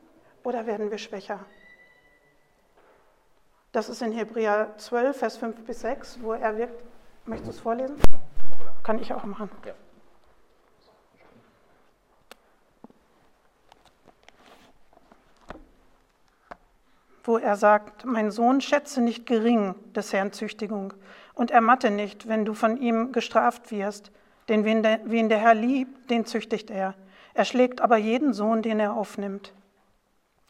Oder 0.44 0.66
werden 0.66 0.90
wir 0.90 0.98
schwächer? 0.98 1.40
Das 3.72 3.88
ist 3.88 4.02
in 4.02 4.12
Hebräer 4.12 4.74
12, 4.76 5.16
Vers 5.16 5.36
5 5.38 5.64
bis 5.64 5.80
6, 5.80 6.22
wo 6.22 6.34
er 6.34 6.56
wirkt. 6.56 6.84
Möchtest 7.24 7.48
du 7.48 7.56
es 7.56 7.60
vorlesen? 7.60 7.96
Kann 8.84 8.98
ich 9.00 9.12
auch 9.12 9.24
machen. 9.24 9.50
Ja. 9.64 9.74
Wo 17.26 17.38
er 17.38 17.56
sagt, 17.56 18.04
mein 18.04 18.30
Sohn, 18.30 18.60
schätze 18.60 19.00
nicht 19.00 19.26
gering 19.26 19.74
des 19.94 20.12
Herrn 20.12 20.32
Züchtigung 20.32 20.92
und 21.34 21.50
ermatte 21.50 21.90
nicht, 21.90 22.28
wenn 22.28 22.44
du 22.44 22.54
von 22.54 22.76
ihm 22.76 23.12
gestraft 23.12 23.70
wirst. 23.70 24.10
Denn 24.48 24.64
wen 24.64 24.82
der, 24.82 25.00
wen 25.04 25.28
der 25.28 25.38
Herr 25.38 25.54
liebt, 25.54 26.08
den 26.10 26.24
züchtigt 26.24 26.70
er. 26.70 26.94
Er 27.34 27.44
schlägt 27.44 27.80
aber 27.80 27.96
jeden 27.96 28.32
Sohn, 28.32 28.62
den 28.62 28.80
er 28.80 28.94
aufnimmt. 28.94 29.52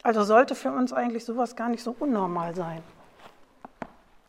Also 0.03 0.23
sollte 0.23 0.55
für 0.55 0.71
uns 0.71 0.93
eigentlich 0.93 1.25
sowas 1.25 1.57
gar 1.57 1.69
nicht 1.69 1.83
so 1.83 1.97
unnormal 1.99 2.55
sein. 2.55 2.83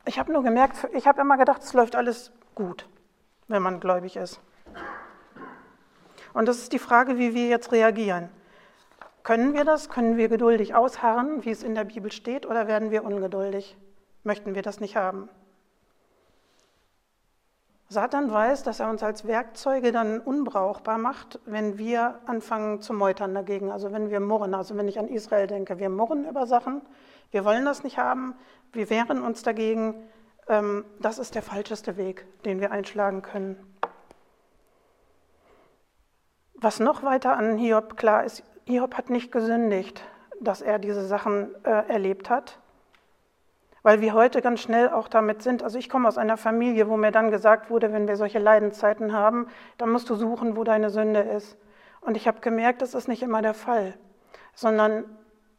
Ich 0.05 0.17
habe 0.17 0.31
nur 0.31 0.41
gemerkt, 0.41 0.87
ich 0.93 1.05
habe 1.05 1.21
immer 1.21 1.37
gedacht, 1.37 1.61
es 1.61 1.73
läuft 1.73 1.95
alles 1.95 2.31
gut, 2.55 2.87
wenn 3.47 3.61
man 3.61 3.79
gläubig 3.79 4.15
ist. 4.15 4.39
Und 6.33 6.47
das 6.47 6.59
ist 6.59 6.71
die 6.71 6.79
Frage, 6.79 7.17
wie 7.17 7.33
wir 7.33 7.47
jetzt 7.47 7.71
reagieren. 7.71 8.29
Können 9.27 9.53
wir 9.53 9.65
das? 9.65 9.89
Können 9.89 10.15
wir 10.15 10.29
geduldig 10.29 10.73
ausharren, 10.73 11.43
wie 11.43 11.49
es 11.49 11.61
in 11.61 11.75
der 11.75 11.83
Bibel 11.83 12.13
steht, 12.13 12.45
oder 12.45 12.65
werden 12.65 12.91
wir 12.91 13.03
ungeduldig? 13.03 13.75
Möchten 14.23 14.55
wir 14.55 14.61
das 14.61 14.79
nicht 14.79 14.95
haben? 14.95 15.27
Satan 17.89 18.31
weiß, 18.31 18.63
dass 18.63 18.79
er 18.79 18.89
uns 18.89 19.03
als 19.03 19.27
Werkzeuge 19.27 19.91
dann 19.91 20.21
unbrauchbar 20.21 20.97
macht, 20.97 21.41
wenn 21.43 21.77
wir 21.77 22.21
anfangen 22.25 22.81
zu 22.81 22.93
meutern 22.93 23.35
dagegen, 23.35 23.69
also 23.69 23.91
wenn 23.91 24.09
wir 24.09 24.21
murren. 24.21 24.53
Also 24.53 24.77
wenn 24.77 24.87
ich 24.87 24.97
an 24.97 25.09
Israel 25.09 25.47
denke, 25.47 25.77
wir 25.77 25.89
murren 25.89 26.23
über 26.25 26.47
Sachen, 26.47 26.81
wir 27.31 27.43
wollen 27.43 27.65
das 27.65 27.83
nicht 27.83 27.97
haben, 27.97 28.33
wir 28.71 28.89
wehren 28.89 29.21
uns 29.21 29.43
dagegen. 29.43 30.07
Ähm, 30.47 30.85
das 31.01 31.19
ist 31.19 31.35
der 31.35 31.41
falscheste 31.41 31.97
Weg, 31.97 32.25
den 32.45 32.61
wir 32.61 32.71
einschlagen 32.71 33.23
können. 33.23 33.57
Was 36.53 36.79
noch 36.79 37.03
weiter 37.03 37.35
an 37.35 37.57
Hiob 37.57 37.97
klar 37.97 38.23
ist, 38.23 38.41
Hiob 38.67 38.95
hat 38.95 39.09
nicht 39.09 39.31
gesündigt, 39.31 40.03
dass 40.41 40.61
er 40.61 40.77
diese 40.77 41.05
Sachen 41.05 41.55
äh, 41.63 41.69
erlebt 41.87 42.29
hat, 42.29 42.59
weil 43.81 44.01
wir 44.01 44.13
heute 44.13 44.41
ganz 44.41 44.59
schnell 44.59 44.89
auch 44.89 45.07
damit 45.07 45.41
sind. 45.41 45.63
Also 45.63 45.79
ich 45.79 45.87
komme 45.87 46.05
aus 46.05 46.17
einer 46.17 46.35
Familie, 46.35 46.89
wo 46.89 46.97
mir 46.97 47.11
dann 47.11 47.31
gesagt 47.31 47.69
wurde, 47.69 47.93
wenn 47.93 48.09
wir 48.09 48.17
solche 48.17 48.39
Leidenszeiten 48.39 49.13
haben, 49.13 49.47
dann 49.77 49.89
musst 49.89 50.09
du 50.09 50.15
suchen, 50.15 50.57
wo 50.57 50.65
deine 50.65 50.89
Sünde 50.89 51.21
ist. 51.21 51.57
Und 52.01 52.17
ich 52.17 52.27
habe 52.27 52.41
gemerkt, 52.41 52.81
das 52.81 52.93
ist 52.93 53.07
nicht 53.07 53.23
immer 53.23 53.41
der 53.41 53.53
Fall, 53.53 53.93
sondern 54.53 55.05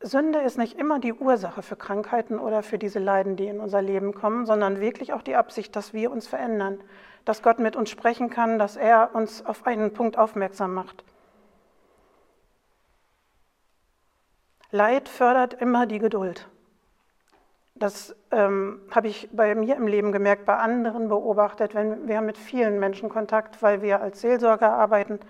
Sünde 0.01 0.41
ist 0.41 0.59
nicht 0.59 0.79
immer 0.79 0.99
die 0.99 1.15
Ursache 1.15 1.63
für 1.63 1.77
Krankheiten 1.77 2.39
oder 2.39 2.63
für 2.63 2.77
diese 2.77 2.99
Leiden, 2.99 3.37
die 3.37 3.49
in 3.49 3.59
unser 3.59 3.81
Leben 3.81 4.13
kommen, 4.13 4.45
sondern 4.45 4.83
wirklich 4.83 5.15
auch 5.15 5.23
die 5.23 5.35
Absicht, 5.35 5.75
dass 5.77 5.95
wir 5.95 6.13
uns 6.13 6.27
verändern, 6.29 6.79
dass 7.25 7.43
Gott 7.43 7.59
mit 7.59 7.75
uns 7.75 7.89
sprechen 7.89 8.29
kann, 8.29 8.59
dass 8.59 8.77
er 8.77 9.15
uns 9.15 9.47
auf 9.47 9.67
einen 9.67 9.95
Punkt 9.95 10.19
aufmerksam 10.19 10.75
macht. 10.75 11.05
Leid 14.71 15.09
fördert 15.09 15.55
immer 15.55 15.87
die 15.87 15.99
Geduld. 15.99 16.49
Das 17.75 18.15
ähm, 18.33 18.81
habe 18.91 19.09
ich 19.09 19.29
bei 19.33 19.55
mir 19.55 19.77
im 19.77 19.87
Leben 19.87 20.13
gemerkt, 20.13 20.45
bei 20.45 20.57
anderen 20.57 21.09
beobachtet, 21.09 21.75
wenn 21.75 22.09
wir 22.09 22.21
mit 22.21 22.37
vielen 22.37 22.79
Menschen 22.79 23.09
Kontakt, 23.09 23.63
weil 23.63 23.83
wir 23.83 24.01
als 24.01 24.21
Seelsorger 24.21 24.73
arbeiten, 24.73 25.21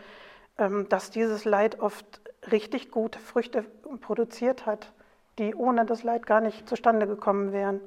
ähm, 0.57 0.89
dass 0.89 1.11
dieses 1.11 1.45
Leid 1.45 1.80
oft 1.80 2.20
richtig 2.51 2.91
gute 2.91 3.18
Früchte 3.18 3.64
produziert 4.01 4.66
hat, 4.66 4.93
die 5.39 5.55
ohne 5.55 5.84
das 5.84 6.03
Leid 6.03 6.26
gar 6.26 6.41
nicht 6.41 6.68
zustande 6.68 7.07
gekommen 7.07 7.53
wären. 7.53 7.80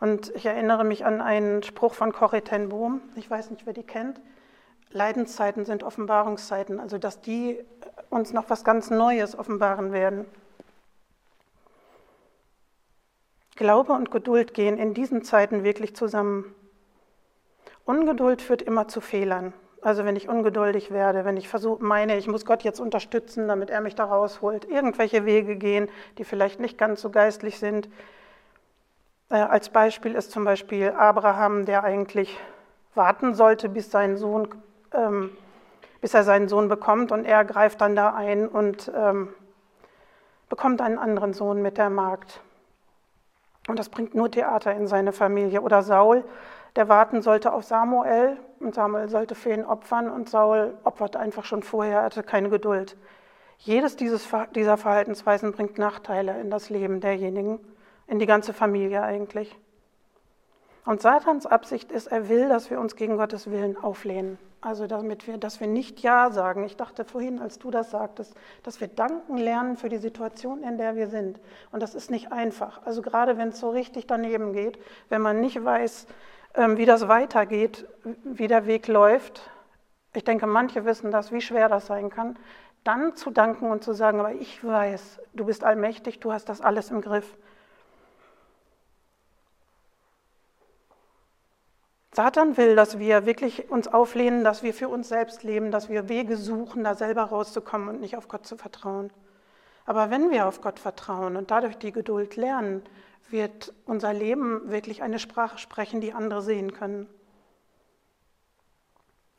Und 0.00 0.34
ich 0.34 0.46
erinnere 0.46 0.84
mich 0.84 1.04
an 1.04 1.20
einen 1.20 1.62
Spruch 1.62 1.94
von 1.94 2.12
Corrie 2.12 2.40
ten 2.40 2.70
Boom, 2.70 3.02
ich 3.14 3.30
weiß 3.30 3.50
nicht, 3.50 3.66
wer 3.66 3.74
die 3.74 3.82
kennt. 3.82 4.20
Leidenszeiten 4.90 5.64
sind 5.64 5.84
Offenbarungszeiten, 5.84 6.80
also 6.80 6.98
dass 6.98 7.20
die 7.20 7.62
uns 8.08 8.32
noch 8.32 8.48
was 8.48 8.64
ganz 8.64 8.90
Neues 8.90 9.38
offenbaren 9.38 9.92
werden. 9.92 10.24
Glaube 13.60 13.92
und 13.92 14.10
Geduld 14.10 14.54
gehen 14.54 14.78
in 14.78 14.94
diesen 14.94 15.22
Zeiten 15.22 15.64
wirklich 15.64 15.94
zusammen. 15.94 16.54
Ungeduld 17.84 18.40
führt 18.40 18.62
immer 18.62 18.88
zu 18.88 19.02
Fehlern. 19.02 19.52
Also 19.82 20.06
wenn 20.06 20.16
ich 20.16 20.30
ungeduldig 20.30 20.90
werde, 20.90 21.26
wenn 21.26 21.36
ich 21.36 21.46
versuche, 21.46 21.84
meine, 21.84 22.16
ich 22.16 22.26
muss 22.26 22.46
Gott 22.46 22.62
jetzt 22.62 22.80
unterstützen, 22.80 23.48
damit 23.48 23.68
er 23.68 23.82
mich 23.82 23.94
da 23.94 24.04
rausholt, 24.04 24.64
irgendwelche 24.64 25.26
Wege 25.26 25.56
gehen, 25.56 25.90
die 26.16 26.24
vielleicht 26.24 26.58
nicht 26.58 26.78
ganz 26.78 27.02
so 27.02 27.10
geistlich 27.10 27.58
sind. 27.58 27.90
Äh, 29.28 29.34
als 29.34 29.68
Beispiel 29.68 30.14
ist 30.14 30.30
zum 30.30 30.44
Beispiel 30.44 30.92
Abraham, 30.92 31.66
der 31.66 31.84
eigentlich 31.84 32.40
warten 32.94 33.34
sollte, 33.34 33.68
bis 33.68 33.90
sein 33.90 34.16
Sohn 34.16 34.48
ähm, 34.94 35.36
bis 36.00 36.14
er 36.14 36.24
seinen 36.24 36.48
Sohn 36.48 36.70
bekommt 36.70 37.12
und 37.12 37.26
er 37.26 37.44
greift 37.44 37.82
dann 37.82 37.94
da 37.94 38.14
ein 38.14 38.48
und 38.48 38.90
ähm, 38.96 39.34
bekommt 40.48 40.80
einen 40.80 40.96
anderen 40.96 41.34
Sohn 41.34 41.60
mit 41.60 41.76
der 41.76 41.90
Magd. 41.90 42.40
Und 43.70 43.78
das 43.78 43.88
bringt 43.88 44.14
nur 44.14 44.30
Theater 44.30 44.74
in 44.74 44.86
seine 44.86 45.12
Familie. 45.12 45.62
Oder 45.62 45.82
Saul, 45.82 46.24
der 46.76 46.88
warten 46.88 47.22
sollte 47.22 47.52
auf 47.52 47.64
Samuel 47.64 48.36
und 48.60 48.74
Samuel 48.74 49.08
sollte 49.08 49.34
für 49.34 49.52
ihn 49.52 49.64
opfern 49.64 50.10
und 50.10 50.28
Saul 50.28 50.74
opfert 50.84 51.16
einfach 51.16 51.44
schon 51.44 51.62
vorher, 51.62 51.98
er 51.98 52.04
hatte 52.04 52.22
keine 52.22 52.50
Geduld. 52.50 52.96
Jedes 53.58 53.96
dieses, 53.96 54.28
dieser 54.54 54.76
Verhaltensweisen 54.76 55.52
bringt 55.52 55.78
Nachteile 55.78 56.40
in 56.40 56.50
das 56.50 56.70
Leben 56.70 57.00
derjenigen, 57.00 57.58
in 58.06 58.18
die 58.18 58.26
ganze 58.26 58.52
Familie 58.52 59.02
eigentlich. 59.02 59.56
Und 60.86 61.02
Satans 61.02 61.46
Absicht 61.46 61.92
ist, 61.92 62.06
er 62.06 62.28
will, 62.28 62.48
dass 62.48 62.70
wir 62.70 62.80
uns 62.80 62.96
gegen 62.96 63.16
Gottes 63.16 63.50
Willen 63.50 63.76
auflehnen. 63.76 64.38
Also 64.62 64.86
damit 64.86 65.26
wir, 65.26 65.38
dass 65.38 65.60
wir 65.60 65.66
nicht 65.66 66.00
Ja 66.00 66.30
sagen. 66.30 66.64
Ich 66.64 66.76
dachte 66.76 67.04
vorhin, 67.06 67.40
als 67.40 67.58
du 67.58 67.70
das 67.70 67.90
sagtest, 67.90 68.34
dass 68.62 68.80
wir 68.80 68.88
danken 68.88 69.38
lernen 69.38 69.76
für 69.76 69.88
die 69.88 69.96
Situation, 69.96 70.62
in 70.62 70.76
der 70.76 70.96
wir 70.96 71.08
sind. 71.08 71.40
Und 71.72 71.82
das 71.82 71.94
ist 71.94 72.10
nicht 72.10 72.30
einfach. 72.30 72.82
Also 72.84 73.00
gerade 73.00 73.38
wenn 73.38 73.48
es 73.48 73.60
so 73.60 73.70
richtig 73.70 74.06
daneben 74.06 74.52
geht, 74.52 74.78
wenn 75.08 75.22
man 75.22 75.40
nicht 75.40 75.64
weiß, 75.64 76.06
ähm, 76.54 76.76
wie 76.76 76.84
das 76.84 77.08
weitergeht, 77.08 77.86
wie 78.24 78.48
der 78.48 78.66
Weg 78.66 78.86
läuft. 78.86 79.48
Ich 80.12 80.24
denke, 80.24 80.46
manche 80.46 80.84
wissen 80.84 81.10
das, 81.10 81.32
wie 81.32 81.40
schwer 81.40 81.68
das 81.68 81.86
sein 81.86 82.10
kann. 82.10 82.36
Dann 82.84 83.16
zu 83.16 83.30
danken 83.30 83.70
und 83.70 83.82
zu 83.82 83.94
sagen, 83.94 84.20
aber 84.20 84.32
ich 84.32 84.62
weiß, 84.62 85.20
du 85.32 85.46
bist 85.46 85.64
allmächtig, 85.64 86.20
du 86.20 86.32
hast 86.32 86.48
das 86.50 86.60
alles 86.60 86.90
im 86.90 87.00
Griff. 87.00 87.36
Satan 92.12 92.56
will, 92.56 92.74
dass 92.74 92.98
wir 92.98 93.24
wirklich 93.24 93.70
uns 93.70 93.86
auflehnen, 93.86 94.42
dass 94.42 94.64
wir 94.64 94.74
für 94.74 94.88
uns 94.88 95.08
selbst 95.08 95.44
leben, 95.44 95.70
dass 95.70 95.88
wir 95.88 96.08
Wege 96.08 96.36
suchen, 96.36 96.82
da 96.82 96.94
selber 96.94 97.22
rauszukommen 97.22 97.88
und 97.88 98.00
nicht 98.00 98.16
auf 98.16 98.26
Gott 98.26 98.46
zu 98.46 98.56
vertrauen. 98.56 99.12
Aber 99.86 100.10
wenn 100.10 100.30
wir 100.30 100.46
auf 100.46 100.60
Gott 100.60 100.80
vertrauen 100.80 101.36
und 101.36 101.50
dadurch 101.50 101.78
die 101.78 101.92
Geduld 101.92 102.36
lernen, 102.36 102.82
wird 103.28 103.72
unser 103.86 104.12
Leben 104.12 104.70
wirklich 104.70 105.02
eine 105.02 105.20
Sprache 105.20 105.58
sprechen, 105.58 106.00
die 106.00 106.12
andere 106.12 106.42
sehen 106.42 106.72
können. 106.72 107.08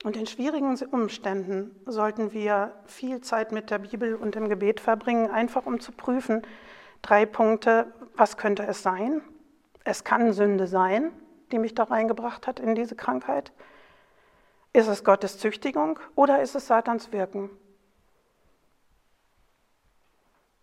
Und 0.03 0.15
in 0.15 0.26
schwierigen 0.26 0.80
Umständen 0.91 1.76
sollten 1.86 2.32
wir 2.32 2.74
viel 2.86 3.22
Zeit 3.22 3.51
mit 3.51 3.69
der 3.69 3.80
Bibel 3.80 4.15
und 4.15 4.36
im 4.36 4.49
Gebet 4.49 4.80
verbringen, 4.80 5.30
einfach 5.30 5.65
um 5.65 5.80
zu 5.80 5.91
prüfen, 5.91 6.41
drei 7.01 7.26
Punkte, 7.26 7.93
was 8.15 8.38
könnte 8.38 8.63
es 8.63 8.82
sein? 8.82 9.22
Es 9.84 10.03
kann 10.03 10.34
Sünde 10.34 10.67
sein, 10.67 11.11
die 11.52 11.60
mich 11.60 11.76
da 11.76 11.84
reingebracht 11.84 12.47
hat 12.47 12.60
in 12.60 12.76
diese 12.76 12.95
Krankheit? 12.95 13.52
Ist 14.74 14.88
es 14.88 15.04
Gottes 15.04 15.38
Züchtigung 15.38 15.99
oder 16.16 16.41
ist 16.41 16.56
es 16.56 16.68
Satans 16.68 17.12
Wirken? 17.12 17.49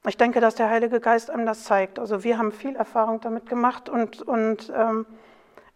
Ich 0.07 0.17
denke, 0.17 0.41
dass 0.41 0.55
der 0.55 0.71
Heilige 0.71 1.01
Geist 1.01 1.31
einem 1.31 1.45
das 1.45 1.65
zeigt. 1.65 1.99
Also 1.99 2.25
wir 2.25 2.39
haben 2.39 2.53
viel 2.53 2.77
Erfahrung 2.77 3.21
damit 3.21 3.47
gemacht 3.47 3.89
und, 3.89 4.23
und 4.23 4.73
ähm, 4.75 5.07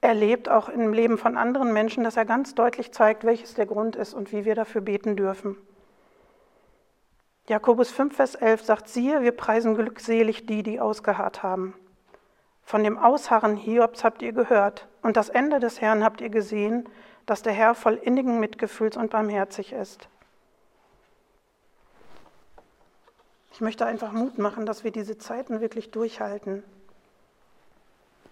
erlebt 0.00 0.48
auch 0.48 0.68
im 0.68 0.92
Leben 0.92 1.18
von 1.18 1.36
anderen 1.36 1.72
Menschen, 1.72 2.04
dass 2.04 2.16
er 2.16 2.24
ganz 2.24 2.54
deutlich 2.54 2.92
zeigt, 2.92 3.24
welches 3.24 3.54
der 3.54 3.66
Grund 3.66 3.96
ist 3.96 4.14
und 4.14 4.32
wie 4.32 4.44
wir 4.44 4.54
dafür 4.54 4.80
beten 4.80 5.16
dürfen. 5.16 5.56
Jakobus 7.48 7.90
5, 7.90 8.14
Vers 8.16 8.34
11 8.36 8.62
sagt, 8.62 8.88
siehe, 8.88 9.22
wir 9.22 9.32
preisen 9.32 9.74
glückselig 9.74 10.46
die, 10.46 10.62
die 10.62 10.80
ausgeharrt 10.80 11.42
haben. 11.42 11.74
Von 12.72 12.84
dem 12.84 12.96
Ausharren 12.96 13.58
Hiobs 13.58 14.02
habt 14.02 14.22
ihr 14.22 14.32
gehört, 14.32 14.88
und 15.02 15.18
das 15.18 15.28
Ende 15.28 15.60
des 15.60 15.82
Herrn 15.82 16.02
habt 16.02 16.22
ihr 16.22 16.30
gesehen, 16.30 16.88
dass 17.26 17.42
der 17.42 17.52
Herr 17.52 17.74
voll 17.74 17.96
innigen 17.96 18.40
Mitgefühls 18.40 18.96
und 18.96 19.10
barmherzig 19.10 19.74
ist. 19.74 20.08
Ich 23.52 23.60
möchte 23.60 23.84
einfach 23.84 24.12
Mut 24.12 24.38
machen, 24.38 24.64
dass 24.64 24.84
wir 24.84 24.90
diese 24.90 25.18
Zeiten 25.18 25.60
wirklich 25.60 25.90
durchhalten. 25.90 26.64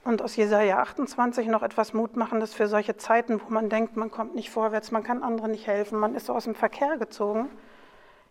Und 0.05 0.22
aus 0.22 0.36
Jesaja 0.36 0.78
28 0.78 1.47
noch 1.49 1.62
etwas 1.62 1.93
Mut 1.93 2.16
machen, 2.16 2.41
dass 2.41 2.55
für 2.55 2.66
solche 2.66 2.97
Zeiten, 2.97 3.43
wo 3.45 3.53
man 3.53 3.68
denkt, 3.68 3.99
man 3.99 4.11
kommt 4.11 4.34
nicht 4.34 4.49
vorwärts, 4.49 4.91
man 4.91 5.03
kann 5.03 5.22
anderen 5.22 5.51
nicht 5.51 5.66
helfen, 5.66 5.99
man 5.99 6.14
ist 6.14 6.30
aus 6.30 6.45
dem 6.45 6.55
Verkehr 6.55 6.97
gezogen, 6.97 7.51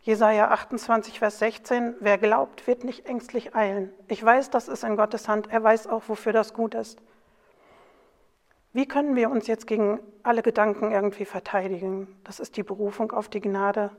Jesaja 0.02 0.50
28, 0.50 1.20
Vers 1.20 1.39
16, 1.39 1.95
wer 2.00 2.18
glaubt, 2.18 2.68
wird 2.68 2.84
nicht 2.84 3.06
ängstlich 3.06 3.56
eilen. 3.56 3.91
Ich 4.08 4.24
weiß, 4.24 4.50
das 4.50 4.68
ist 4.70 4.84
in 4.84 4.95
Gottes 4.95 5.28
Hand. 5.28 5.52
Er 5.52 5.62
weiß 5.62 5.88
auch, 5.88 6.04
wofür 6.08 6.32
das 6.32 6.54
gut 6.54 6.74
ist. 6.74 7.00
Wie 8.72 8.88
können 8.88 9.16
wir 9.16 9.30
uns 9.30 9.47
jetzt 9.47 9.68
gegen 9.68 10.00
alle 10.24 10.41
Gedanken 10.41 10.91
irgendwie 10.91 11.26
verteidigen? 11.26 12.08
Das 12.24 12.39
ist 12.39 12.56
die 12.56 12.64
Berufung 12.64 13.12
auf 13.12 13.28
die 13.28 13.41
Gnade. 13.41 13.91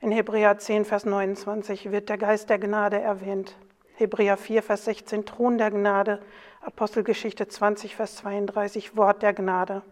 In 0.00 0.10
Hebräer 0.10 0.58
10, 0.58 0.84
Vers 0.84 1.04
29 1.04 1.92
wird 1.92 2.08
der 2.08 2.18
Geist 2.18 2.50
der 2.50 2.58
Gnade 2.58 3.00
erwähnt. 3.00 3.56
Hebräer 3.96 4.36
4, 4.36 4.62
Vers 4.62 4.84
16, 4.86 5.26
Thron 5.26 5.58
der 5.58 5.70
Gnade. 5.70 6.20
Apostelgeschichte 6.60 7.46
20, 7.46 7.94
Vers 7.94 8.16
32, 8.16 8.96
Wort 8.96 9.22
der 9.22 9.32
Gnade. 9.32 9.82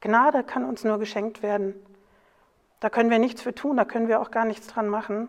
Gnade 0.00 0.44
kann 0.44 0.64
uns 0.64 0.84
nur 0.84 0.98
geschenkt 0.98 1.42
werden. 1.42 1.74
Da 2.84 2.90
können 2.90 3.08
wir 3.08 3.18
nichts 3.18 3.40
für 3.40 3.54
tun, 3.54 3.78
da 3.78 3.86
können 3.86 4.08
wir 4.08 4.20
auch 4.20 4.30
gar 4.30 4.44
nichts 4.44 4.66
dran 4.66 4.88
machen. 4.88 5.28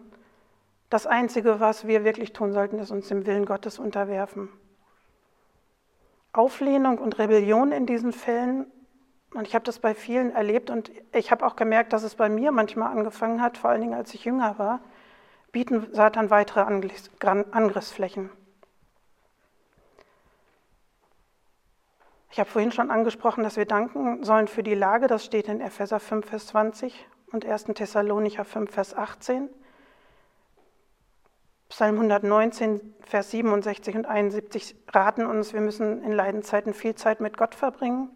Das 0.89 1.07
Einzige, 1.07 1.61
was 1.61 1.87
wir 1.87 2.03
wirklich 2.03 2.33
tun 2.33 2.51
sollten, 2.51 2.79
ist 2.79 2.91
uns 2.91 3.07
dem 3.07 3.25
Willen 3.25 3.45
Gottes 3.45 3.79
unterwerfen. 3.79 4.49
Auflehnung 6.33 6.97
und 6.97 7.17
Rebellion 7.17 7.71
in 7.71 7.85
diesen 7.85 8.11
Fällen, 8.11 8.69
und 9.33 9.47
ich 9.47 9.55
habe 9.55 9.63
das 9.63 9.79
bei 9.79 9.95
vielen 9.95 10.31
erlebt 10.31 10.69
und 10.69 10.91
ich 11.13 11.31
habe 11.31 11.45
auch 11.45 11.55
gemerkt, 11.55 11.93
dass 11.93 12.03
es 12.03 12.15
bei 12.15 12.27
mir 12.27 12.51
manchmal 12.51 12.91
angefangen 12.91 13.41
hat, 13.41 13.57
vor 13.57 13.69
allen 13.69 13.79
Dingen 13.79 13.93
als 13.93 14.13
ich 14.13 14.25
jünger 14.25 14.59
war, 14.59 14.81
bieten 15.53 15.87
Satan 15.93 16.29
weitere 16.31 16.59
Angriffsflächen. 16.59 18.31
Ich 22.31 22.37
habe 22.37 22.49
vorhin 22.49 22.73
schon 22.73 22.91
angesprochen, 22.91 23.45
dass 23.45 23.55
wir 23.55 23.65
danken 23.65 24.25
sollen 24.25 24.49
für 24.49 24.61
die 24.61 24.75
Lage. 24.75 25.07
Das 25.07 25.23
steht 25.23 25.47
in 25.47 25.61
Epheser 25.61 26.01
5, 26.01 26.27
Vers 26.27 26.47
20 26.47 27.07
und 27.35 27.45
1. 27.45 27.65
Thessalonicher 27.75 28.45
5, 28.45 28.71
Vers 28.71 28.95
18. 28.95 29.49
Psalm 31.67 31.95
119, 31.95 32.95
Vers 33.01 33.31
67 33.31 33.95
und 33.95 34.05
71 34.05 34.73
raten 34.93 35.25
uns, 35.25 35.51
wir 35.51 35.59
müssen 35.59 36.01
in 36.01 36.13
Leidenzeiten 36.13 36.73
viel 36.73 36.95
Zeit 36.95 37.19
mit 37.19 37.35
Gott 37.35 37.53
verbringen. 37.53 38.09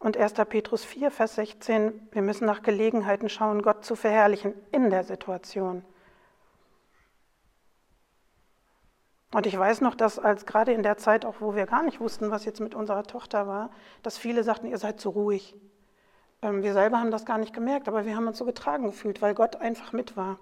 Und 0.00 0.16
1. 0.16 0.34
Petrus 0.48 0.84
4, 0.84 1.12
Vers 1.12 1.36
16, 1.36 2.08
wir 2.10 2.22
müssen 2.22 2.46
nach 2.46 2.62
Gelegenheiten 2.62 3.28
schauen, 3.28 3.62
Gott 3.62 3.84
zu 3.84 3.94
verherrlichen 3.94 4.54
in 4.72 4.90
der 4.90 5.04
Situation. 5.04 5.84
Und 9.32 9.46
ich 9.46 9.56
weiß 9.56 9.82
noch, 9.82 9.94
dass 9.94 10.18
als 10.18 10.46
gerade 10.46 10.72
in 10.72 10.82
der 10.82 10.96
Zeit, 10.96 11.24
auch 11.24 11.36
wo 11.38 11.54
wir 11.54 11.66
gar 11.66 11.84
nicht 11.84 12.00
wussten, 12.00 12.32
was 12.32 12.44
jetzt 12.44 12.60
mit 12.60 12.74
unserer 12.74 13.04
Tochter 13.04 13.46
war, 13.46 13.70
dass 14.02 14.18
viele 14.18 14.42
sagten, 14.42 14.66
ihr 14.66 14.78
seid 14.78 15.00
so 15.00 15.10
ruhig. 15.10 15.54
Ähm, 16.44 16.62
wir 16.62 16.74
selber 16.74 17.00
haben 17.00 17.10
das 17.10 17.24
gar 17.24 17.38
nicht 17.38 17.54
gemerkt, 17.54 17.88
aber 17.88 18.04
wir 18.04 18.14
haben 18.14 18.28
uns 18.28 18.38
so 18.38 18.44
getragen 18.44 18.84
gefühlt, 18.84 19.22
weil 19.22 19.34
Gott 19.34 19.56
einfach 19.56 19.92
mit 19.92 20.16
war. 20.16 20.38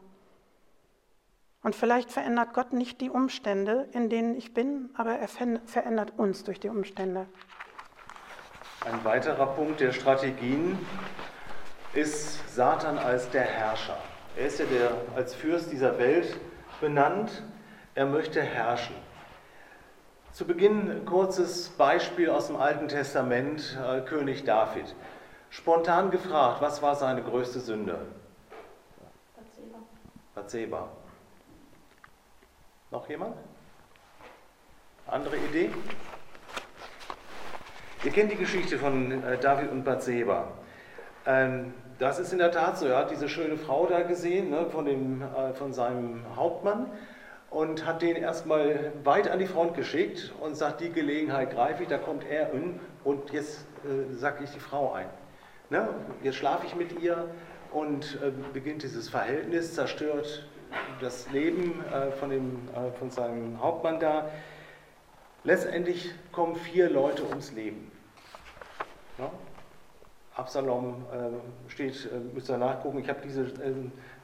Und 1.62 1.76
vielleicht 1.76 2.11
verändert 2.11 2.55
Gott 2.55 2.72
nicht 2.72 3.00
die 3.00 3.09
Umstände, 3.09 3.88
in 3.92 4.11
denen 4.11 4.34
ich 4.34 4.53
bin, 4.53 4.90
aber 4.94 5.12
er 5.12 5.28
verändert 5.28 6.12
uns 6.16 6.42
durch 6.42 6.59
die 6.59 6.68
Umstände. 6.68 7.26
Ein 8.84 9.05
weiterer 9.05 9.46
Punkt 9.46 9.78
der 9.78 9.92
Strategien 9.92 10.76
ist 11.94 12.53
Satan 12.53 12.98
als 12.98 13.30
der 13.30 13.42
Herrscher. 13.42 13.96
Er 14.36 14.46
ist 14.46 14.59
ja 14.59 14.64
der, 14.64 14.90
als 15.14 15.36
Fürst 15.36 15.70
dieser 15.70 15.98
Welt 15.98 16.36
benannt. 16.80 17.44
Er 17.94 18.07
möchte 18.07 18.42
herrschen. 18.42 18.96
Zu 20.32 20.46
Beginn 20.46 20.90
ein 20.90 21.05
kurzes 21.05 21.68
Beispiel 21.68 22.28
aus 22.28 22.48
dem 22.48 22.57
Alten 22.57 22.88
Testament, 22.88 23.78
äh, 23.86 24.00
König 24.00 24.42
David. 24.42 24.96
Spontan 25.53 26.11
gefragt, 26.11 26.62
was 26.62 26.80
war 26.80 26.96
seine 26.96 27.22
größte 27.22 27.61
Sünde? 27.61 27.98
Bathseba. 29.36 29.78
Bathseba. 30.34 30.88
Noch 32.90 33.07
jemand? 33.07 33.36
Andere 35.07 35.36
Idee? 35.36 35.70
Ihr 38.03 38.12
kennt 38.12 38.32
die 38.32 38.36
Geschichte 38.36 38.78
von 38.78 39.22
äh, 39.22 39.36
David 39.36 39.70
und 39.70 39.84
Bathseba. 39.84 40.48
Ähm, 41.26 41.74
das 41.98 42.18
ist 42.18 42.32
in 42.32 42.38
der 42.38 42.50
Tat 42.50 42.78
so. 42.78 42.86
Er 42.86 42.96
hat 42.96 43.11
diese 43.11 43.28
schöne 43.28 43.59
Frau 43.59 43.84
da 43.84 44.00
gesehen, 44.05 44.48
ne, 44.48 44.70
von, 44.70 44.86
dem, 44.86 45.20
äh, 45.20 45.53
von 45.53 45.74
seinem 45.74 46.24
Hauptmann, 46.34 46.90
und 47.50 47.84
hat 47.84 48.00
den 48.00 48.16
erstmal 48.16 48.90
weit 49.05 49.28
an 49.28 49.38
die 49.38 49.46
Front 49.46 49.74
geschickt 49.74 50.32
und 50.40 50.57
sagt, 50.57 50.80
die 50.80 50.90
Gelegenheit 50.90 51.50
greife 51.50 51.82
ich, 51.82 51.90
da 51.90 51.98
kommt 51.98 52.24
er 52.24 52.55
in 52.55 52.80
und 53.05 53.30
jetzt 53.32 53.66
äh, 53.84 54.14
sacke 54.14 54.44
ich 54.44 54.50
die 54.50 54.59
Frau 54.61 54.94
ein. 54.94 55.11
Ne? 55.70 55.88
Jetzt 56.22 56.36
schlafe 56.36 56.66
ich 56.66 56.74
mit 56.74 57.00
ihr 57.00 57.28
und 57.72 58.18
äh, 58.22 58.30
beginnt 58.52 58.82
dieses 58.82 59.08
Verhältnis, 59.08 59.74
zerstört 59.74 60.46
das 61.00 61.30
Leben 61.30 61.84
äh, 61.92 62.10
von, 62.12 62.30
dem, 62.30 62.68
äh, 62.74 62.90
von 62.98 63.10
seinem 63.10 63.60
Hauptmann 63.60 64.00
da. 64.00 64.28
Letztendlich 65.44 66.10
kommen 66.30 66.56
vier 66.56 66.88
Leute 66.88 67.24
ums 67.24 67.52
Leben. 67.52 67.90
Ne? 69.18 69.28
Absalom 70.34 71.04
äh, 71.12 71.70
steht, 71.70 72.08
äh, 72.10 72.18
müsst 72.32 72.48
ihr 72.48 72.58
nachgucken, 72.58 72.98
ich 72.98 73.08
habe 73.08 73.20
diese 73.22 73.42
äh, 73.42 73.74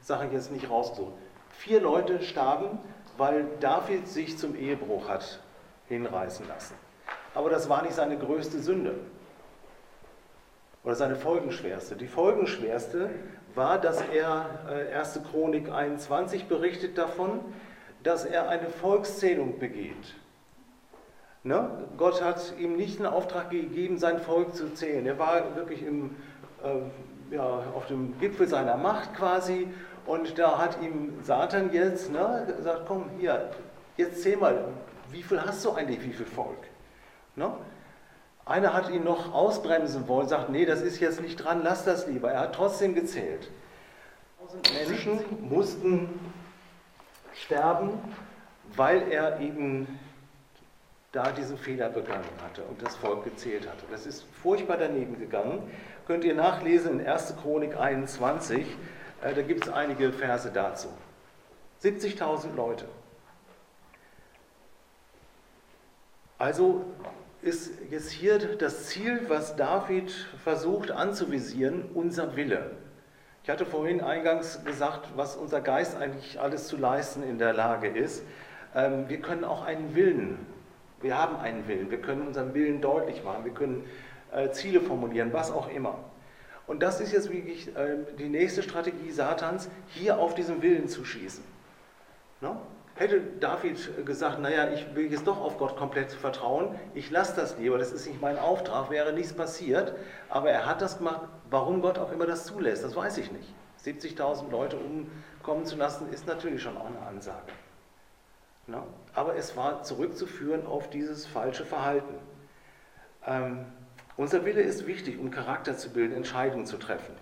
Sache 0.00 0.28
jetzt 0.32 0.52
nicht 0.52 0.70
rausgesucht. 0.70 1.12
Vier 1.50 1.80
Leute 1.80 2.22
starben, 2.22 2.78
weil 3.16 3.46
David 3.60 4.06
sich 4.08 4.38
zum 4.38 4.54
Ehebruch 4.54 5.08
hat 5.08 5.40
hinreißen 5.88 6.46
lassen. 6.46 6.74
Aber 7.34 7.50
das 7.50 7.68
war 7.68 7.82
nicht 7.82 7.94
seine 7.94 8.16
größte 8.16 8.60
Sünde. 8.60 8.94
Oder 10.88 10.96
seine 10.96 11.16
folgenschwerste. 11.16 11.96
Die 11.96 12.06
folgenschwerste 12.06 13.10
war, 13.54 13.78
dass 13.78 14.00
er, 14.00 14.46
1. 14.94 15.16
Äh, 15.16 15.20
Chronik 15.20 15.70
21 15.70 16.46
berichtet 16.46 16.96
davon, 16.96 17.40
dass 18.02 18.24
er 18.24 18.48
eine 18.48 18.70
Volkszählung 18.70 19.58
begeht. 19.58 20.14
Ne? 21.42 21.68
Gott 21.98 22.24
hat 22.24 22.54
ihm 22.58 22.76
nicht 22.76 23.00
einen 23.00 23.12
Auftrag 23.12 23.50
gegeben, 23.50 23.98
sein 23.98 24.18
Volk 24.18 24.54
zu 24.54 24.72
zählen. 24.72 25.04
Er 25.04 25.18
war 25.18 25.56
wirklich 25.56 25.82
im, 25.82 26.16
äh, 26.64 27.34
ja, 27.34 27.62
auf 27.74 27.84
dem 27.88 28.18
Gipfel 28.18 28.48
seiner 28.48 28.78
Macht 28.78 29.14
quasi 29.14 29.68
und 30.06 30.38
da 30.38 30.56
hat 30.56 30.80
ihm 30.80 31.18
Satan 31.22 31.70
jetzt 31.70 32.10
ne, 32.10 32.46
gesagt, 32.56 32.84
komm 32.88 33.10
hier, 33.18 33.50
jetzt 33.98 34.22
zähl 34.22 34.38
mal, 34.38 34.64
wie 35.10 35.22
viel 35.22 35.38
hast 35.38 35.62
du 35.66 35.72
eigentlich, 35.72 36.02
wie 36.02 36.14
viel 36.14 36.24
Volk? 36.24 36.66
Ne? 37.36 37.52
Einer 38.48 38.72
hat 38.72 38.88
ihn 38.88 39.04
noch 39.04 39.34
ausbremsen 39.34 40.08
wollen, 40.08 40.26
sagt, 40.26 40.48
nee, 40.48 40.64
das 40.64 40.80
ist 40.80 41.00
jetzt 41.00 41.20
nicht 41.20 41.36
dran, 41.36 41.60
lass 41.62 41.84
das 41.84 42.06
lieber. 42.06 42.32
Er 42.32 42.40
hat 42.40 42.54
trotzdem 42.54 42.94
gezählt. 42.94 43.50
Menschen 44.72 45.20
mussten 45.42 46.08
sterben, 47.34 47.90
weil 48.74 49.12
er 49.12 49.40
eben 49.40 49.98
da 51.12 51.30
diesen 51.30 51.58
Fehler 51.58 51.90
begangen 51.90 52.24
hatte 52.42 52.62
und 52.62 52.80
das 52.82 52.96
Volk 52.96 53.24
gezählt 53.24 53.68
hatte. 53.68 53.84
Das 53.90 54.06
ist 54.06 54.24
furchtbar 54.42 54.78
daneben 54.78 55.18
gegangen. 55.18 55.70
Könnt 56.06 56.24
ihr 56.24 56.34
nachlesen 56.34 57.00
in 57.00 57.06
1. 57.06 57.34
Chronik 57.42 57.76
21, 57.76 58.66
äh, 59.22 59.34
da 59.34 59.42
gibt 59.42 59.66
es 59.66 59.72
einige 59.72 60.10
Verse 60.10 60.50
dazu. 60.50 60.88
70.000 61.82 62.54
Leute. 62.56 62.86
Also 66.38 66.86
ist 67.42 67.70
jetzt 67.90 68.10
hier 68.10 68.38
das 68.38 68.86
Ziel, 68.86 69.22
was 69.28 69.56
David 69.56 70.10
versucht 70.42 70.90
anzuvisieren, 70.90 71.84
unser 71.94 72.36
Wille. 72.36 72.72
Ich 73.44 73.50
hatte 73.50 73.64
vorhin 73.64 74.00
eingangs 74.00 74.64
gesagt, 74.64 75.08
was 75.16 75.36
unser 75.36 75.60
Geist 75.60 75.96
eigentlich 75.96 76.40
alles 76.40 76.68
zu 76.68 76.76
leisten 76.76 77.22
in 77.22 77.38
der 77.38 77.52
Lage 77.52 77.88
ist. 77.88 78.22
Ähm, 78.74 79.08
wir 79.08 79.20
können 79.20 79.44
auch 79.44 79.64
einen 79.64 79.94
Willen, 79.94 80.38
wir 81.00 81.16
haben 81.16 81.36
einen 81.36 81.66
Willen, 81.68 81.90
wir 81.90 82.02
können 82.02 82.26
unseren 82.26 82.52
Willen 82.54 82.80
deutlich 82.80 83.24
machen, 83.24 83.44
wir 83.44 83.54
können 83.54 83.84
äh, 84.32 84.50
Ziele 84.50 84.80
formulieren, 84.80 85.32
was 85.32 85.50
auch 85.50 85.70
immer. 85.70 85.98
Und 86.66 86.82
das 86.82 87.00
ist 87.00 87.12
jetzt 87.12 87.32
wirklich 87.32 87.70
ähm, 87.76 88.04
die 88.18 88.28
nächste 88.28 88.62
Strategie 88.62 89.10
Satans, 89.10 89.70
hier 89.86 90.18
auf 90.18 90.34
diesen 90.34 90.60
Willen 90.60 90.88
zu 90.88 91.04
schießen. 91.04 91.42
Hätte 92.98 93.20
David 93.38 94.04
gesagt, 94.04 94.40
naja, 94.40 94.72
ich 94.72 94.96
will 94.96 95.08
jetzt 95.08 95.24
doch 95.28 95.40
auf 95.40 95.56
Gott 95.56 95.76
komplett 95.76 96.10
vertrauen, 96.10 96.74
ich 96.94 97.12
lasse 97.12 97.36
das 97.36 97.56
lieber, 97.56 97.78
das 97.78 97.92
ist 97.92 98.08
nicht 98.08 98.20
mein 98.20 98.36
Auftrag, 98.36 98.90
wäre 98.90 99.12
nichts 99.12 99.32
passiert, 99.32 99.94
aber 100.28 100.50
er 100.50 100.66
hat 100.66 100.82
das 100.82 100.98
gemacht, 100.98 101.20
warum 101.48 101.80
Gott 101.80 101.96
auch 101.96 102.10
immer 102.10 102.26
das 102.26 102.46
zulässt, 102.46 102.82
das 102.82 102.96
weiß 102.96 103.18
ich 103.18 103.30
nicht. 103.30 103.54
70.000 103.84 104.50
Leute 104.50 104.78
umkommen 104.78 105.64
zu 105.64 105.76
lassen, 105.76 106.12
ist 106.12 106.26
natürlich 106.26 106.60
schon 106.60 106.76
auch 106.76 106.86
eine 106.86 106.98
Ansage. 107.06 107.52
Na? 108.66 108.82
Aber 109.14 109.36
es 109.36 109.56
war 109.56 109.84
zurückzuführen 109.84 110.66
auf 110.66 110.90
dieses 110.90 111.24
falsche 111.24 111.64
Verhalten. 111.64 112.16
Ähm, 113.24 113.66
unser 114.16 114.44
Wille 114.44 114.62
ist 114.62 114.88
wichtig, 114.88 115.20
um 115.20 115.30
Charakter 115.30 115.76
zu 115.76 115.90
bilden, 115.90 116.16
Entscheidungen 116.16 116.66
zu 116.66 116.78
treffen. 116.78 117.14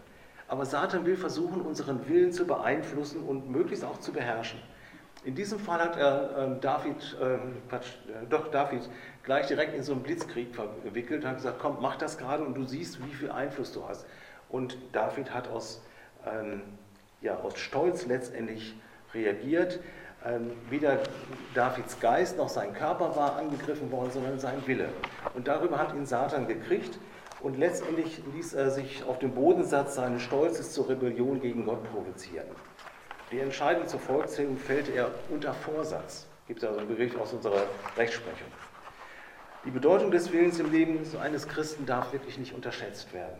Aber 0.48 0.64
Satan 0.64 1.04
will 1.04 1.18
versuchen, 1.18 1.60
unseren 1.60 2.08
Willen 2.08 2.32
zu 2.32 2.46
beeinflussen 2.46 3.22
und 3.22 3.50
möglichst 3.50 3.84
auch 3.84 4.00
zu 4.00 4.14
beherrschen. 4.14 4.58
In 5.26 5.34
diesem 5.34 5.58
Fall 5.58 5.80
hat 5.80 5.96
er 5.96 6.38
äh, 6.38 6.60
David, 6.60 7.16
äh, 7.20 7.34
äh, 7.34 7.38
doch 8.30 8.48
David 8.52 8.88
gleich 9.24 9.48
direkt 9.48 9.74
in 9.74 9.82
so 9.82 9.92
einen 9.92 10.04
Blitzkrieg 10.04 10.54
verwickelt 10.54 11.24
und 11.24 11.28
hat 11.28 11.36
gesagt, 11.38 11.58
komm, 11.60 11.78
mach 11.80 11.96
das 11.96 12.16
gerade 12.16 12.44
und 12.44 12.54
du 12.54 12.62
siehst, 12.62 13.04
wie 13.04 13.12
viel 13.12 13.32
Einfluss 13.32 13.72
du 13.72 13.88
hast. 13.88 14.06
Und 14.48 14.78
David 14.92 15.34
hat 15.34 15.48
aus, 15.48 15.82
ähm, 16.24 16.62
ja, 17.22 17.38
aus 17.38 17.58
Stolz 17.58 18.06
letztendlich 18.06 18.76
reagiert. 19.14 19.80
Ähm, 20.24 20.52
weder 20.70 21.00
Davids 21.54 21.98
Geist 21.98 22.38
noch 22.38 22.48
sein 22.48 22.72
Körper 22.72 23.16
war 23.16 23.34
angegriffen 23.34 23.90
worden, 23.90 24.12
sondern 24.12 24.38
sein 24.38 24.64
Wille. 24.66 24.90
Und 25.34 25.48
darüber 25.48 25.80
hat 25.80 25.92
ihn 25.92 26.06
Satan 26.06 26.46
gekriegt 26.46 27.00
und 27.40 27.58
letztendlich 27.58 28.22
ließ 28.32 28.54
er 28.54 28.70
sich 28.70 29.02
auf 29.02 29.18
dem 29.18 29.32
Bodensatz 29.32 29.96
seines 29.96 30.22
Stolzes 30.22 30.70
zur 30.70 30.88
Rebellion 30.88 31.40
gegen 31.40 31.64
Gott 31.64 31.82
provozieren. 31.92 32.46
Die 33.32 33.40
Entscheidung 33.40 33.88
zur 33.88 33.98
Volkszählung 33.98 34.56
fällt 34.56 34.88
er 34.88 35.10
unter 35.30 35.52
Vorsatz. 35.52 36.28
Gibt 36.46 36.62
es 36.62 36.68
also 36.68 36.78
einen 36.78 36.88
Bericht 36.88 37.16
aus 37.16 37.32
unserer 37.32 37.64
Rechtsprechung. 37.96 38.46
Die 39.64 39.72
Bedeutung 39.72 40.12
des 40.12 40.30
Willens 40.32 40.60
im 40.60 40.70
Leben 40.70 41.00
eines 41.20 41.48
Christen 41.48 41.86
darf 41.86 42.12
wirklich 42.12 42.38
nicht 42.38 42.54
unterschätzt 42.54 43.12
werden. 43.12 43.36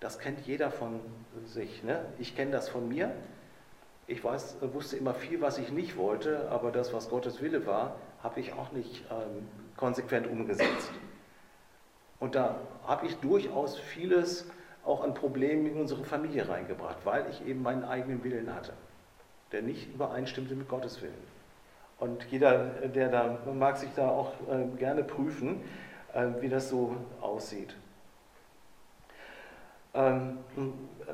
Das 0.00 0.18
kennt 0.18 0.40
jeder 0.40 0.72
von 0.72 0.98
sich. 1.44 1.84
Ne? 1.84 2.04
Ich 2.18 2.34
kenne 2.34 2.50
das 2.50 2.68
von 2.68 2.88
mir. 2.88 3.14
Ich 4.08 4.24
weiß, 4.24 4.56
wusste 4.72 4.96
immer 4.96 5.14
viel, 5.14 5.40
was 5.40 5.58
ich 5.58 5.70
nicht 5.70 5.96
wollte, 5.96 6.48
aber 6.50 6.72
das, 6.72 6.92
was 6.92 7.08
Gottes 7.08 7.40
Wille 7.40 7.64
war, 7.64 7.94
habe 8.24 8.40
ich 8.40 8.54
auch 8.54 8.72
nicht 8.72 9.04
ähm, 9.08 9.46
konsequent 9.76 10.26
umgesetzt. 10.26 10.90
Und 12.18 12.34
da 12.34 12.56
habe 12.84 13.06
ich 13.06 13.14
durchaus 13.18 13.78
vieles 13.78 14.46
auch 14.84 15.04
an 15.04 15.14
Problemen 15.14 15.66
in 15.66 15.76
unsere 15.76 16.02
Familie 16.02 16.48
reingebracht, 16.48 16.96
weil 17.04 17.26
ich 17.30 17.46
eben 17.46 17.62
meinen 17.62 17.84
eigenen 17.84 18.24
Willen 18.24 18.52
hatte 18.52 18.72
der 19.52 19.62
nicht 19.62 19.92
übereinstimmte 19.94 20.54
mit 20.54 20.68
Gottes 20.68 21.02
Willen. 21.02 21.38
Und 21.98 22.24
jeder, 22.30 22.66
der 22.94 23.08
da 23.08 23.38
mag 23.52 23.76
sich 23.76 23.90
da 23.96 24.08
auch 24.08 24.32
äh, 24.48 24.76
gerne 24.78 25.02
prüfen, 25.02 25.60
äh, 26.14 26.26
wie 26.40 26.48
das 26.48 26.68
so 26.68 26.96
aussieht. 27.20 27.74
Ähm, 29.94 30.38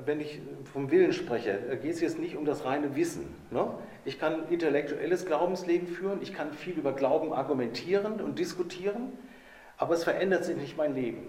wenn 0.04 0.20
ich 0.20 0.42
vom 0.72 0.90
Willen 0.90 1.12
spreche, 1.12 1.58
äh, 1.70 1.76
geht 1.76 1.92
es 1.92 2.00
jetzt 2.00 2.18
nicht 2.18 2.36
um 2.36 2.44
das 2.44 2.66
reine 2.66 2.96
Wissen. 2.96 3.34
Ne? 3.50 3.66
Ich 4.04 4.18
kann 4.18 4.48
intellektuelles 4.50 5.24
Glaubensleben 5.24 5.88
führen, 5.88 6.20
ich 6.20 6.34
kann 6.34 6.52
viel 6.52 6.74
über 6.74 6.92
Glauben 6.92 7.32
argumentieren 7.32 8.20
und 8.20 8.38
diskutieren, 8.38 9.12
aber 9.78 9.94
es 9.94 10.04
verändert 10.04 10.44
sich 10.44 10.56
nicht 10.56 10.76
mein 10.76 10.94
Leben. 10.94 11.28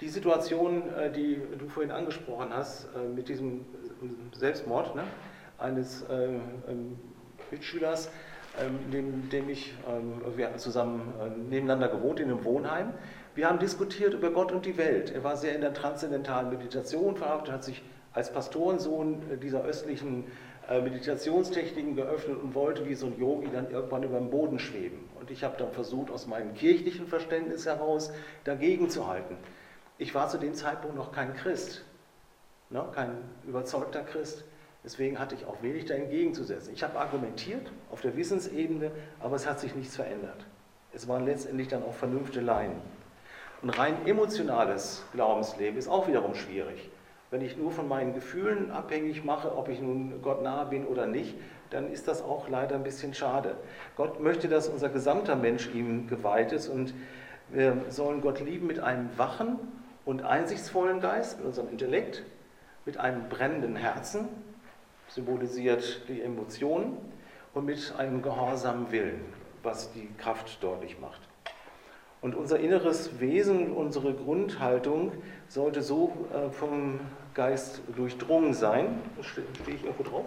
Die 0.00 0.08
Situation, 0.08 0.82
die 1.14 1.40
du 1.58 1.68
vorhin 1.68 1.92
angesprochen 1.92 2.48
hast, 2.52 2.88
mit 3.14 3.28
diesem 3.28 3.64
Selbstmord, 4.32 4.96
ne? 4.96 5.04
Eines 5.62 6.02
äh, 6.02 6.28
ähm, 6.68 6.98
Mitschülers, 7.50 8.10
ähm, 8.60 9.30
dem, 9.30 9.48
ich, 9.48 9.74
ähm, 9.88 10.20
wir 10.36 10.46
hatten 10.46 10.58
zusammen 10.58 11.14
äh, 11.20 11.28
nebeneinander 11.28 11.88
gewohnt 11.88 12.20
in 12.20 12.30
einem 12.30 12.44
Wohnheim. 12.44 12.92
Wir 13.34 13.48
haben 13.48 13.58
diskutiert 13.58 14.12
über 14.12 14.30
Gott 14.30 14.52
und 14.52 14.66
die 14.66 14.76
Welt. 14.76 15.10
Er 15.10 15.24
war 15.24 15.36
sehr 15.36 15.54
in 15.54 15.62
der 15.62 15.72
transzendentalen 15.72 16.50
Meditation 16.50 17.16
verhaftet, 17.16 17.52
hat 17.52 17.64
sich 17.64 17.82
als 18.12 18.32
Pastorensohn 18.32 19.22
äh, 19.30 19.36
dieser 19.38 19.64
östlichen 19.64 20.24
Meditationstechniken 20.70 21.96
geöffnet 21.96 22.40
und 22.40 22.54
wollte 22.54 22.88
wie 22.88 22.94
so 22.94 23.06
ein 23.06 23.18
Yogi 23.18 23.48
dann 23.52 23.68
irgendwann 23.72 24.04
über 24.04 24.18
dem 24.18 24.30
Boden 24.30 24.60
schweben. 24.60 25.00
Und 25.18 25.28
ich 25.32 25.42
habe 25.42 25.56
dann 25.58 25.72
versucht, 25.72 26.08
aus 26.08 26.28
meinem 26.28 26.54
kirchlichen 26.54 27.08
Verständnis 27.08 27.66
heraus 27.66 28.12
dagegen 28.44 28.88
zu 28.88 29.08
halten. 29.08 29.36
Ich 29.98 30.14
war 30.14 30.28
zu 30.28 30.38
dem 30.38 30.54
Zeitpunkt 30.54 30.96
noch 30.96 31.10
kein 31.10 31.34
Christ, 31.34 31.84
ne, 32.70 32.84
kein 32.94 33.18
überzeugter 33.44 34.02
Christ. 34.02 34.44
Deswegen 34.84 35.18
hatte 35.18 35.34
ich 35.34 35.44
auch 35.44 35.62
wenig 35.62 35.84
da 35.84 35.94
entgegenzusetzen. 35.94 36.72
Ich 36.74 36.82
habe 36.82 36.98
argumentiert 36.98 37.70
auf 37.90 38.00
der 38.00 38.16
Wissensebene, 38.16 38.90
aber 39.20 39.36
es 39.36 39.46
hat 39.46 39.60
sich 39.60 39.76
nichts 39.76 39.94
verändert. 39.94 40.44
Es 40.92 41.06
waren 41.06 41.24
letztendlich 41.24 41.68
dann 41.68 41.84
auch 41.84 41.94
Vernünfteleien. 41.94 42.72
Und 43.62 43.70
rein 43.70 44.06
emotionales 44.06 45.04
Glaubensleben 45.12 45.78
ist 45.78 45.88
auch 45.88 46.08
wiederum 46.08 46.34
schwierig. 46.34 46.90
Wenn 47.30 47.40
ich 47.40 47.56
nur 47.56 47.70
von 47.70 47.88
meinen 47.88 48.12
Gefühlen 48.12 48.72
abhängig 48.72 49.24
mache, 49.24 49.56
ob 49.56 49.68
ich 49.68 49.80
nun 49.80 50.20
Gott 50.20 50.42
nahe 50.42 50.66
bin 50.66 50.84
oder 50.84 51.06
nicht, 51.06 51.34
dann 51.70 51.90
ist 51.90 52.08
das 52.08 52.20
auch 52.20 52.48
leider 52.48 52.74
ein 52.74 52.82
bisschen 52.82 53.14
schade. 53.14 53.56
Gott 53.96 54.20
möchte, 54.20 54.48
dass 54.48 54.68
unser 54.68 54.88
gesamter 54.88 55.36
Mensch 55.36 55.70
ihm 55.72 56.08
geweiht 56.08 56.52
ist 56.52 56.68
und 56.68 56.92
wir 57.50 57.76
sollen 57.88 58.20
Gott 58.20 58.40
lieben 58.40 58.66
mit 58.66 58.80
einem 58.80 59.16
wachen 59.16 59.58
und 60.04 60.22
einsichtsvollen 60.24 61.00
Geist, 61.00 61.38
mit 61.38 61.46
unserem 61.46 61.70
Intellekt, 61.70 62.24
mit 62.84 62.98
einem 62.98 63.28
brennenden 63.28 63.76
Herzen 63.76 64.28
symbolisiert 65.14 66.08
die 66.08 66.22
Emotionen 66.22 66.96
und 67.54 67.66
mit 67.66 67.94
einem 67.98 68.22
gehorsamen 68.22 68.90
Willen, 68.90 69.20
was 69.62 69.92
die 69.92 70.08
Kraft 70.16 70.62
deutlich 70.62 70.98
macht. 71.00 71.20
Und 72.22 72.34
unser 72.34 72.60
inneres 72.60 73.20
Wesen, 73.20 73.72
unsere 73.72 74.14
Grundhaltung 74.14 75.12
sollte 75.48 75.82
so 75.82 76.12
äh, 76.32 76.50
vom 76.50 77.00
Geist 77.34 77.80
durchdrungen 77.96 78.54
sein. 78.54 79.00
Stehe 79.20 79.44
ich 79.76 79.84
irgendwo 79.84 80.04
drauf? 80.04 80.24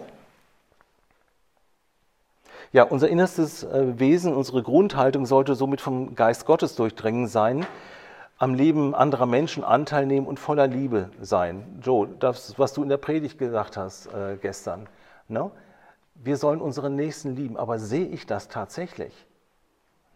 Ja, 2.72 2.82
unser 2.82 3.08
innerstes 3.08 3.64
äh, 3.64 3.98
Wesen, 3.98 4.34
unsere 4.34 4.62
Grundhaltung 4.62 5.24
sollte 5.24 5.54
somit 5.54 5.80
vom 5.80 6.14
Geist 6.14 6.44
Gottes 6.44 6.76
durchdringen 6.76 7.28
sein 7.28 7.66
am 8.38 8.54
Leben 8.54 8.94
anderer 8.94 9.26
Menschen 9.26 9.64
Anteil 9.64 10.06
nehmen 10.06 10.26
und 10.26 10.38
voller 10.38 10.66
Liebe 10.66 11.10
sein. 11.20 11.80
Joe, 11.82 12.08
das, 12.18 12.58
was 12.58 12.74
du 12.74 12.82
in 12.82 12.88
der 12.88 12.98
Predigt 12.98 13.38
gesagt 13.38 13.76
hast 13.76 14.06
äh, 14.06 14.36
gestern. 14.40 14.88
Ne? 15.28 15.50
Wir 16.14 16.36
sollen 16.36 16.60
unseren 16.60 16.96
Nächsten 16.96 17.34
lieben, 17.34 17.56
aber 17.56 17.78
sehe 17.78 18.06
ich 18.06 18.26
das 18.26 18.48
tatsächlich? 18.48 19.12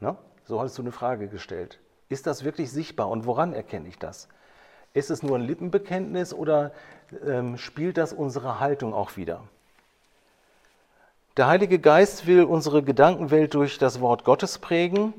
Ne? 0.00 0.16
So 0.44 0.60
hattest 0.60 0.76
du 0.78 0.82
eine 0.82 0.92
Frage 0.92 1.28
gestellt. 1.28 1.78
Ist 2.08 2.26
das 2.26 2.44
wirklich 2.44 2.70
sichtbar 2.70 3.08
und 3.08 3.24
woran 3.24 3.52
erkenne 3.52 3.88
ich 3.88 3.98
das? 3.98 4.28
Ist 4.92 5.10
es 5.10 5.22
nur 5.22 5.38
ein 5.38 5.42
Lippenbekenntnis 5.42 6.34
oder 6.34 6.72
ähm, 7.24 7.56
spielt 7.56 7.96
das 7.96 8.12
unsere 8.12 8.60
Haltung 8.60 8.92
auch 8.92 9.16
wieder? 9.16 9.42
Der 11.36 11.46
Heilige 11.46 11.78
Geist 11.78 12.26
will 12.26 12.42
unsere 12.42 12.82
Gedankenwelt 12.82 13.54
durch 13.54 13.78
das 13.78 14.00
Wort 14.00 14.24
Gottes 14.24 14.58
prägen, 14.58 15.14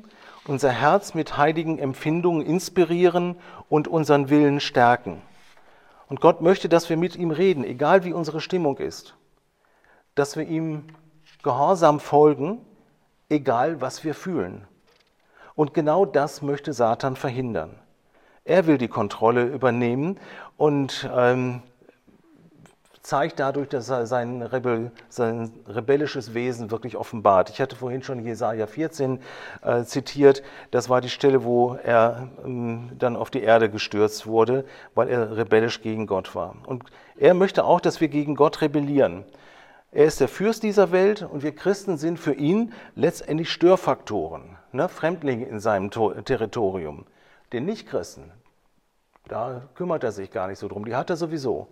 unser 0.45 0.71
Herz 0.71 1.13
mit 1.13 1.37
heiligen 1.37 1.79
Empfindungen 1.79 2.45
inspirieren 2.45 3.35
und 3.69 3.87
unseren 3.87 4.29
Willen 4.29 4.59
stärken. 4.59 5.21
Und 6.07 6.19
Gott 6.19 6.41
möchte, 6.41 6.67
dass 6.67 6.89
wir 6.89 6.97
mit 6.97 7.15
ihm 7.15 7.31
reden, 7.31 7.63
egal 7.63 8.03
wie 8.03 8.13
unsere 8.13 8.41
Stimmung 8.41 8.77
ist, 8.77 9.15
dass 10.15 10.35
wir 10.35 10.45
ihm 10.45 10.87
gehorsam 11.43 11.99
folgen, 11.99 12.65
egal 13.29 13.81
was 13.81 14.03
wir 14.03 14.13
fühlen. 14.13 14.67
Und 15.55 15.73
genau 15.73 16.05
das 16.05 16.41
möchte 16.41 16.73
Satan 16.73 17.15
verhindern. 17.15 17.79
Er 18.43 18.65
will 18.67 18.77
die 18.77 18.87
Kontrolle 18.87 19.45
übernehmen 19.45 20.19
und 20.57 21.09
ähm, 21.15 21.61
zeigt 23.01 23.39
dadurch, 23.39 23.69
dass 23.69 23.89
er 23.89 24.05
sein, 24.05 24.41
Rebell, 24.41 24.91
sein, 25.09 25.51
rebellisches 25.67 26.33
Wesen 26.33 26.71
wirklich 26.71 26.95
offenbart. 26.95 27.49
Ich 27.49 27.59
hatte 27.59 27.75
vorhin 27.75 28.03
schon 28.03 28.23
Jesaja 28.23 28.67
14 28.67 29.19
äh, 29.63 29.83
zitiert. 29.83 30.43
Das 30.69 30.89
war 30.89 31.01
die 31.01 31.09
Stelle, 31.09 31.43
wo 31.43 31.75
er 31.75 32.29
ähm, 32.45 32.91
dann 32.97 33.15
auf 33.15 33.29
die 33.29 33.41
Erde 33.41 33.69
gestürzt 33.69 34.27
wurde, 34.27 34.65
weil 34.93 35.09
er 35.09 35.35
rebellisch 35.35 35.81
gegen 35.81 36.05
Gott 36.07 36.35
war. 36.35 36.55
Und 36.65 36.83
er 37.17 37.33
möchte 37.33 37.63
auch, 37.63 37.81
dass 37.81 38.01
wir 38.01 38.07
gegen 38.07 38.35
Gott 38.35 38.61
rebellieren. 38.61 39.25
Er 39.91 40.05
ist 40.05 40.21
der 40.21 40.29
Fürst 40.29 40.63
dieser 40.63 40.91
Welt 40.91 41.21
und 41.21 41.43
wir 41.43 41.53
Christen 41.53 41.97
sind 41.97 42.17
für 42.17 42.33
ihn 42.33 42.71
letztendlich 42.95 43.51
Störfaktoren, 43.51 44.57
ne? 44.71 44.87
Fremdlinge 44.87 45.45
in 45.45 45.59
seinem 45.59 45.91
Territorium. 45.91 47.05
Den 47.51 47.65
Nichtchristen, 47.65 48.31
da 49.27 49.63
kümmert 49.75 50.05
er 50.05 50.13
sich 50.13 50.31
gar 50.31 50.47
nicht 50.47 50.59
so 50.59 50.69
drum, 50.69 50.85
die 50.85 50.95
hat 50.95 51.09
er 51.09 51.17
sowieso. 51.17 51.67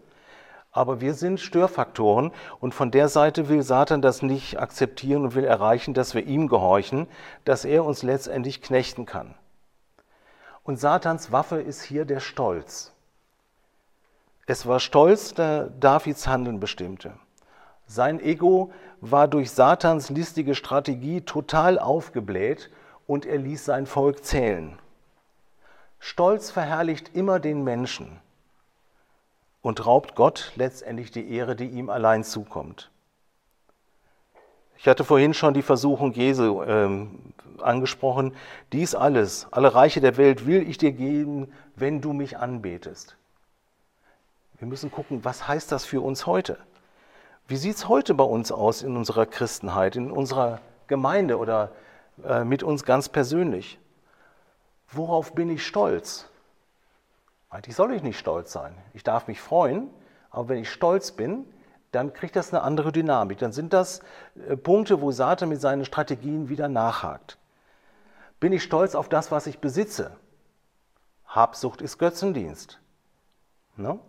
Aber 0.71 1.01
wir 1.01 1.15
sind 1.15 1.39
Störfaktoren 1.39 2.31
und 2.59 2.73
von 2.73 2.91
der 2.91 3.09
Seite 3.09 3.49
will 3.49 3.63
Satan 3.63 4.01
das 4.01 4.21
nicht 4.21 4.59
akzeptieren 4.59 5.23
und 5.23 5.35
will 5.35 5.43
erreichen, 5.43 5.93
dass 5.93 6.13
wir 6.13 6.25
ihm 6.25 6.47
gehorchen, 6.47 7.07
dass 7.43 7.65
er 7.65 7.83
uns 7.83 8.03
letztendlich 8.03 8.61
knechten 8.61 9.05
kann. 9.05 9.33
Und 10.63 10.79
Satans 10.79 11.31
Waffe 11.31 11.59
ist 11.59 11.81
hier 11.81 12.05
der 12.05 12.19
Stolz. 12.19 12.93
Es 14.45 14.67
war 14.67 14.79
Stolz, 14.79 15.33
der 15.33 15.65
Davids 15.65 16.27
Handeln 16.27 16.59
bestimmte. 16.59 17.13
Sein 17.87 18.19
Ego 18.19 18.71
war 19.01 19.27
durch 19.27 19.49
Satans 19.49 20.11
listige 20.11 20.53
Strategie 20.53 21.21
total 21.21 21.79
aufgebläht 21.79 22.69
und 23.07 23.25
er 23.25 23.39
ließ 23.39 23.65
sein 23.65 23.87
Volk 23.87 24.23
zählen. 24.23 24.77
Stolz 25.99 26.51
verherrlicht 26.51 27.15
immer 27.15 27.39
den 27.39 27.63
Menschen 27.63 28.19
und 29.61 29.85
raubt 29.85 30.15
Gott 30.15 30.51
letztendlich 30.55 31.11
die 31.11 31.31
Ehre, 31.33 31.55
die 31.55 31.67
ihm 31.67 31.89
allein 31.89 32.23
zukommt. 32.23 32.91
Ich 34.77 34.87
hatte 34.87 35.03
vorhin 35.03 35.33
schon 35.33 35.53
die 35.53 35.61
Versuchung 35.61 36.13
Jesu 36.13 36.63
ähm, 36.63 37.33
angesprochen. 37.61 38.33
Dies 38.71 38.95
alles, 38.95 39.47
alle 39.51 39.75
Reiche 39.75 39.99
der 39.99 40.15
Welt 40.15 40.45
will 40.45 40.67
ich 40.67 40.77
dir 40.77 40.93
geben, 40.93 41.51
wenn 41.75 41.99
du 41.99 42.13
mich 42.13 42.37
anbetest. 42.37 43.17
Wir 44.57 44.67
müssen 44.67 44.91
gucken, 44.91 45.25
was 45.25 45.47
heißt 45.47 45.71
das 45.71 45.83
für 45.83 46.01
uns 46.01 46.25
heute? 46.25 46.57
Wie 47.47 47.57
sieht 47.57 47.75
es 47.75 47.89
heute 47.89 48.13
bei 48.13 48.23
uns 48.23 48.51
aus 48.51 48.81
in 48.81 48.95
unserer 48.95 49.25
Christenheit, 49.25 49.97
in 49.97 50.11
unserer 50.11 50.61
Gemeinde 50.87 51.37
oder 51.37 51.71
äh, 52.23 52.45
mit 52.45 52.63
uns 52.63 52.85
ganz 52.85 53.09
persönlich? 53.09 53.79
Worauf 54.91 55.33
bin 55.33 55.49
ich 55.49 55.65
stolz? 55.65 56.28
Eigentlich 57.49 57.75
soll 57.75 57.93
ich 57.93 58.03
nicht 58.03 58.19
stolz 58.19 58.51
sein. 58.51 58.75
Ich 58.93 59.03
darf 59.03 59.27
mich 59.27 59.41
freuen, 59.41 59.89
aber 60.29 60.49
wenn 60.49 60.59
ich 60.59 60.71
stolz 60.71 61.11
bin, 61.11 61.45
dann 61.91 62.13
kriegt 62.13 62.35
das 62.35 62.53
eine 62.53 62.61
andere 62.61 62.91
Dynamik. 62.91 63.39
Dann 63.39 63.51
sind 63.51 63.73
das 63.73 64.01
äh, 64.47 64.55
Punkte, 64.55 65.01
wo 65.01 65.11
Satan 65.11 65.49
mit 65.49 65.59
seinen 65.59 65.85
Strategien 65.85 66.49
wieder 66.49 66.67
nachhakt. 66.67 67.37
Bin 68.39 68.53
ich 68.53 68.63
stolz 68.63 68.93
auf 68.95 69.09
das, 69.09 69.31
was 69.31 69.47
ich 69.47 69.59
besitze? 69.59 70.15
Habsucht 71.25 71.81
ist 71.81 71.97
Götzendienst. 71.97 72.79
Ne? 73.75 73.99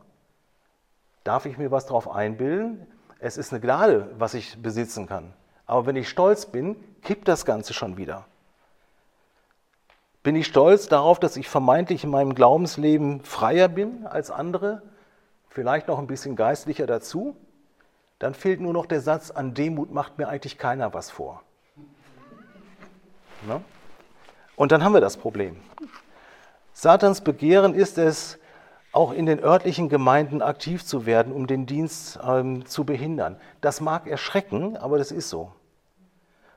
Darf 1.24 1.47
ich 1.47 1.59
mir 1.59 1.70
was 1.70 1.86
darauf 1.86 2.11
einbilden? 2.11 2.86
Es 3.18 3.36
ist 3.36 3.53
eine 3.53 3.61
Gnade, 3.61 4.11
was 4.18 4.34
ich 4.34 4.62
besitzen 4.62 5.07
kann. 5.07 5.34
Aber 5.66 5.86
wenn 5.86 5.97
ich 5.97 6.09
stolz 6.09 6.47
bin, 6.47 6.76
kippt 7.03 7.28
das 7.28 7.45
Ganze 7.45 7.74
schon 7.74 7.97
wieder. 7.97 8.26
Bin 10.23 10.37
ich 10.37 10.47
stolz 10.47 10.89
darauf, 10.89 11.18
dass 11.18 11.37
ich 11.37 11.49
vermeintlich 11.49 12.05
in 12.05 12.11
meinem 12.11 12.35
Glaubensleben 12.35 13.23
freier 13.23 13.68
bin 13.68 14.07
als 14.07 14.31
andere, 14.31 14.83
vielleicht 15.49 15.89
noch 15.89 15.99
ein 15.99 16.07
bisschen 16.07 16.37
geistlicher 16.37 16.87
dazu? 16.87 17.37
Dann 18.18 18.35
fehlt 18.35 18.61
nur 18.61 18.75
noch 18.75 18.85
der 18.85 19.01
Satz, 19.01 19.31
an 19.31 19.55
Demut 19.55 19.93
macht 19.93 20.18
mir 20.18 20.29
eigentlich 20.29 20.59
keiner 20.59 20.93
was 20.93 21.11
vor. 21.11 21.43
Ne? 23.47 23.62
Und 24.57 24.73
dann 24.73 24.85
haben 24.85 24.93
wir 24.93 25.01
das 25.01 25.16
Problem. 25.16 25.57
Satans 26.75 27.23
Begehren 27.23 27.75
ist 27.75 27.97
es, 27.97 28.39
auch 28.93 29.12
in 29.12 29.25
den 29.25 29.43
örtlichen 29.43 29.89
Gemeinden 29.89 30.43
aktiv 30.43 30.85
zu 30.85 31.07
werden, 31.07 31.33
um 31.33 31.47
den 31.47 31.64
Dienst 31.64 32.18
ähm, 32.27 32.66
zu 32.66 32.85
behindern. 32.85 33.37
Das 33.61 33.81
mag 33.81 34.07
erschrecken, 34.07 34.77
aber 34.77 34.99
das 34.99 35.12
ist 35.12 35.31
so. 35.31 35.53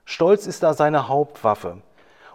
Stolz 0.03 0.47
ist 0.47 0.63
da 0.63 0.73
seine 0.73 1.07
Hauptwaffe. 1.07 1.81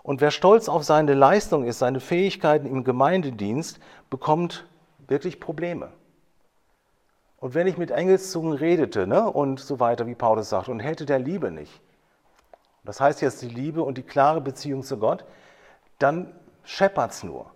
Und 0.02 0.20
wer 0.20 0.30
stolz 0.30 0.68
auf 0.68 0.84
seine 0.84 1.14
Leistung 1.14 1.64
ist, 1.64 1.78
seine 1.78 2.00
Fähigkeiten 2.00 2.66
im 2.66 2.84
Gemeindedienst, 2.84 3.80
bekommt 4.10 4.66
wirklich 5.06 5.40
Probleme. 5.40 5.90
Und 7.38 7.54
wenn 7.54 7.66
ich 7.66 7.78
mit 7.78 7.90
Engelszungen 7.90 8.52
redete 8.52 9.06
ne, 9.06 9.30
und 9.30 9.60
so 9.60 9.78
weiter, 9.80 10.06
wie 10.06 10.14
Paulus 10.14 10.48
sagt, 10.48 10.68
und 10.68 10.80
hätte 10.80 11.06
der 11.06 11.18
Liebe 11.18 11.50
nicht, 11.50 11.80
das 12.84 13.00
heißt 13.00 13.20
jetzt 13.20 13.42
die 13.42 13.48
Liebe 13.48 13.82
und 13.82 13.98
die 13.98 14.02
klare 14.02 14.40
Beziehung 14.40 14.82
zu 14.82 14.98
Gott, 14.98 15.24
dann 15.98 16.32
scheppert 16.64 17.12
es 17.12 17.22
nur. 17.22 17.50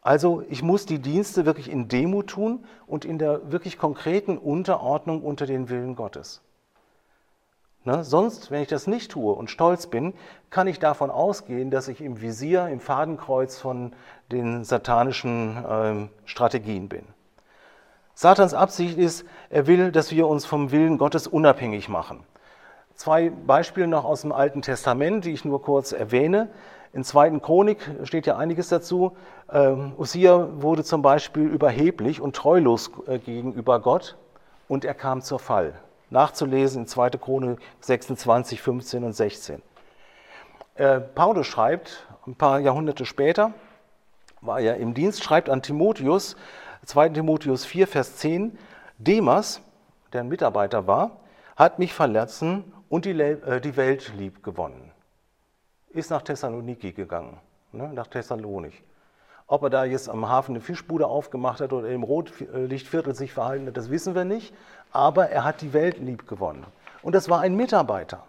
Also 0.00 0.42
ich 0.50 0.62
muss 0.62 0.84
die 0.84 0.98
Dienste 0.98 1.46
wirklich 1.46 1.70
in 1.70 1.88
Demut 1.88 2.28
tun 2.28 2.66
und 2.86 3.04
in 3.04 3.18
der 3.18 3.50
wirklich 3.50 3.78
konkreten 3.78 4.36
Unterordnung 4.36 5.22
unter 5.22 5.46
den 5.46 5.70
Willen 5.70 5.96
Gottes. 5.96 6.42
Ne? 7.84 8.02
Sonst, 8.02 8.50
wenn 8.50 8.62
ich 8.62 8.68
das 8.68 8.86
nicht 8.86 9.10
tue 9.10 9.34
und 9.34 9.50
stolz 9.50 9.86
bin, 9.86 10.14
kann 10.48 10.66
ich 10.66 10.78
davon 10.78 11.10
ausgehen, 11.10 11.70
dass 11.70 11.88
ich 11.88 12.00
im 12.00 12.22
Visier, 12.22 12.68
im 12.68 12.80
Fadenkreuz 12.80 13.58
von 13.58 13.92
den 14.32 14.64
satanischen 14.64 15.62
ähm, 15.68 16.08
Strategien 16.24 16.88
bin. 16.88 17.04
Satans 18.14 18.54
Absicht 18.54 18.96
ist, 18.96 19.26
er 19.50 19.66
will, 19.66 19.92
dass 19.92 20.12
wir 20.12 20.26
uns 20.28 20.46
vom 20.46 20.70
Willen 20.70 20.96
Gottes 20.96 21.26
unabhängig 21.26 21.88
machen. 21.88 22.20
Zwei 22.94 23.30
Beispiele 23.30 23.88
noch 23.88 24.04
aus 24.04 24.22
dem 24.22 24.32
Alten 24.32 24.62
Testament, 24.62 25.24
die 25.24 25.32
ich 25.32 25.44
nur 25.44 25.60
kurz 25.60 25.92
erwähne. 25.92 26.48
In 26.92 27.02
2. 27.02 27.40
Chronik 27.40 27.90
steht 28.04 28.24
ja 28.26 28.36
einiges 28.36 28.68
dazu. 28.68 29.16
Ähm, 29.52 29.92
Usia 29.98 30.48
wurde 30.62 30.84
zum 30.84 31.02
Beispiel 31.02 31.48
überheblich 31.48 32.20
und 32.20 32.36
treulos 32.36 32.92
äh, 33.08 33.18
gegenüber 33.18 33.80
Gott 33.80 34.16
und 34.68 34.84
er 34.84 34.94
kam 34.94 35.20
zur 35.20 35.40
Fall 35.40 35.74
nachzulesen 36.10 36.82
in 36.82 36.86
2. 36.86 37.10
Chronik 37.10 37.58
26, 37.80 38.60
15 38.60 39.04
und 39.04 39.12
16. 39.12 39.62
Äh, 40.76 41.00
Paulus 41.00 41.46
schreibt, 41.46 42.06
ein 42.26 42.34
paar 42.34 42.58
Jahrhunderte 42.60 43.06
später, 43.06 43.52
war 44.40 44.60
er 44.60 44.76
im 44.76 44.94
Dienst, 44.94 45.22
schreibt 45.22 45.48
an 45.48 45.62
Timotheus, 45.62 46.36
2. 46.84 47.10
Timotheus 47.10 47.64
4, 47.64 47.86
Vers 47.86 48.16
10, 48.16 48.58
Demas, 48.98 49.60
der 50.12 50.20
ein 50.20 50.28
Mitarbeiter 50.28 50.86
war, 50.86 51.18
hat 51.56 51.78
mich 51.78 51.94
verlassen 51.94 52.72
und 52.88 53.04
die, 53.04 53.12
äh, 53.12 53.60
die 53.60 53.76
Welt 53.76 54.12
lieb 54.16 54.42
gewonnen. 54.42 54.90
Ist 55.90 56.10
nach 56.10 56.22
Thessaloniki 56.22 56.92
gegangen, 56.92 57.38
ne, 57.72 57.92
nach 57.92 58.08
Thessalonik. 58.08 58.82
Ob 59.46 59.62
er 59.62 59.70
da 59.70 59.84
jetzt 59.84 60.08
am 60.08 60.28
Hafen 60.28 60.52
eine 60.52 60.60
Fischbude 60.60 61.06
aufgemacht 61.06 61.60
hat 61.60 61.72
oder 61.72 61.88
im 61.90 62.02
Rotlichtviertel 62.02 63.14
sich 63.14 63.32
verhalten 63.32 63.66
hat, 63.66 63.76
das 63.76 63.90
wissen 63.90 64.14
wir 64.14 64.24
nicht 64.24 64.54
aber 64.94 65.28
er 65.28 65.44
hat 65.44 65.60
die 65.60 65.72
Welt 65.74 65.98
lieb 65.98 66.26
gewonnen. 66.26 66.64
Und 67.02 67.14
das 67.14 67.28
war 67.28 67.40
ein 67.40 67.56
Mitarbeiter, 67.56 68.22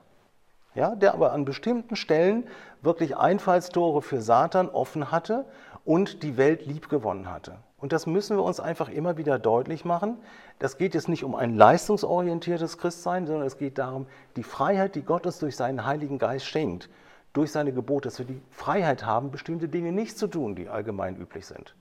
ja, 0.73 0.95
der 0.95 1.13
aber 1.13 1.31
an 1.31 1.45
bestimmten 1.45 1.95
Stellen 1.95 2.45
wirklich 2.81 3.15
Einfallstore 3.15 4.01
für 4.01 4.19
Satan 4.19 4.67
offen 4.67 5.11
hatte 5.11 5.45
und 5.85 6.23
die 6.23 6.35
Welt 6.35 6.65
lieb 6.65 6.89
gewonnen 6.89 7.31
hatte. 7.31 7.57
Und 7.77 7.93
das 7.93 8.07
müssen 8.07 8.35
wir 8.35 8.43
uns 8.43 8.59
einfach 8.59 8.89
immer 8.89 9.17
wieder 9.17 9.37
deutlich 9.37 9.85
machen. 9.85 10.17
Das 10.57 10.77
geht 10.77 10.95
jetzt 10.95 11.07
nicht 11.07 11.23
um 11.23 11.35
ein 11.35 11.55
leistungsorientiertes 11.55 12.79
Christsein, 12.79 13.27
sondern 13.27 13.45
es 13.45 13.57
geht 13.57 13.77
darum, 13.77 14.07
die 14.35 14.43
Freiheit, 14.43 14.95
die 14.95 15.03
Gott 15.03 15.25
uns 15.25 15.37
durch 15.39 15.55
seinen 15.55 15.85
Heiligen 15.85 16.17
Geist 16.17 16.47
schenkt, 16.47 16.89
durch 17.33 17.51
seine 17.51 17.73
Gebote, 17.73 18.07
dass 18.07 18.17
wir 18.17 18.25
die 18.25 18.41
Freiheit 18.49 19.05
haben, 19.05 19.29
bestimmte 19.29 19.67
Dinge 19.67 19.91
nicht 19.91 20.17
zu 20.17 20.27
tun, 20.27 20.55
die 20.55 20.67
allgemein 20.67 21.15
üblich 21.15 21.45
sind. 21.45 21.75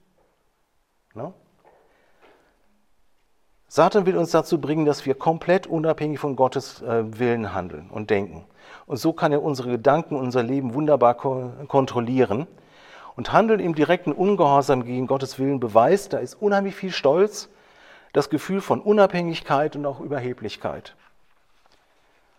Ne? 1.15 1.33
Satan 3.77 4.07
will 4.07 4.17
uns 4.17 4.31
dazu 4.31 4.61
bringen, 4.61 4.85
dass 4.85 5.05
wir 5.05 5.17
komplett 5.17 5.67
unabhängig 5.67 6.21
von 6.21 6.37
Gottes 6.37 6.81
äh, 6.83 7.19
Willen 7.19 7.55
handeln 7.55 7.91
und 7.91 8.09
denken. 8.09 8.45
Und 8.87 8.99
so 8.99 9.13
kann 9.13 9.33
er 9.33 9.43
unsere 9.43 9.69
Gedanken, 9.71 10.15
unser 10.15 10.45
Leben 10.45 10.75
wunderbar 10.75 11.17
kontrollieren. 11.17 12.47
Und 13.17 13.33
Handeln 13.33 13.59
im 13.59 13.75
direkten 13.75 14.13
Ungehorsam 14.13 14.85
gegen 14.85 15.09
Gottes 15.09 15.41
Willen 15.41 15.59
beweist, 15.59 16.13
da 16.13 16.19
ist 16.19 16.41
unheimlich 16.41 16.77
viel 16.77 16.93
Stolz, 16.93 17.49
das 18.13 18.31
Gefühl 18.31 18.61
von 18.61 18.81
Unabhängigkeit 18.81 19.75
und 19.75 19.85
auch 19.87 19.99
Überheblichkeit. 19.99 20.95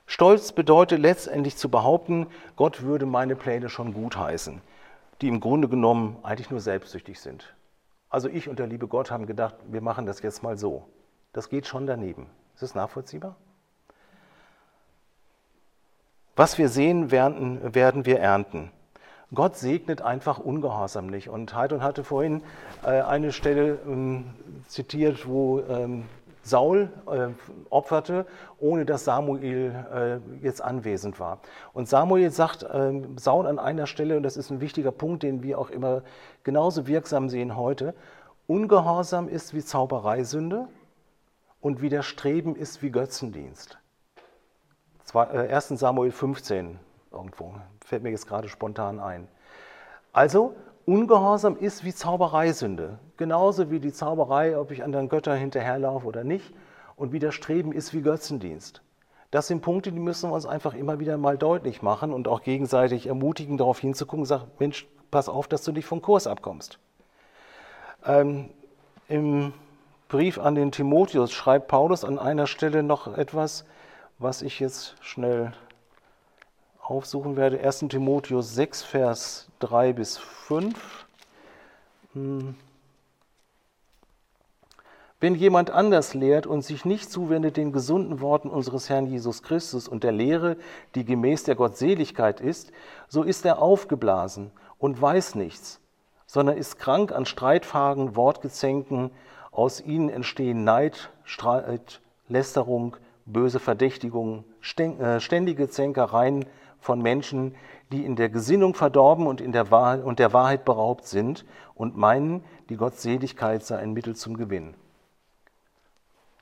Stolz 0.06 0.54
bedeutet 0.54 1.02
letztendlich 1.02 1.58
zu 1.58 1.68
behaupten, 1.68 2.28
Gott 2.56 2.84
würde 2.84 3.06
meine 3.06 3.36
Pläne 3.36 3.68
schon 3.68 3.94
gutheißen, 3.94 4.62
die 5.20 5.28
im 5.28 5.42
Grunde 5.42 5.68
genommen 5.68 6.16
eigentlich 6.24 6.50
nur 6.50 6.62
selbstsüchtig 6.62 7.20
sind. 7.20 7.54
Also 8.10 8.30
ich 8.30 8.48
und 8.48 8.58
der 8.58 8.68
liebe 8.68 8.88
Gott 8.88 9.12
haben 9.12 9.26
gedacht, 9.26 9.56
wir 9.68 9.82
machen 9.82 10.06
das 10.06 10.22
jetzt 10.22 10.42
mal 10.42 10.58
so. 10.58 10.88
Das 11.36 11.50
geht 11.50 11.68
schon 11.68 11.86
daneben. 11.86 12.28
Ist 12.54 12.64
das 12.64 12.76
nachvollziehbar? 12.76 13.36
Was 16.38 16.58
wir 16.58 16.70
sehen, 16.70 17.12
werden, 17.12 17.60
wir 18.06 18.20
ernten. 18.22 18.72
Gott 19.34 19.58
segnet 19.58 20.02
einfach 20.02 20.40
ungehorsam 20.40 21.08
nicht. 21.08 21.28
Und 21.28 21.54
Heidon 21.54 21.84
hatte 21.84 22.06
vorhin 22.06 22.42
äh, 22.86 23.02
eine 23.02 23.34
Stelle 23.34 23.80
ähm, 23.86 24.34
zitiert, 24.68 25.28
wo 25.28 25.60
ähm, 25.60 26.06
Saul 26.42 26.90
äh, 27.12 27.28
opferte, 27.70 28.26
ohne 28.58 28.86
dass 28.86 29.04
Samuel 29.04 29.76
äh, 29.94 30.44
jetzt 30.46 30.62
anwesend 30.62 31.20
war. 31.20 31.40
Und 31.74 31.90
Samuel 31.90 32.32
sagt 32.32 32.64
äh, 32.64 33.02
Saul 33.18 33.46
an 33.46 33.60
einer 33.60 33.88
Stelle, 33.88 34.16
und 34.16 34.24
das 34.24 34.38
ist 34.38 34.52
ein 34.52 34.62
wichtiger 34.62 34.94
Punkt, 34.94 35.24
den 35.24 35.44
wir 35.44 35.60
auch 35.60 35.70
immer 35.70 36.02
genauso 36.44 36.88
wirksam 36.88 37.28
sehen 37.28 37.58
heute, 37.58 37.94
Ungehorsam 38.48 39.28
ist 39.28 39.56
wie 39.56 39.64
Zaubereisünde 39.64 40.68
und 41.66 41.82
Widerstreben 41.82 42.56
ist 42.56 42.84
wie 42.84 42.92
Götzendienst. 42.92 43.80
1. 45.16 45.72
Äh, 45.72 45.76
Samuel 45.78 46.12
15 46.12 46.80
irgendwo, 47.12 47.56
fällt 47.84 48.04
mir 48.04 48.12
jetzt 48.12 48.28
gerade 48.28 48.48
spontan 48.50 49.00
ein. 49.00 49.28
Also, 50.14 50.54
Ungehorsam 50.86 51.58
ist 51.58 51.84
wie 51.84 51.92
Zaubereisünde. 51.92 53.00
Genauso 53.18 53.72
wie 53.72 53.80
die 53.80 53.92
Zauberei, 53.92 54.56
ob 54.60 54.70
ich 54.70 54.84
anderen 54.84 55.10
Göttern 55.10 55.40
hinterherlaufe 55.40 56.06
oder 56.06 56.24
nicht. 56.24 56.54
Und 56.96 57.14
Widerstreben 57.14 57.72
ist 57.72 57.96
wie 57.96 58.04
Götzendienst. 58.04 58.84
Das 59.32 59.48
sind 59.48 59.62
Punkte, 59.62 59.92
die 59.92 60.00
müssen 60.00 60.30
wir 60.30 60.36
uns 60.36 60.46
einfach 60.46 60.76
immer 60.76 61.00
wieder 61.00 61.18
mal 61.18 61.36
deutlich 61.36 61.82
machen 61.82 62.14
und 62.14 62.28
auch 62.28 62.44
gegenseitig 62.44 63.08
ermutigen, 63.08 63.58
darauf 63.58 63.80
hinzugucken 63.80 64.26
sagen, 64.26 64.52
Mensch, 64.60 64.88
pass 65.10 65.28
auf, 65.28 65.48
dass 65.48 65.64
du 65.64 65.72
nicht 65.72 65.88
vom 65.88 66.04
Kurs 66.04 66.28
abkommst. 66.28 66.78
Ähm, 68.06 68.52
Im 69.08 69.52
Brief 70.08 70.38
an 70.38 70.56
den 70.56 70.72
Timotheus 70.72 71.32
schreibt 71.32 71.68
Paulus 71.68 72.04
an 72.04 72.20
einer 72.20 72.46
Stelle 72.46 72.84
noch 72.84 73.18
etwas, 73.18 73.66
was 74.20 74.42
ich 74.42 74.60
jetzt 74.60 74.96
schnell 75.02 75.52
aufsuchen 76.82 77.36
werde. 77.36 77.60
1. 77.60 77.86
Timotheus 77.90 78.54
6, 78.54 78.84
Vers 78.84 79.48
3 79.60 79.94
bis 79.94 80.18
5. 80.18 81.06
Hm. 82.14 82.56
Wenn 85.20 85.34
jemand 85.34 85.72
anders 85.72 86.14
lehrt 86.14 86.46
und 86.46 86.62
sich 86.62 86.86
nicht 86.86 87.10
zuwendet 87.10 87.58
den 87.58 87.72
gesunden 87.72 88.22
Worten 88.22 88.50
unseres 88.50 88.90
Herrn 88.90 89.08
Jesus 89.08 89.42
Christus 89.42 89.88
und 89.88 90.04
der 90.04 90.12
Lehre, 90.12 90.58
die 90.94 91.04
gemäß 91.04 91.46
der 91.46 91.56
Gottseligkeit 91.56 92.42
ist, 92.42 92.72
so 93.08 93.24
ist 93.24 93.44
er 93.46 93.60
aufgeblasen 93.60 94.52
und 94.78 95.02
weiß 95.02 95.34
nichts, 95.34 95.80
sondern 96.28 96.58
ist 96.58 96.78
krank 96.78 97.12
an 97.12 97.26
Streitfragen, 97.26 98.16
Wortgezänken. 98.16 99.10
Aus 99.56 99.82
ihnen 99.82 100.10
entstehen 100.10 100.64
Neid, 100.64 101.12
Streit, 101.24 102.02
Lästerung, 102.28 102.98
böse 103.26 103.60
Verdächtigungen, 103.60 104.44
äh, 104.78 105.20
ständige 105.20 105.70
Zänkereien, 105.70 106.46
von 106.86 107.02
Menschen, 107.02 107.56
die 107.92 108.06
in 108.06 108.16
der 108.16 108.30
Gesinnung 108.30 108.76
verdorben 108.76 109.28
und, 109.28 109.42
in 109.42 109.52
der 109.52 109.72
Wahrheit, 109.72 110.04
und 110.04 110.20
der 110.20 110.32
Wahrheit 110.32 110.64
beraubt 110.64 111.08
sind 111.08 111.44
und 111.74 111.98
meinen, 111.98 112.44
die 112.70 112.78
Gottseligkeit 112.78 113.66
sei 113.66 113.78
ein 113.78 113.94
Mittel 113.94 114.16
zum 114.16 114.38
Gewinn. 114.38 114.76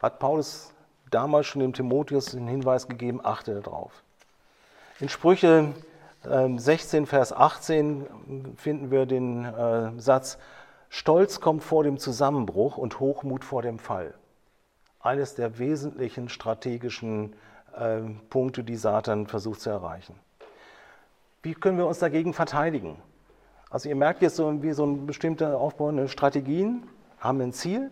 Hat 0.02 0.20
Paulus 0.20 0.74
damals 1.10 1.48
schon 1.48 1.62
dem 1.62 1.74
Timotheus 1.74 2.26
den 2.26 2.48
Hinweis 2.48 2.88
gegeben, 2.88 3.22
achte 3.24 3.62
darauf. 3.62 4.04
In 5.00 5.10
Sprüche 5.10 5.74
16, 6.24 7.00
ähm, 7.00 7.08
Vers 7.08 7.34
18 7.34 8.06
finden 8.58 8.92
wir 8.92 9.06
den 9.06 9.46
äh, 9.46 9.92
Satz, 9.98 10.38
Stolz 10.96 11.40
kommt 11.40 11.64
vor 11.64 11.84
dem 11.84 11.98
Zusammenbruch 11.98 12.78
und 12.78 13.00
Hochmut 13.00 13.44
vor 13.44 13.64
dem 13.64 13.80
Fall. 13.80 14.14
Eines 15.00 15.34
der 15.34 15.58
wesentlichen 15.58 16.30
strategischen 16.30 17.36
ähm, 17.76 18.22
Punkte, 18.30 18.64
die 18.64 18.76
Satan 18.76 19.26
versucht 19.26 19.62
zu 19.62 19.72
erreichen. 19.72 20.14
Wie 21.42 21.56
können 21.56 21.80
wir 21.80 21.88
uns 21.88 21.98
dagegen 21.98 22.36
verteidigen? 22.36 23.02
Also 23.72 23.90
ihr 23.90 23.96
merkt 23.96 24.22
jetzt 24.22 24.36
so 24.36 24.62
wie 24.62 24.72
so 24.74 24.86
ein 24.86 25.08
bestimmter 25.08 25.60
Aufbau, 25.60 25.88
eine 25.88 26.08
Strategien 26.10 26.84
haben 27.18 27.42
ein 27.42 27.54
Ziel. 27.54 27.90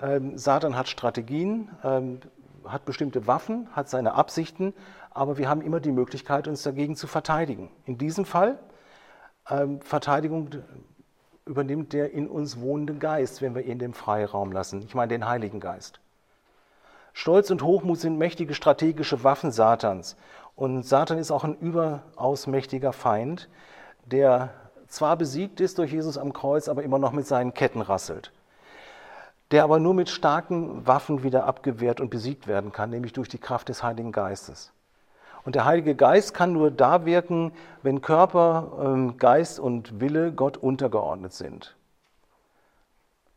Ähm, 0.00 0.38
Satan 0.38 0.76
hat 0.76 0.86
Strategien, 0.86 1.68
ähm, 1.82 2.20
hat 2.64 2.84
bestimmte 2.84 3.26
Waffen, 3.26 3.66
hat 3.72 3.88
seine 3.88 4.14
Absichten, 4.14 4.72
aber 5.10 5.36
wir 5.36 5.48
haben 5.48 5.62
immer 5.62 5.80
die 5.80 5.90
Möglichkeit, 5.90 6.46
uns 6.46 6.62
dagegen 6.62 6.94
zu 6.94 7.08
verteidigen. 7.08 7.70
In 7.86 7.98
diesem 7.98 8.24
Fall 8.24 8.56
ähm, 9.50 9.80
Verteidigung 9.80 10.50
übernimmt 11.46 11.92
der 11.92 12.12
in 12.12 12.28
uns 12.28 12.60
wohnende 12.60 12.94
Geist, 12.94 13.40
wenn 13.40 13.54
wir 13.54 13.64
ihn 13.64 13.78
den 13.78 13.94
Freiraum 13.94 14.52
lassen. 14.52 14.82
Ich 14.82 14.94
meine 14.94 15.08
den 15.08 15.26
Heiligen 15.26 15.60
Geist. 15.60 16.00
Stolz 17.12 17.50
und 17.50 17.62
Hochmut 17.62 17.98
sind 17.98 18.18
mächtige 18.18 18.52
strategische 18.52 19.24
Waffen 19.24 19.52
Satans. 19.52 20.16
Und 20.56 20.84
Satan 20.84 21.18
ist 21.18 21.30
auch 21.30 21.44
ein 21.44 21.56
überaus 21.56 22.46
mächtiger 22.46 22.92
Feind, 22.92 23.48
der 24.04 24.50
zwar 24.88 25.16
besiegt 25.16 25.60
ist 25.60 25.78
durch 25.78 25.92
Jesus 25.92 26.18
am 26.18 26.32
Kreuz, 26.32 26.68
aber 26.68 26.82
immer 26.82 26.98
noch 26.98 27.12
mit 27.12 27.26
seinen 27.26 27.54
Ketten 27.54 27.80
rasselt. 27.80 28.32
Der 29.50 29.64
aber 29.64 29.78
nur 29.78 29.94
mit 29.94 30.08
starken 30.08 30.86
Waffen 30.86 31.22
wieder 31.22 31.44
abgewehrt 31.44 32.00
und 32.00 32.10
besiegt 32.10 32.48
werden 32.48 32.72
kann, 32.72 32.90
nämlich 32.90 33.12
durch 33.12 33.28
die 33.28 33.38
Kraft 33.38 33.68
des 33.68 33.82
Heiligen 33.82 34.12
Geistes. 34.12 34.72
Und 35.46 35.54
der 35.54 35.64
Heilige 35.64 35.94
Geist 35.94 36.34
kann 36.34 36.52
nur 36.52 36.70
da 36.70 37.06
wirken, 37.06 37.52
wenn 37.82 38.02
Körper, 38.02 38.72
ähm, 38.84 39.16
Geist 39.16 39.58
und 39.58 40.00
Wille 40.00 40.32
Gott 40.32 40.56
untergeordnet 40.56 41.32
sind. 41.32 41.76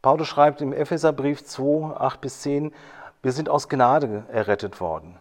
Paulus 0.01 0.27
schreibt 0.27 0.59
im 0.61 0.73
Epheserbrief 0.73 1.45
2, 1.45 1.95
8 1.95 2.19
bis 2.19 2.41
10, 2.41 2.73
wir 3.21 3.31
sind 3.31 3.47
aus 3.47 3.69
Gnade 3.69 4.23
errettet 4.31 4.81
worden 4.81 5.17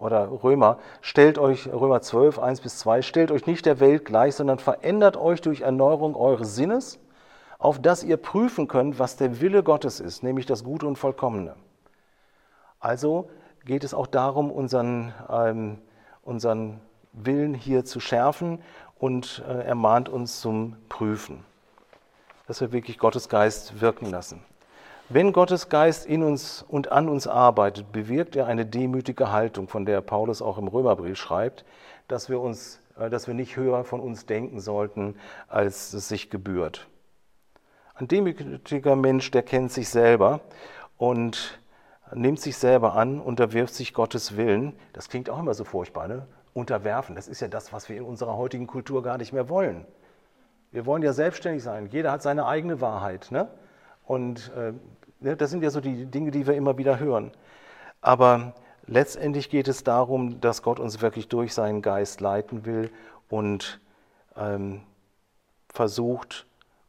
oder 0.00 0.30
Römer, 0.42 0.78
stellt 1.00 1.38
euch, 1.38 1.68
Römer 1.72 2.00
12, 2.02 2.38
1 2.38 2.60
bis 2.60 2.78
2, 2.78 3.02
stellt 3.02 3.30
euch 3.30 3.46
nicht 3.46 3.66
der 3.66 3.80
Welt 3.80 4.04
gleich, 4.04 4.34
sondern 4.34 4.58
verändert 4.58 5.16
euch 5.16 5.40
durch 5.40 5.60
Erneuerung 5.60 6.16
eures 6.16 6.54
Sinnes, 6.54 6.98
auf 7.58 7.80
dass 7.80 8.02
ihr 8.02 8.16
prüfen 8.16 8.68
könnt, 8.68 8.98
was 8.98 9.16
der 9.16 9.40
Wille 9.40 9.62
Gottes 9.62 10.00
ist, 10.00 10.22
nämlich 10.22 10.46
das 10.46 10.64
Gute 10.64 10.86
und 10.86 10.96
Vollkommene. 10.96 11.54
Also 12.78 13.30
geht 13.64 13.84
es 13.84 13.94
auch 13.94 14.06
darum, 14.06 14.50
unseren, 14.50 15.14
ähm, 15.30 15.78
unseren 16.30 16.80
Willen 17.12 17.52
hier 17.52 17.84
zu 17.84 18.00
schärfen 18.00 18.60
und 18.98 19.42
äh, 19.46 19.64
ermahnt 19.66 20.08
uns 20.08 20.40
zum 20.40 20.76
Prüfen, 20.88 21.44
dass 22.46 22.60
wir 22.60 22.72
wirklich 22.72 22.98
Gottes 22.98 23.28
Geist 23.28 23.80
wirken 23.80 24.06
lassen. 24.06 24.42
Wenn 25.08 25.32
Gottes 25.32 25.68
Geist 25.68 26.06
in 26.06 26.22
uns 26.22 26.64
und 26.66 26.92
an 26.92 27.08
uns 27.08 27.26
arbeitet, 27.26 27.90
bewirkt 27.90 28.36
er 28.36 28.46
eine 28.46 28.64
demütige 28.64 29.32
Haltung, 29.32 29.66
von 29.66 29.84
der 29.84 30.00
Paulus 30.02 30.40
auch 30.40 30.56
im 30.56 30.68
Römerbrief 30.68 31.18
schreibt, 31.18 31.64
dass 32.06 32.28
wir, 32.28 32.40
uns, 32.40 32.80
äh, 32.96 33.10
dass 33.10 33.26
wir 33.26 33.34
nicht 33.34 33.56
höher 33.56 33.82
von 33.84 34.00
uns 34.00 34.26
denken 34.26 34.60
sollten, 34.60 35.16
als 35.48 35.92
es 35.92 36.08
sich 36.08 36.30
gebührt. 36.30 36.86
Ein 37.94 38.06
demütiger 38.06 38.96
Mensch, 38.96 39.30
der 39.32 39.42
kennt 39.42 39.72
sich 39.72 39.88
selber 39.88 40.40
und 40.96 41.59
nimmt 42.14 42.40
sich 42.40 42.56
selber 42.56 42.94
an, 42.94 43.20
unterwirft 43.20 43.74
sich 43.74 43.94
Gottes 43.94 44.36
Willen. 44.36 44.74
Das 44.92 45.08
klingt 45.08 45.30
auch 45.30 45.38
immer 45.38 45.54
so 45.54 45.64
furchtbar, 45.64 46.08
ne? 46.08 46.26
Unterwerfen, 46.52 47.14
das 47.14 47.28
ist 47.28 47.40
ja 47.40 47.48
das, 47.48 47.72
was 47.72 47.88
wir 47.88 47.96
in 47.96 48.02
unserer 48.02 48.36
heutigen 48.36 48.66
Kultur 48.66 49.02
gar 49.04 49.18
nicht 49.18 49.32
mehr 49.32 49.48
wollen. 49.48 49.86
Wir 50.72 50.84
wollen 50.84 51.02
ja 51.02 51.12
selbstständig 51.12 51.62
sein. 51.62 51.86
Jeder 51.86 52.10
hat 52.10 52.22
seine 52.22 52.46
eigene 52.46 52.80
Wahrheit. 52.80 53.28
Ne? 53.30 53.48
Und 54.04 54.50
äh, 54.56 54.72
Ne, 55.20 55.36
das 55.36 55.50
sind 55.50 55.62
ja 55.62 55.68
so 55.70 55.80
die 55.82 56.06
Dinge, 56.06 56.30
die 56.30 56.46
wir 56.46 56.54
immer 56.54 56.78
wieder 56.78 56.98
hören. 56.98 57.30
Aber 58.00 58.54
letztendlich 58.86 59.50
geht 59.50 59.68
es 59.68 59.84
darum, 59.84 60.40
dass 60.40 60.62
Gott 60.62 60.80
uns 60.80 61.02
wirklich 61.02 61.28
durch 61.28 61.52
seinen 61.52 61.82
Geist 61.82 62.22
leiten 62.22 62.64
will 62.64 62.90
und 63.28 63.80
ähm, 64.34 64.80
versucht, 65.68 66.46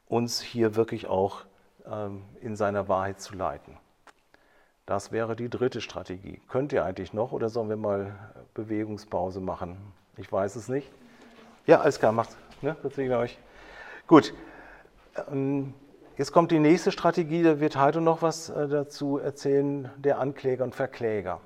uns 0.08 0.42
hier 0.42 0.76
wirklich 0.76 1.08
auch 1.08 1.44
ähm, 1.86 2.24
in 2.40 2.56
seiner 2.56 2.88
Wahrheit 2.88 3.20
zu 3.20 3.36
leiten. 3.36 3.78
Das 4.86 5.12
wäre 5.12 5.36
die 5.36 5.50
dritte 5.50 5.82
Strategie. 5.82 6.42
Könnt 6.50 6.74
ihr 6.74 6.84
eigentlich 6.84 7.14
noch 7.14 7.32
oder 7.32 7.50
sollen 7.50 7.70
wir 7.70 7.78
mal 7.78 8.14
Bewegungspause 8.54 9.40
machen? 9.40 9.78
Ich 10.18 10.32
weiß 10.32 10.56
es 10.56 10.68
nicht. 10.68 10.92
Ja, 11.66 11.82
alles 11.82 12.00
klar, 12.00 12.12
macht. 12.12 12.36
Ne? 12.62 12.76
Das 12.84 12.98
euch. 12.98 13.38
Gut. 14.08 14.34
Ähm, 15.32 15.74
Jetzt 16.22 16.34
kommt 16.34 16.52
die 16.52 16.60
nächste 16.60 16.92
Strategie, 16.92 17.42
da 17.42 17.60
wird 17.60 17.78
Heidel 17.78 18.02
noch 18.02 18.22
was 18.22 18.52
äh, 18.52 18.68
dazu 18.68 19.18
erzählen, 19.18 19.90
der 19.98 20.20
Ankläger 20.20 20.64
und 20.64 20.76
Verkläger. 20.76 21.40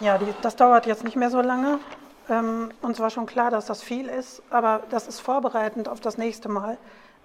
Ja, 0.00 0.18
die, 0.18 0.26
das 0.42 0.56
dauert 0.56 0.86
jetzt 0.86 1.04
nicht 1.04 1.14
mehr 1.14 1.30
so 1.30 1.40
lange. 1.40 1.78
ähm, 2.28 2.70
uns 2.82 2.98
war 2.98 3.10
schon 3.10 3.26
klar, 3.26 3.52
dass 3.52 3.66
das 3.66 3.82
viel 3.84 4.08
ist, 4.08 4.42
aber 4.50 4.82
das 4.90 5.06
ist 5.06 5.20
vorbereitend 5.20 5.88
auf 5.88 6.00
das 6.00 6.18
nächste 6.18 6.48
Mal. 6.48 6.76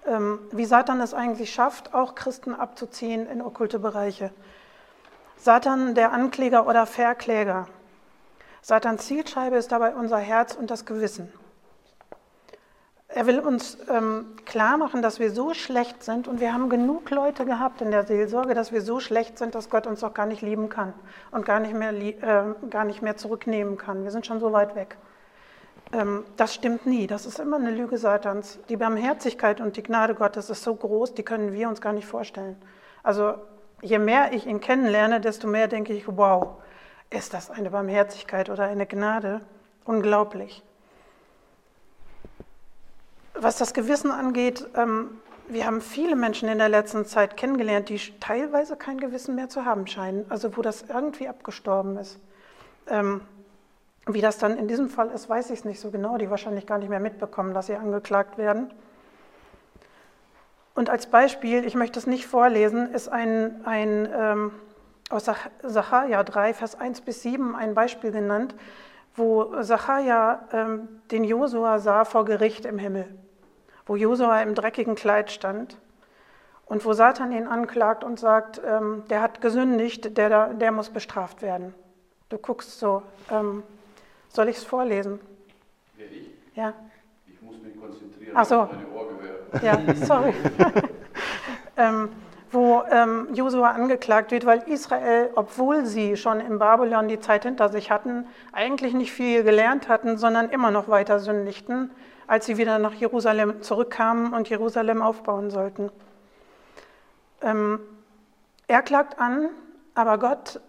Ähm, 0.06 0.38
wie 0.52 0.64
Satan 0.64 1.00
es 1.00 1.14
eigentlich 1.14 1.52
schafft, 1.52 1.94
auch 1.94 2.14
Christen 2.14 2.54
abzuziehen 2.54 3.26
in 3.26 3.42
okkulte 3.42 3.78
Bereiche. 3.78 4.30
Satan, 5.36 5.94
der 5.94 6.12
Ankläger 6.12 6.66
oder 6.66 6.86
Verkläger. 6.86 7.68
Satans 8.62 9.06
Zielscheibe 9.06 9.56
ist 9.56 9.70
dabei 9.70 9.94
unser 9.94 10.18
Herz 10.18 10.54
und 10.54 10.70
das 10.70 10.86
Gewissen. 10.86 11.32
Er 13.08 13.26
will 13.26 13.38
uns 13.38 13.78
ähm, 13.88 14.34
klar 14.44 14.76
machen, 14.76 15.02
dass 15.02 15.20
wir 15.20 15.30
so 15.30 15.54
schlecht 15.54 16.02
sind 16.02 16.26
und 16.26 16.40
wir 16.40 16.52
haben 16.52 16.68
genug 16.68 17.08
Leute 17.10 17.44
gehabt 17.44 17.80
in 17.80 17.90
der 17.90 18.04
Seelsorge, 18.04 18.54
dass 18.54 18.72
wir 18.72 18.82
so 18.82 18.98
schlecht 18.98 19.38
sind, 19.38 19.54
dass 19.54 19.70
Gott 19.70 19.86
uns 19.86 20.02
auch 20.02 20.14
gar 20.14 20.26
nicht 20.26 20.42
lieben 20.42 20.68
kann 20.68 20.92
und 21.30 21.46
gar 21.46 21.60
nicht 21.60 21.74
mehr, 21.74 21.92
äh, 21.92 22.68
gar 22.68 22.84
nicht 22.84 23.02
mehr 23.02 23.16
zurücknehmen 23.16 23.78
kann. 23.78 24.02
Wir 24.04 24.10
sind 24.10 24.26
schon 24.26 24.40
so 24.40 24.52
weit 24.52 24.74
weg. 24.74 24.96
Ähm, 25.96 26.24
das 26.36 26.54
stimmt 26.54 26.86
nie. 26.86 27.06
Das 27.06 27.24
ist 27.24 27.38
immer 27.38 27.56
eine 27.56 27.70
Lüge 27.70 27.96
Satans. 27.96 28.58
Die 28.68 28.76
Barmherzigkeit 28.76 29.60
und 29.60 29.76
die 29.76 29.82
Gnade 29.82 30.14
Gottes 30.14 30.50
ist 30.50 30.62
so 30.62 30.74
groß, 30.74 31.14
die 31.14 31.22
können 31.22 31.52
wir 31.52 31.68
uns 31.68 31.80
gar 31.80 31.94
nicht 31.94 32.06
vorstellen. 32.06 32.56
Also 33.02 33.34
je 33.80 33.98
mehr 33.98 34.32
ich 34.32 34.46
ihn 34.46 34.60
kennenlerne, 34.60 35.20
desto 35.20 35.48
mehr 35.48 35.68
denke 35.68 35.94
ich, 35.94 36.04
wow, 36.06 36.58
ist 37.08 37.32
das 37.32 37.50
eine 37.50 37.70
Barmherzigkeit 37.70 38.50
oder 38.50 38.64
eine 38.64 38.86
Gnade? 38.86 39.40
Unglaublich. 39.84 40.62
Was 43.34 43.56
das 43.56 43.72
Gewissen 43.72 44.10
angeht, 44.10 44.66
ähm, 44.76 45.18
wir 45.48 45.64
haben 45.64 45.80
viele 45.80 46.16
Menschen 46.16 46.48
in 46.48 46.58
der 46.58 46.68
letzten 46.68 47.06
Zeit 47.06 47.36
kennengelernt, 47.36 47.88
die 47.88 48.00
teilweise 48.18 48.76
kein 48.76 48.98
Gewissen 48.98 49.34
mehr 49.34 49.48
zu 49.48 49.64
haben 49.64 49.86
scheinen, 49.86 50.26
also 50.28 50.56
wo 50.56 50.62
das 50.62 50.82
irgendwie 50.82 51.28
abgestorben 51.28 51.96
ist. 51.96 52.18
Wie 54.06 54.20
das 54.20 54.38
dann 54.38 54.56
in 54.56 54.68
diesem 54.68 54.88
Fall 54.88 55.10
ist, 55.10 55.28
weiß 55.28 55.50
ich 55.50 55.60
es 55.60 55.64
nicht 55.64 55.80
so 55.80 55.90
genau, 55.90 56.16
die 56.16 56.30
wahrscheinlich 56.30 56.66
gar 56.66 56.78
nicht 56.78 56.88
mehr 56.88 57.00
mitbekommen, 57.00 57.54
dass 57.54 57.66
sie 57.66 57.76
angeklagt 57.76 58.38
werden. 58.38 58.70
Und 60.74 60.90
als 60.90 61.06
Beispiel, 61.06 61.64
ich 61.64 61.74
möchte 61.74 61.98
es 61.98 62.06
nicht 62.06 62.26
vorlesen, 62.26 62.92
ist 62.92 63.08
ein, 63.08 63.64
ein 63.64 64.08
ähm, 64.14 64.52
aus 65.10 65.28
Sacharja 65.62 66.22
3, 66.22 66.54
Vers 66.54 66.78
1 66.78 67.00
bis 67.00 67.22
7 67.22 67.56
ein 67.56 67.74
Beispiel 67.74 68.12
genannt, 68.12 68.54
wo 69.14 69.62
Sacharja 69.62 70.46
ähm, 70.52 70.88
den 71.10 71.24
Josua 71.24 71.78
sah 71.78 72.04
vor 72.04 72.24
Gericht 72.24 72.66
im 72.66 72.78
Himmel 72.78 73.08
wo 73.86 73.94
Josua 73.94 74.42
im 74.42 74.54
dreckigen 74.54 74.96
Kleid 74.96 75.30
stand 75.30 75.78
und 76.66 76.84
wo 76.84 76.92
Satan 76.92 77.32
ihn 77.32 77.46
anklagt 77.46 78.02
und 78.02 78.18
sagt, 78.18 78.60
ähm, 78.66 79.04
der 79.08 79.22
hat 79.22 79.40
gesündigt, 79.40 80.16
der, 80.18 80.52
der 80.54 80.72
muss 80.72 80.90
bestraft 80.90 81.40
werden. 81.40 81.72
Du 82.28 82.38
guckst 82.38 82.78
so, 82.80 83.02
ähm, 83.30 83.62
soll 84.36 84.48
ich 84.48 84.58
es 84.58 84.64
vorlesen? 84.64 85.18
Ja, 85.98 86.04
ich? 86.04 86.56
Ja. 86.56 86.72
Ich 87.26 87.42
muss 87.42 87.60
mich 87.60 87.78
konzentrieren 87.78 88.32
Ach 88.34 88.44
so. 88.44 88.60
auf 88.60 88.70
meine 88.72 88.88
Ohrgewehr. 88.88 89.34
Ja, 89.62 89.94
sorry. 90.06 90.32
ähm, 91.76 92.10
wo 92.52 92.84
ähm, 92.90 93.28
Josua 93.34 93.72
angeklagt 93.72 94.30
wird, 94.30 94.46
weil 94.46 94.62
Israel, 94.68 95.30
obwohl 95.34 95.84
sie 95.84 96.16
schon 96.16 96.38
in 96.38 96.60
Babylon 96.60 97.08
die 97.08 97.18
Zeit 97.18 97.42
hinter 97.42 97.68
sich 97.68 97.90
hatten, 97.90 98.26
eigentlich 98.52 98.94
nicht 98.94 99.12
viel 99.12 99.42
gelernt 99.42 99.88
hatten, 99.88 100.16
sondern 100.16 100.50
immer 100.50 100.70
noch 100.70 100.88
weiter 100.88 101.18
sündigten 101.18 101.90
als 102.26 102.46
sie 102.46 102.56
wieder 102.56 102.78
nach 102.78 102.94
Jerusalem 102.94 103.62
zurückkamen 103.62 104.32
und 104.32 104.48
Jerusalem 104.48 105.02
aufbauen 105.02 105.50
sollten. 105.50 105.90
Ähm, 107.42 107.80
er 108.66 108.82
klagt 108.82 109.18
an, 109.18 109.48
aber 109.94 110.18
Gott 110.18 110.60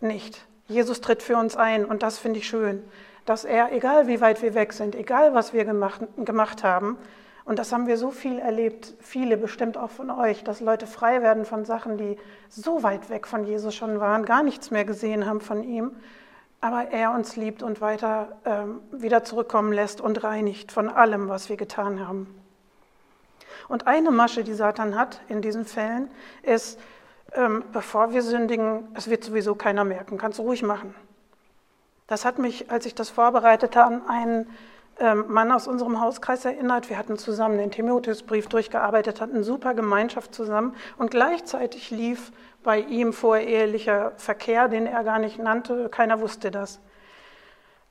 nicht. 0.00 0.46
Jesus 0.70 1.00
tritt 1.00 1.22
für 1.22 1.36
uns 1.36 1.56
ein 1.56 1.84
und 1.84 2.02
das 2.02 2.18
finde 2.18 2.38
ich 2.38 2.48
schön, 2.48 2.82
dass 3.26 3.44
er, 3.44 3.72
egal 3.72 4.06
wie 4.08 4.20
weit 4.20 4.40
wir 4.40 4.54
weg 4.54 4.72
sind, 4.72 4.94
egal 4.94 5.34
was 5.34 5.52
wir 5.52 5.64
gemacht, 5.64 6.00
gemacht 6.16 6.64
haben, 6.64 6.96
und 7.44 7.58
das 7.58 7.72
haben 7.72 7.86
wir 7.86 7.96
so 7.96 8.10
viel 8.10 8.38
erlebt, 8.38 8.94
viele 9.00 9.36
bestimmt 9.36 9.76
auch 9.76 9.90
von 9.90 10.10
euch, 10.10 10.44
dass 10.44 10.60
Leute 10.60 10.86
frei 10.86 11.20
werden 11.20 11.44
von 11.44 11.64
Sachen, 11.64 11.98
die 11.98 12.16
so 12.48 12.82
weit 12.82 13.10
weg 13.10 13.26
von 13.26 13.44
Jesus 13.44 13.74
schon 13.74 13.98
waren, 13.98 14.24
gar 14.24 14.42
nichts 14.42 14.70
mehr 14.70 14.84
gesehen 14.84 15.26
haben 15.26 15.40
von 15.40 15.64
ihm 15.64 15.92
aber 16.60 16.90
er 16.90 17.12
uns 17.12 17.36
liebt 17.36 17.62
und 17.62 17.80
weiter 17.80 18.36
ähm, 18.44 18.80
wieder 18.92 19.24
zurückkommen 19.24 19.72
lässt 19.72 20.00
und 20.00 20.22
reinigt 20.22 20.72
von 20.72 20.88
allem, 20.88 21.28
was 21.28 21.48
wir 21.48 21.56
getan 21.56 22.06
haben. 22.06 22.34
Und 23.68 23.86
eine 23.86 24.10
Masche, 24.10 24.44
die 24.44 24.52
Satan 24.52 24.96
hat 24.98 25.20
in 25.28 25.42
diesen 25.42 25.64
Fällen, 25.64 26.10
ist, 26.42 26.78
ähm, 27.34 27.64
bevor 27.72 28.12
wir 28.12 28.22
sündigen, 28.22 28.88
es 28.94 29.08
wird 29.08 29.24
sowieso 29.24 29.54
keiner 29.54 29.84
merken, 29.84 30.18
kannst 30.18 30.38
du 30.38 30.42
ruhig 30.42 30.62
machen. 30.62 30.94
Das 32.06 32.24
hat 32.24 32.38
mich, 32.38 32.70
als 32.70 32.86
ich 32.86 32.94
das 32.94 33.10
vorbereitete, 33.10 33.84
an 33.84 34.08
einen 34.08 34.48
ähm, 34.98 35.26
Mann 35.28 35.52
aus 35.52 35.68
unserem 35.68 36.00
Hauskreis 36.00 36.44
erinnert. 36.44 36.90
Wir 36.90 36.98
hatten 36.98 37.16
zusammen 37.16 37.58
den 37.58 37.70
Timotheusbrief 37.70 38.48
durchgearbeitet, 38.48 39.20
hatten 39.20 39.42
super 39.44 39.74
Gemeinschaft 39.74 40.34
zusammen 40.34 40.74
und 40.98 41.10
gleichzeitig 41.10 41.90
lief 41.90 42.32
bei 42.62 42.80
ihm 42.80 43.12
vorehelicher 43.12 44.12
Verkehr, 44.16 44.68
den 44.68 44.86
er 44.86 45.04
gar 45.04 45.18
nicht 45.18 45.38
nannte. 45.38 45.88
Keiner 45.88 46.20
wusste 46.20 46.50
das. 46.50 46.80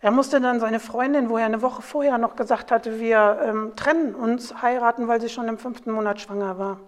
Er 0.02 0.12
musste 0.12 0.40
dann 0.40 0.60
seine 0.60 0.80
Freundin, 0.80 1.30
wo 1.30 1.38
er 1.38 1.46
eine 1.46 1.62
Woche 1.62 1.82
vorher 1.82 2.18
noch 2.18 2.36
gesagt 2.36 2.72
hatte, 2.72 3.00
wir 3.00 3.40
ähm, 3.44 3.74
trennen 3.76 4.16
uns, 4.16 4.62
heiraten, 4.62 5.08
weil 5.08 5.20
sie 5.20 5.30
schon 5.30 5.48
im 5.48 5.58
fünften 5.58 5.92
Monat 5.92 6.22
schwanger 6.22 6.58
war. 6.58 6.80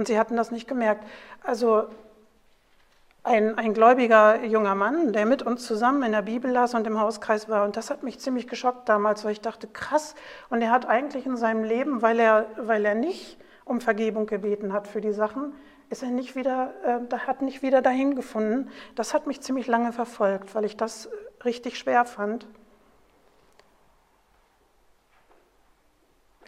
Und 0.00 0.06
sie 0.06 0.18
hatten 0.18 0.34
das 0.34 0.50
nicht 0.50 0.66
gemerkt. 0.66 1.06
Also 1.42 1.84
ein, 3.22 3.58
ein 3.58 3.74
gläubiger 3.74 4.42
junger 4.46 4.74
Mann, 4.74 5.12
der 5.12 5.26
mit 5.26 5.42
uns 5.42 5.66
zusammen 5.66 6.02
in 6.04 6.12
der 6.12 6.22
Bibel 6.22 6.50
las 6.50 6.72
und 6.72 6.86
im 6.86 6.98
Hauskreis 6.98 7.50
war. 7.50 7.66
Und 7.66 7.76
das 7.76 7.90
hat 7.90 8.02
mich 8.02 8.18
ziemlich 8.18 8.48
geschockt 8.48 8.88
damals, 8.88 9.26
weil 9.26 9.32
ich 9.32 9.42
dachte, 9.42 9.66
krass. 9.66 10.14
Und 10.48 10.62
er 10.62 10.70
hat 10.70 10.86
eigentlich 10.86 11.26
in 11.26 11.36
seinem 11.36 11.64
Leben, 11.64 12.00
weil 12.00 12.18
er, 12.18 12.46
weil 12.56 12.86
er 12.86 12.94
nicht 12.94 13.36
um 13.66 13.82
Vergebung 13.82 14.24
gebeten 14.24 14.72
hat 14.72 14.88
für 14.88 15.02
die 15.02 15.12
Sachen, 15.12 15.52
ist 15.90 16.02
er 16.02 16.08
nicht 16.08 16.34
wieder, 16.34 16.72
äh, 16.82 17.14
hat 17.18 17.42
nicht 17.42 17.60
wieder 17.60 17.82
dahin 17.82 18.14
gefunden. 18.14 18.70
Das 18.94 19.12
hat 19.12 19.26
mich 19.26 19.42
ziemlich 19.42 19.66
lange 19.66 19.92
verfolgt, 19.92 20.54
weil 20.54 20.64
ich 20.64 20.78
das 20.78 21.10
richtig 21.44 21.76
schwer 21.76 22.06
fand. 22.06 22.46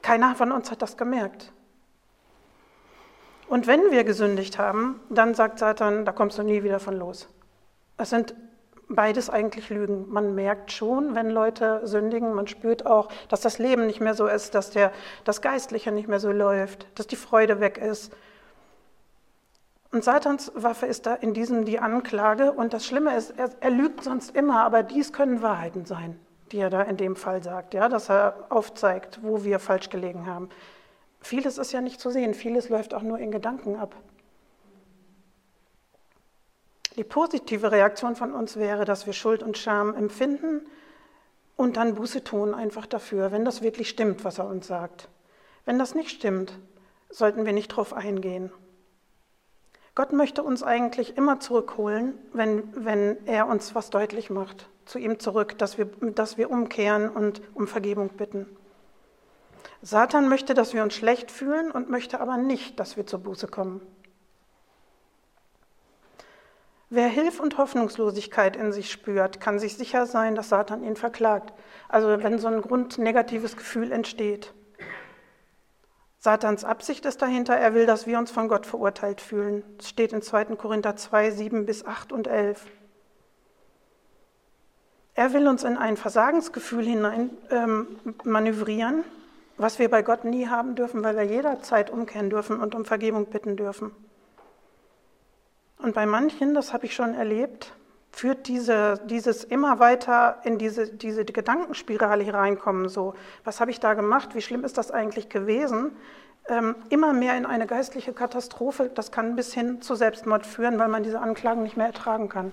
Keiner 0.00 0.34
von 0.36 0.52
uns 0.52 0.70
hat 0.70 0.80
das 0.80 0.96
gemerkt. 0.96 1.52
Und 3.52 3.66
wenn 3.66 3.90
wir 3.90 4.02
gesündigt 4.04 4.58
haben, 4.58 4.98
dann 5.10 5.34
sagt 5.34 5.58
Satan, 5.58 6.06
da 6.06 6.12
kommst 6.12 6.38
du 6.38 6.42
nie 6.42 6.62
wieder 6.62 6.80
von 6.80 6.96
los. 6.96 7.28
Es 7.98 8.08
sind 8.08 8.34
beides 8.88 9.28
eigentlich 9.28 9.68
Lügen. 9.68 10.10
Man 10.10 10.34
merkt 10.34 10.72
schon, 10.72 11.14
wenn 11.14 11.28
Leute 11.28 11.82
sündigen, 11.84 12.32
man 12.32 12.46
spürt 12.46 12.86
auch, 12.86 13.10
dass 13.28 13.42
das 13.42 13.58
Leben 13.58 13.86
nicht 13.86 14.00
mehr 14.00 14.14
so 14.14 14.26
ist, 14.26 14.54
dass 14.54 14.70
der, 14.70 14.90
das 15.24 15.42
Geistliche 15.42 15.92
nicht 15.92 16.08
mehr 16.08 16.18
so 16.18 16.32
läuft, 16.32 16.86
dass 16.98 17.06
die 17.06 17.16
Freude 17.16 17.60
weg 17.60 17.76
ist, 17.76 18.10
und 19.90 20.02
Satans 20.02 20.50
Waffe 20.54 20.86
ist 20.86 21.04
da 21.04 21.14
in 21.16 21.34
diesem 21.34 21.66
die 21.66 21.78
Anklage. 21.78 22.52
Und 22.52 22.72
das 22.72 22.86
Schlimme 22.86 23.14
ist, 23.14 23.34
er, 23.36 23.50
er, 23.60 23.68
lügt 23.68 24.02
sonst 24.02 24.34
immer, 24.34 24.64
aber 24.64 24.82
dies 24.82 25.12
können 25.12 25.42
Wahrheiten 25.42 25.84
sein, 25.84 26.18
die 26.52 26.60
er 26.60 26.70
da 26.70 26.80
in 26.80 26.96
dem 26.96 27.16
Fall 27.16 27.42
sagt, 27.42 27.74
ja, 27.74 27.90
dass 27.90 28.08
er 28.08 28.46
aufzeigt, 28.48 29.18
wo 29.20 29.44
wir 29.44 29.58
falsch 29.58 29.90
gelegen 29.90 30.24
haben. 30.24 30.48
Vieles 31.22 31.58
ist 31.58 31.72
ja 31.72 31.80
nicht 31.80 32.00
zu 32.00 32.10
sehen, 32.10 32.34
vieles 32.34 32.68
läuft 32.68 32.94
auch 32.94 33.02
nur 33.02 33.18
in 33.18 33.30
Gedanken 33.30 33.76
ab. 33.76 33.94
Die 36.96 37.04
positive 37.04 37.72
Reaktion 37.72 38.16
von 38.16 38.32
uns 38.34 38.56
wäre, 38.56 38.84
dass 38.84 39.06
wir 39.06 39.12
Schuld 39.12 39.42
und 39.42 39.56
Scham 39.56 39.94
empfinden 39.94 40.66
und 41.56 41.76
dann 41.76 41.94
Buße 41.94 42.22
tun 42.24 42.54
einfach 42.54 42.86
dafür, 42.86 43.32
wenn 43.32 43.44
das 43.44 43.62
wirklich 43.62 43.88
stimmt, 43.88 44.24
was 44.24 44.38
er 44.38 44.46
uns 44.46 44.66
sagt. 44.66 45.08
Wenn 45.64 45.78
das 45.78 45.94
nicht 45.94 46.10
stimmt, 46.10 46.58
sollten 47.08 47.46
wir 47.46 47.52
nicht 47.52 47.72
darauf 47.72 47.94
eingehen. 47.94 48.52
Gott 49.94 50.12
möchte 50.12 50.42
uns 50.42 50.62
eigentlich 50.62 51.16
immer 51.16 51.38
zurückholen, 51.38 52.18
wenn, 52.32 52.64
wenn 52.74 53.26
er 53.26 53.46
uns 53.46 53.74
was 53.74 53.90
deutlich 53.90 54.28
macht, 54.28 54.68
zu 54.86 54.98
ihm 54.98 55.18
zurück, 55.18 55.56
dass 55.58 55.78
wir, 55.78 55.84
dass 55.86 56.36
wir 56.36 56.50
umkehren 56.50 57.10
und 57.10 57.42
um 57.54 57.68
Vergebung 57.68 58.08
bitten. 58.08 58.46
Satan 59.82 60.28
möchte, 60.28 60.54
dass 60.54 60.72
wir 60.74 60.84
uns 60.84 60.94
schlecht 60.94 61.32
fühlen 61.32 61.72
und 61.72 61.90
möchte 61.90 62.20
aber 62.20 62.36
nicht, 62.36 62.78
dass 62.78 62.96
wir 62.96 63.04
zur 63.04 63.18
Buße 63.18 63.48
kommen. 63.48 63.80
Wer 66.88 67.08
Hilf 67.08 67.40
und 67.40 67.58
Hoffnungslosigkeit 67.58 68.54
in 68.54 68.70
sich 68.70 68.92
spürt, 68.92 69.40
kann 69.40 69.58
sich 69.58 69.76
sicher 69.76 70.06
sein, 70.06 70.34
dass 70.34 70.50
Satan 70.50 70.84
ihn 70.84 70.94
verklagt. 70.94 71.52
Also 71.88 72.22
wenn 72.22 72.38
so 72.38 72.48
ein 72.48 72.60
grundnegatives 72.60 73.56
Gefühl 73.56 73.90
entsteht. 73.90 74.52
Satans 76.18 76.64
Absicht 76.64 77.04
ist 77.04 77.20
dahinter, 77.20 77.56
er 77.56 77.74
will, 77.74 77.86
dass 77.86 78.06
wir 78.06 78.18
uns 78.18 78.30
von 78.30 78.46
Gott 78.46 78.66
verurteilt 78.66 79.20
fühlen. 79.20 79.64
Das 79.78 79.88
steht 79.88 80.12
in 80.12 80.22
2. 80.22 80.44
Korinther 80.56 80.94
2, 80.94 81.32
7 81.32 81.66
bis 81.66 81.84
8 81.84 82.12
und 82.12 82.28
11. 82.28 82.64
Er 85.14 85.32
will 85.32 85.48
uns 85.48 85.64
in 85.64 85.76
ein 85.76 85.96
Versagensgefühl 85.96 86.84
hinein 86.84 87.30
ähm, 87.50 87.98
manövrieren, 88.22 89.02
was 89.56 89.78
wir 89.78 89.90
bei 89.90 90.02
Gott 90.02 90.24
nie 90.24 90.48
haben 90.48 90.74
dürfen, 90.74 91.02
weil 91.04 91.16
wir 91.16 91.24
jederzeit 91.24 91.90
umkehren 91.90 92.30
dürfen 92.30 92.60
und 92.60 92.74
um 92.74 92.84
Vergebung 92.84 93.26
bitten 93.26 93.56
dürfen. 93.56 93.92
Und 95.78 95.94
bei 95.94 96.06
manchen, 96.06 96.54
das 96.54 96.72
habe 96.72 96.86
ich 96.86 96.94
schon 96.94 97.14
erlebt, 97.14 97.74
führt 98.12 98.46
diese, 98.46 99.00
dieses 99.06 99.42
immer 99.42 99.78
weiter 99.78 100.38
in 100.44 100.58
diese, 100.58 100.88
diese 100.88 101.24
Gedankenspirale 101.24 102.22
hereinkommen, 102.22 102.88
so, 102.88 103.14
was 103.44 103.60
habe 103.60 103.70
ich 103.70 103.80
da 103.80 103.94
gemacht, 103.94 104.34
wie 104.34 104.42
schlimm 104.42 104.64
ist 104.64 104.78
das 104.78 104.90
eigentlich 104.90 105.28
gewesen, 105.28 105.92
ähm, 106.48 106.76
immer 106.90 107.12
mehr 107.12 107.36
in 107.36 107.46
eine 107.46 107.66
geistliche 107.66 108.12
Katastrophe. 108.12 108.90
Das 108.94 109.12
kann 109.12 109.36
bis 109.36 109.54
hin 109.54 109.80
zu 109.80 109.94
Selbstmord 109.94 110.46
führen, 110.46 110.78
weil 110.78 110.88
man 110.88 111.02
diese 111.02 111.20
Anklagen 111.20 111.62
nicht 111.62 111.76
mehr 111.76 111.86
ertragen 111.86 112.28
kann. 112.28 112.52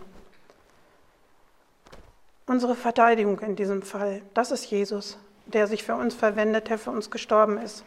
Unsere 2.46 2.76
Verteidigung 2.76 3.40
in 3.40 3.56
diesem 3.56 3.82
Fall, 3.82 4.22
das 4.34 4.52
ist 4.52 4.66
Jesus, 4.66 5.20
der 5.54 5.68
sich 5.68 5.84
für 5.84 5.96
uns 5.96 6.16
verwendet, 6.16 6.70
der 6.70 6.78
für 6.78 6.92
uns 6.92 7.12
gestorben 7.12 7.58
ist. 7.58 7.84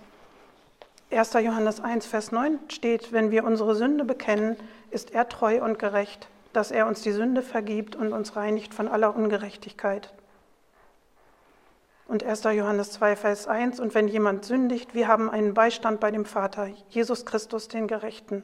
1. 1.10 1.34
Johannes 1.34 1.80
1, 1.80 2.06
Vers 2.06 2.32
9 2.32 2.58
steht, 2.68 3.12
wenn 3.12 3.30
wir 3.30 3.44
unsere 3.44 3.74
Sünde 3.74 4.04
bekennen, 4.04 4.56
ist 4.90 5.12
er 5.12 5.28
treu 5.28 5.62
und 5.62 5.78
gerecht, 5.78 6.28
dass 6.52 6.70
er 6.70 6.86
uns 6.86 7.02
die 7.02 7.12
Sünde 7.12 7.42
vergibt 7.42 7.96
und 7.96 8.12
uns 8.12 8.36
reinigt 8.36 8.72
von 8.72 8.88
aller 8.88 9.14
Ungerechtigkeit. 9.14 10.12
Und 12.06 12.24
1. 12.24 12.44
Johannes 12.44 12.92
2, 12.92 13.16
Vers 13.16 13.46
1, 13.46 13.78
und 13.80 13.94
wenn 13.94 14.08
jemand 14.08 14.44
sündigt, 14.44 14.94
wir 14.94 15.08
haben 15.08 15.30
einen 15.30 15.54
Beistand 15.54 16.00
bei 16.00 16.10
dem 16.10 16.24
Vater, 16.24 16.68
Jesus 16.88 17.24
Christus, 17.24 17.68
den 17.68 17.86
Gerechten. 17.86 18.42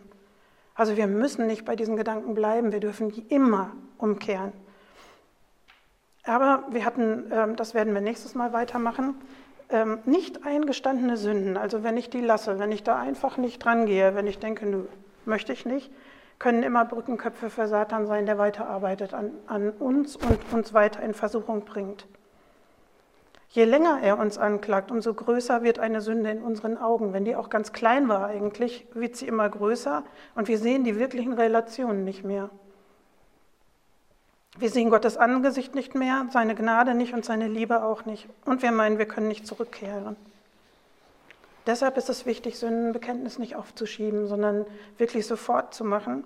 Also 0.75 0.97
wir 0.97 1.07
müssen 1.07 1.47
nicht 1.47 1.65
bei 1.65 1.75
diesen 1.75 1.97
Gedanken 1.97 2.35
bleiben, 2.35 2.73
wir 2.73 2.81
dürfen 2.81 3.11
immer 3.29 3.73
umkehren. 3.99 4.53
Aber 6.29 6.65
wir 6.71 6.85
hatten, 6.85 7.25
ähm, 7.33 7.57
das 7.57 7.73
werden 7.75 7.95
wir 7.95 8.03
nächstes 8.03 8.35
Mal 8.35 8.53
weitermachen, 8.53 9.15
ähm, 9.71 9.99
nicht 10.05 10.45
eingestandene 10.45 11.17
Sünden, 11.17 11.57
also 11.57 11.83
wenn 11.83 11.97
ich 11.97 12.11
die 12.11 12.21
lasse, 12.21 12.59
wenn 12.59 12.71
ich 12.71 12.83
da 12.83 12.99
einfach 12.99 13.39
nicht 13.39 13.65
dran 13.65 13.87
gehe, 13.87 14.15
wenn 14.15 14.27
ich 14.27 14.39
denke, 14.39 14.67
nö, 14.67 14.85
möchte 15.25 15.53
ich 15.53 15.65
nicht, 15.65 15.91
können 16.39 16.63
immer 16.63 16.85
Brückenköpfe 16.85 17.49
für 17.49 17.67
Satan 17.67 18.07
sein, 18.07 18.27
der 18.27 18.39
weiterarbeitet 18.39 19.15
an, 19.15 19.31
an 19.47 19.71
uns 19.71 20.17
und 20.17 20.39
uns 20.53 20.75
weiter 20.75 21.03
in 21.03 21.15
Versuchung 21.15 21.65
bringt. 21.65 22.07
Je 23.49 23.65
länger 23.65 24.01
er 24.03 24.19
uns 24.19 24.37
anklagt, 24.37 24.91
umso 24.91 25.15
größer 25.15 25.63
wird 25.63 25.79
eine 25.79 26.03
Sünde 26.03 26.31
in 26.31 26.43
unseren 26.43 26.77
Augen. 26.77 27.15
Wenn 27.15 27.25
die 27.25 27.35
auch 27.35 27.49
ganz 27.49 27.73
klein 27.73 28.07
war 28.09 28.27
eigentlich, 28.27 28.87
wird 28.93 29.17
sie 29.17 29.27
immer 29.27 29.49
größer 29.49 30.05
und 30.35 30.49
wir 30.49 30.59
sehen 30.59 30.85
die 30.85 30.99
wirklichen 30.99 31.33
Relationen 31.33 32.05
nicht 32.05 32.25
mehr. 32.25 32.51
Wir 34.59 34.71
sehen 34.71 34.91
Gottes 34.91 35.17
Angesicht 35.17 35.77
nicht 35.77 35.95
mehr, 35.95 36.27
seine 36.33 36.57
Gnade 36.57 36.95
nicht 36.95 37.15
und 37.15 37.25
seine 37.25 37.47
Liebe 37.47 37.85
auch 37.85 38.07
nicht. 38.07 38.27
Und 38.45 38.61
wir 38.63 38.73
meinen, 38.73 38.99
wir 38.99 39.07
können 39.07 39.29
nicht 39.29 39.47
zurückkehren. 39.47 40.17
Deshalb 41.67 41.97
ist 41.97 42.09
es 42.09 42.27
wichtig, 42.27 42.59
Sündenbekenntnis 42.59 43.39
nicht 43.39 43.55
aufzuschieben, 43.55 44.27
sondern 44.27 44.67
wirklich 44.97 45.27
sofort 45.27 45.75
zu 45.75 45.85
machen, 45.85 46.25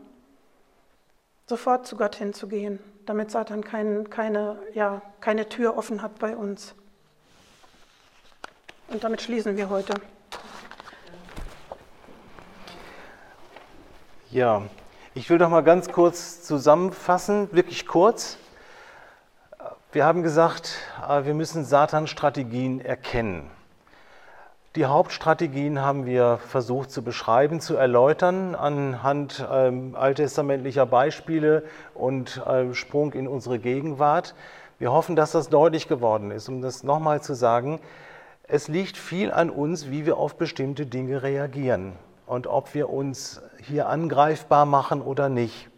sofort 1.47 1.87
zu 1.87 1.97
Gott 1.97 2.17
hinzugehen, 2.17 2.79
damit 3.05 3.31
Satan 3.31 3.63
kein, 3.63 4.09
keine, 4.09 4.59
ja, 4.73 5.03
keine 5.21 5.49
Tür 5.51 5.77
offen 5.77 6.01
hat 6.01 6.19
bei 6.19 6.35
uns. 6.35 6.75
Und 8.89 9.05
damit 9.05 9.21
schließen 9.21 9.59
wir 9.59 9.69
heute. 9.69 9.95
Ja, 14.31 14.63
ich 15.15 15.29
will 15.29 15.37
doch 15.37 15.51
mal 15.51 15.63
ganz 15.63 15.91
kurz 15.91 16.43
zusammenfassen, 16.43 17.49
wirklich 17.53 17.87
kurz. 17.87 18.39
Wir 19.93 20.07
haben 20.07 20.23
gesagt, 20.23 20.79
äh, 21.07 21.27
wir 21.27 21.35
müssen 21.35 21.65
Satans 21.65 22.09
Strategien 22.09 22.81
erkennen. 22.81 23.51
Die 24.75 24.87
Hauptstrategien 24.87 25.83
haben 25.83 26.07
wir 26.07 26.39
versucht 26.39 26.91
zu 26.91 27.03
beschreiben, 27.03 27.61
zu 27.61 27.77
erläutern 27.77 28.55
anhand 28.55 29.47
ähm, 29.53 29.95
alttestamentlicher 29.95 30.87
Beispiele 30.87 31.65
und 31.93 32.39
äh, 32.47 32.73
Sprung 32.73 33.13
in 33.13 33.29
unsere 33.29 33.59
Gegenwart. 33.59 34.35
Wir 34.79 34.93
hoffen, 34.93 35.15
dass 35.15 35.33
das 35.33 35.51
deutlich 35.51 35.89
geworden 35.89 36.31
ist. 36.31 36.49
Um 36.49 36.63
das 36.63 36.85
nochmal 36.85 37.21
zu 37.21 37.35
sagen, 37.35 37.81
es 38.45 38.69
liegt 38.69 38.97
viel 38.97 39.31
an 39.31 39.51
uns, 39.51 39.91
wie 39.91 40.07
wir 40.07 40.17
auf 40.17 40.37
bestimmte 40.37 40.87
Dinge 40.87 41.23
reagieren 41.23 41.93
und 42.27 42.47
ob 42.47 42.75
wir 42.75 42.91
uns 42.91 43.43
hier 43.63 43.89
angreifbar 43.89 44.67
machen 44.67 45.03
oder 45.03 45.29
nicht. 45.29 45.69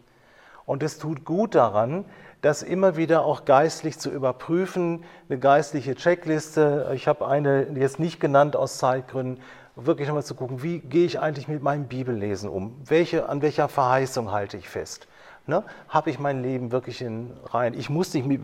Und 0.67 0.83
es 0.83 0.99
tut 0.99 1.25
gut 1.25 1.55
daran, 1.55 2.05
das 2.41 2.63
immer 2.63 2.97
wieder 2.97 3.25
auch 3.25 3.45
geistlich 3.45 3.99
zu 3.99 4.11
überprüfen, 4.11 5.05
eine 5.29 5.39
geistliche 5.39 5.95
Checkliste. 5.95 6.91
Ich 6.95 7.09
habe 7.09 7.27
eine 7.27 7.69
jetzt 7.75 7.99
nicht 7.99 8.21
genannt 8.21 8.55
aus 8.57 8.79
Zeitgründen, 8.79 9.43
wirklich 9.77 10.09
nochmal 10.09 10.25
zu 10.25 10.35
gucken, 10.35 10.63
wie 10.63 10.79
gehe 10.79 11.07
ich 11.07 11.19
eigentlich 11.21 11.49
mit 11.49 11.63
meinem 11.63 11.89
Bibellesen 11.89 12.49
um? 12.49 12.77
Welche, 12.85 13.29
an 13.29 13.43
welcher 13.43 13.69
Verheißung 13.69 14.31
halte 14.31 14.57
ich 14.57 14.69
fest? 14.69 15.09
Ne? 15.47 15.65
Habe 15.89 16.11
ich 16.11 16.19
mein 16.19 16.43
Leben 16.43 16.73
wirklich 16.73 17.03
in 17.03 17.33
rein? 17.47 17.75
Ich 17.75 17.91
muss 17.91 18.15
nicht 18.15 18.27
mit, 18.27 18.43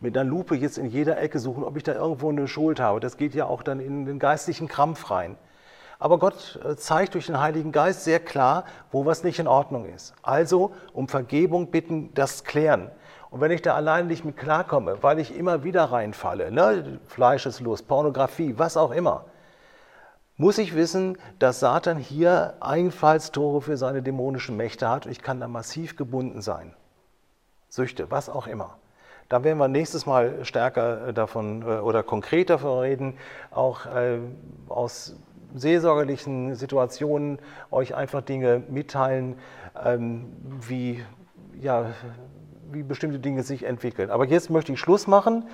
mit 0.00 0.16
einer 0.16 0.28
Lupe 0.28 0.54
jetzt 0.54 0.78
in 0.78 0.86
jeder 0.86 1.18
Ecke 1.20 1.38
suchen, 1.38 1.64
ob 1.64 1.76
ich 1.76 1.82
da 1.82 1.94
irgendwo 1.94 2.30
eine 2.30 2.48
Schuld 2.48 2.80
habe. 2.80 3.00
Das 3.00 3.16
geht 3.16 3.34
ja 3.34 3.46
auch 3.46 3.62
dann 3.62 3.80
in 3.80 4.06
den 4.06 4.18
geistlichen 4.18 4.68
Krampf 4.68 5.10
rein. 5.10 5.36
Aber 5.98 6.18
Gott 6.18 6.58
äh, 6.64 6.76
zeigt 6.76 7.14
durch 7.14 7.26
den 7.26 7.40
Heiligen 7.40 7.72
Geist 7.72 8.04
sehr 8.04 8.20
klar, 8.20 8.64
wo 8.92 9.04
was 9.04 9.24
nicht 9.24 9.38
in 9.38 9.48
Ordnung 9.48 9.84
ist. 9.86 10.14
Also 10.22 10.72
um 10.92 11.08
Vergebung 11.08 11.70
bitten, 11.70 12.14
das 12.14 12.44
klären. 12.44 12.90
Und 13.30 13.40
wenn 13.40 13.50
ich 13.50 13.62
da 13.62 13.74
allein 13.74 14.06
nicht 14.06 14.24
mit 14.24 14.36
klarkomme, 14.36 15.02
weil 15.02 15.18
ich 15.18 15.36
immer 15.36 15.64
wieder 15.64 15.84
reinfalle, 15.84 16.50
ne, 16.50 17.00
Fleischeslust, 17.06 17.86
Pornografie, 17.86 18.54
was 18.56 18.76
auch 18.76 18.92
immer, 18.92 19.24
muss 20.36 20.56
ich 20.58 20.76
wissen, 20.76 21.18
dass 21.40 21.58
Satan 21.58 21.98
hier 21.98 22.54
Einfallstore 22.60 23.60
für 23.60 23.76
seine 23.76 24.02
dämonischen 24.02 24.56
Mächte 24.56 24.88
hat 24.88 25.06
ich 25.06 25.20
kann 25.20 25.40
da 25.40 25.48
massiv 25.48 25.96
gebunden 25.96 26.42
sein. 26.42 26.74
Süchte, 27.68 28.10
was 28.10 28.28
auch 28.28 28.46
immer. 28.46 28.78
Da 29.28 29.44
werden 29.44 29.58
wir 29.58 29.68
nächstes 29.68 30.06
Mal 30.06 30.44
stärker 30.44 31.12
davon 31.12 31.62
äh, 31.62 31.80
oder 31.80 32.02
konkreter 32.02 32.54
davon 32.54 32.78
reden, 32.78 33.18
auch 33.50 33.84
äh, 33.86 34.20
aus 34.68 35.16
seelsorgerlichen 35.54 36.54
Situationen 36.54 37.38
euch 37.70 37.94
einfach 37.94 38.22
Dinge 38.22 38.62
mitteilen, 38.68 39.36
ähm, 39.84 40.26
wie, 40.66 41.02
ja, 41.60 41.92
wie 42.70 42.82
bestimmte 42.82 43.18
Dinge 43.18 43.42
sich 43.42 43.64
entwickeln. 43.64 44.10
Aber 44.10 44.26
jetzt 44.26 44.50
möchte 44.50 44.72
ich 44.72 44.80
Schluss 44.80 45.06
machen 45.06 45.44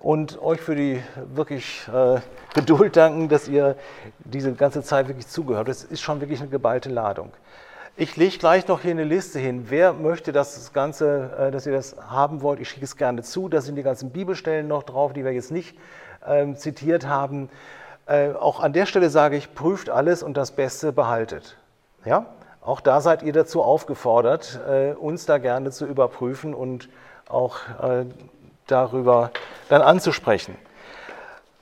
und 0.00 0.40
euch 0.42 0.60
für 0.60 0.74
die 0.74 1.00
wirklich 1.34 1.88
äh, 1.92 2.20
Geduld 2.54 2.96
danken, 2.96 3.28
dass 3.28 3.48
ihr 3.48 3.76
diese 4.24 4.52
ganze 4.54 4.82
Zeit 4.82 5.08
wirklich 5.08 5.28
zugehört. 5.28 5.68
Das 5.68 5.84
ist 5.84 6.00
schon 6.00 6.20
wirklich 6.20 6.40
eine 6.40 6.50
geballte 6.50 6.90
Ladung. 6.90 7.32
Ich 7.96 8.16
lege 8.16 8.38
gleich 8.38 8.66
noch 8.66 8.80
hier 8.80 8.90
eine 8.90 9.04
Liste 9.04 9.38
hin. 9.38 9.66
Wer 9.68 9.92
möchte 9.92 10.32
das 10.32 10.72
Ganze, 10.72 11.30
äh, 11.38 11.50
dass 11.52 11.64
ihr 11.64 11.72
das 11.72 11.96
haben 12.08 12.42
wollt? 12.42 12.58
Ich 12.58 12.68
schicke 12.68 12.84
es 12.84 12.96
gerne 12.96 13.22
zu. 13.22 13.48
Da 13.48 13.60
sind 13.60 13.76
die 13.76 13.84
ganzen 13.84 14.10
Bibelstellen 14.10 14.66
noch 14.66 14.82
drauf, 14.82 15.12
die 15.12 15.24
wir 15.24 15.32
jetzt 15.32 15.52
nicht 15.52 15.78
ähm, 16.26 16.56
zitiert 16.56 17.06
haben. 17.06 17.48
Äh, 18.06 18.32
auch 18.32 18.60
an 18.60 18.72
der 18.72 18.86
Stelle 18.86 19.08
sage 19.08 19.36
ich, 19.36 19.54
prüft 19.54 19.88
alles 19.88 20.22
und 20.22 20.36
das 20.36 20.50
Beste 20.50 20.92
behaltet. 20.92 21.56
Ja? 22.04 22.26
Auch 22.60 22.80
da 22.80 23.00
seid 23.00 23.22
ihr 23.22 23.32
dazu 23.32 23.62
aufgefordert, 23.62 24.60
äh, 24.68 24.92
uns 24.92 25.26
da 25.26 25.38
gerne 25.38 25.70
zu 25.70 25.86
überprüfen 25.86 26.54
und 26.54 26.88
auch 27.28 27.58
äh, 27.82 28.04
darüber 28.66 29.30
dann 29.68 29.82
anzusprechen. 29.82 30.56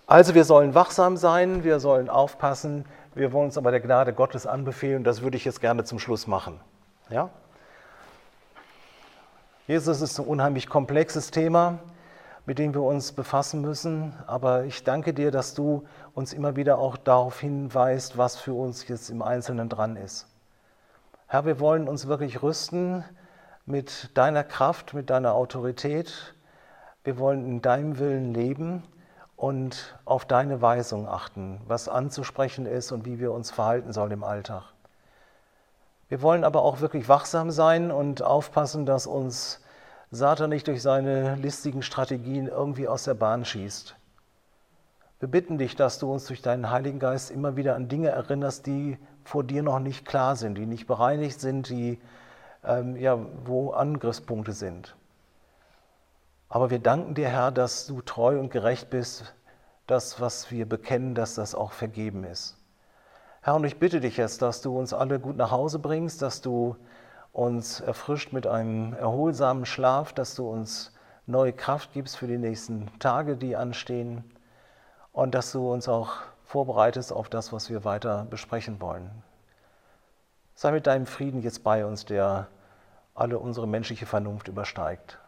Also 0.06 0.34
wir 0.34 0.44
sollen 0.44 0.74
wachsam 0.74 1.16
sein, 1.16 1.64
wir 1.64 1.80
sollen 1.80 2.10
aufpassen, 2.10 2.84
wir 3.14 3.32
wollen 3.32 3.46
uns 3.46 3.58
aber 3.58 3.70
der 3.70 3.80
Gnade 3.80 4.12
Gottes 4.12 4.46
anbefehlen. 4.46 5.04
Das 5.04 5.22
würde 5.22 5.36
ich 5.36 5.44
jetzt 5.44 5.60
gerne 5.60 5.84
zum 5.84 5.98
Schluss 5.98 6.26
machen. 6.26 6.60
Ja? 7.08 7.30
Jesus 9.66 10.00
ist 10.00 10.18
ein 10.18 10.26
unheimlich 10.26 10.68
komplexes 10.68 11.30
Thema 11.30 11.78
mit 12.46 12.58
dem 12.58 12.74
wir 12.74 12.82
uns 12.82 13.12
befassen 13.12 13.60
müssen. 13.60 14.14
Aber 14.26 14.64
ich 14.64 14.84
danke 14.84 15.14
dir, 15.14 15.30
dass 15.30 15.54
du 15.54 15.84
uns 16.14 16.32
immer 16.32 16.56
wieder 16.56 16.78
auch 16.78 16.96
darauf 16.96 17.40
hinweist, 17.40 18.18
was 18.18 18.36
für 18.36 18.54
uns 18.54 18.88
jetzt 18.88 19.10
im 19.10 19.22
Einzelnen 19.22 19.68
dran 19.68 19.96
ist. 19.96 20.26
Herr, 21.26 21.44
wir 21.44 21.60
wollen 21.60 21.88
uns 21.88 22.08
wirklich 22.08 22.42
rüsten 22.42 23.04
mit 23.64 24.10
deiner 24.16 24.44
Kraft, 24.44 24.92
mit 24.92 25.08
deiner 25.08 25.34
Autorität. 25.34 26.34
Wir 27.04 27.18
wollen 27.18 27.46
in 27.46 27.62
deinem 27.62 27.98
Willen 27.98 28.34
leben 28.34 28.82
und 29.36 29.98
auf 30.04 30.24
deine 30.24 30.60
Weisung 30.60 31.08
achten, 31.08 31.60
was 31.66 31.88
anzusprechen 31.88 32.66
ist 32.66 32.92
und 32.92 33.06
wie 33.06 33.18
wir 33.18 33.32
uns 33.32 33.50
verhalten 33.50 33.92
sollen 33.92 34.12
im 34.12 34.24
Alltag. 34.24 34.64
Wir 36.08 36.20
wollen 36.22 36.44
aber 36.44 36.62
auch 36.62 36.80
wirklich 36.80 37.08
wachsam 37.08 37.50
sein 37.50 37.90
und 37.90 38.22
aufpassen, 38.22 38.84
dass 38.84 39.06
uns 39.06 39.62
Satan 40.14 40.50
nicht 40.50 40.68
durch 40.68 40.82
seine 40.82 41.36
listigen 41.36 41.80
Strategien 41.80 42.46
irgendwie 42.46 42.86
aus 42.86 43.04
der 43.04 43.14
Bahn 43.14 43.46
schießt. 43.46 43.96
Wir 45.20 45.28
bitten 45.28 45.56
dich, 45.56 45.74
dass 45.74 45.98
du 45.98 46.12
uns 46.12 46.26
durch 46.26 46.42
deinen 46.42 46.68
Heiligen 46.68 46.98
Geist 46.98 47.30
immer 47.30 47.56
wieder 47.56 47.76
an 47.76 47.88
Dinge 47.88 48.10
erinnerst, 48.10 48.66
die 48.66 48.98
vor 49.24 49.42
dir 49.42 49.62
noch 49.62 49.78
nicht 49.78 50.04
klar 50.04 50.36
sind, 50.36 50.58
die 50.58 50.66
nicht 50.66 50.86
bereinigt 50.86 51.40
sind, 51.40 51.70
die 51.70 51.98
ähm, 52.62 52.94
ja, 52.96 53.18
wo 53.46 53.70
Angriffspunkte 53.70 54.52
sind. 54.52 54.94
Aber 56.50 56.68
wir 56.68 56.78
danken 56.78 57.14
dir, 57.14 57.30
Herr, 57.30 57.50
dass 57.50 57.86
du 57.86 58.02
treu 58.02 58.38
und 58.38 58.50
gerecht 58.50 58.90
bist, 58.90 59.34
das, 59.86 60.20
was 60.20 60.50
wir 60.50 60.68
bekennen, 60.68 61.14
dass 61.14 61.36
das 61.36 61.54
auch 61.54 61.72
vergeben 61.72 62.24
ist. 62.24 62.58
Herr, 63.40 63.54
und 63.54 63.64
ich 63.64 63.78
bitte 63.78 64.00
dich 64.00 64.18
jetzt, 64.18 64.42
dass 64.42 64.60
du 64.60 64.78
uns 64.78 64.92
alle 64.92 65.18
gut 65.18 65.38
nach 65.38 65.52
Hause 65.52 65.78
bringst, 65.78 66.20
dass 66.20 66.42
du 66.42 66.76
uns 67.32 67.80
erfrischt 67.80 68.32
mit 68.32 68.46
einem 68.46 68.94
erholsamen 68.94 69.64
Schlaf, 69.66 70.12
dass 70.12 70.34
du 70.34 70.48
uns 70.48 70.92
neue 71.26 71.52
Kraft 71.52 71.92
gibst 71.92 72.16
für 72.16 72.26
die 72.26 72.38
nächsten 72.38 72.90
Tage, 72.98 73.36
die 73.36 73.56
anstehen 73.56 74.24
und 75.12 75.34
dass 75.34 75.52
du 75.52 75.72
uns 75.72 75.88
auch 75.88 76.12
vorbereitest 76.44 77.12
auf 77.12 77.28
das, 77.28 77.52
was 77.52 77.70
wir 77.70 77.84
weiter 77.84 78.26
besprechen 78.28 78.80
wollen. 78.80 79.10
Sei 80.54 80.70
mit 80.70 80.86
deinem 80.86 81.06
Frieden 81.06 81.40
jetzt 81.42 81.64
bei 81.64 81.86
uns, 81.86 82.04
der 82.04 82.48
alle 83.14 83.38
unsere 83.38 83.66
menschliche 83.66 84.06
Vernunft 84.06 84.48
übersteigt. 84.48 85.18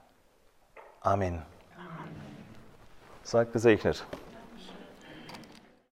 Amen. 1.00 1.42
Seid 3.22 3.52
gesegnet. 3.52 4.04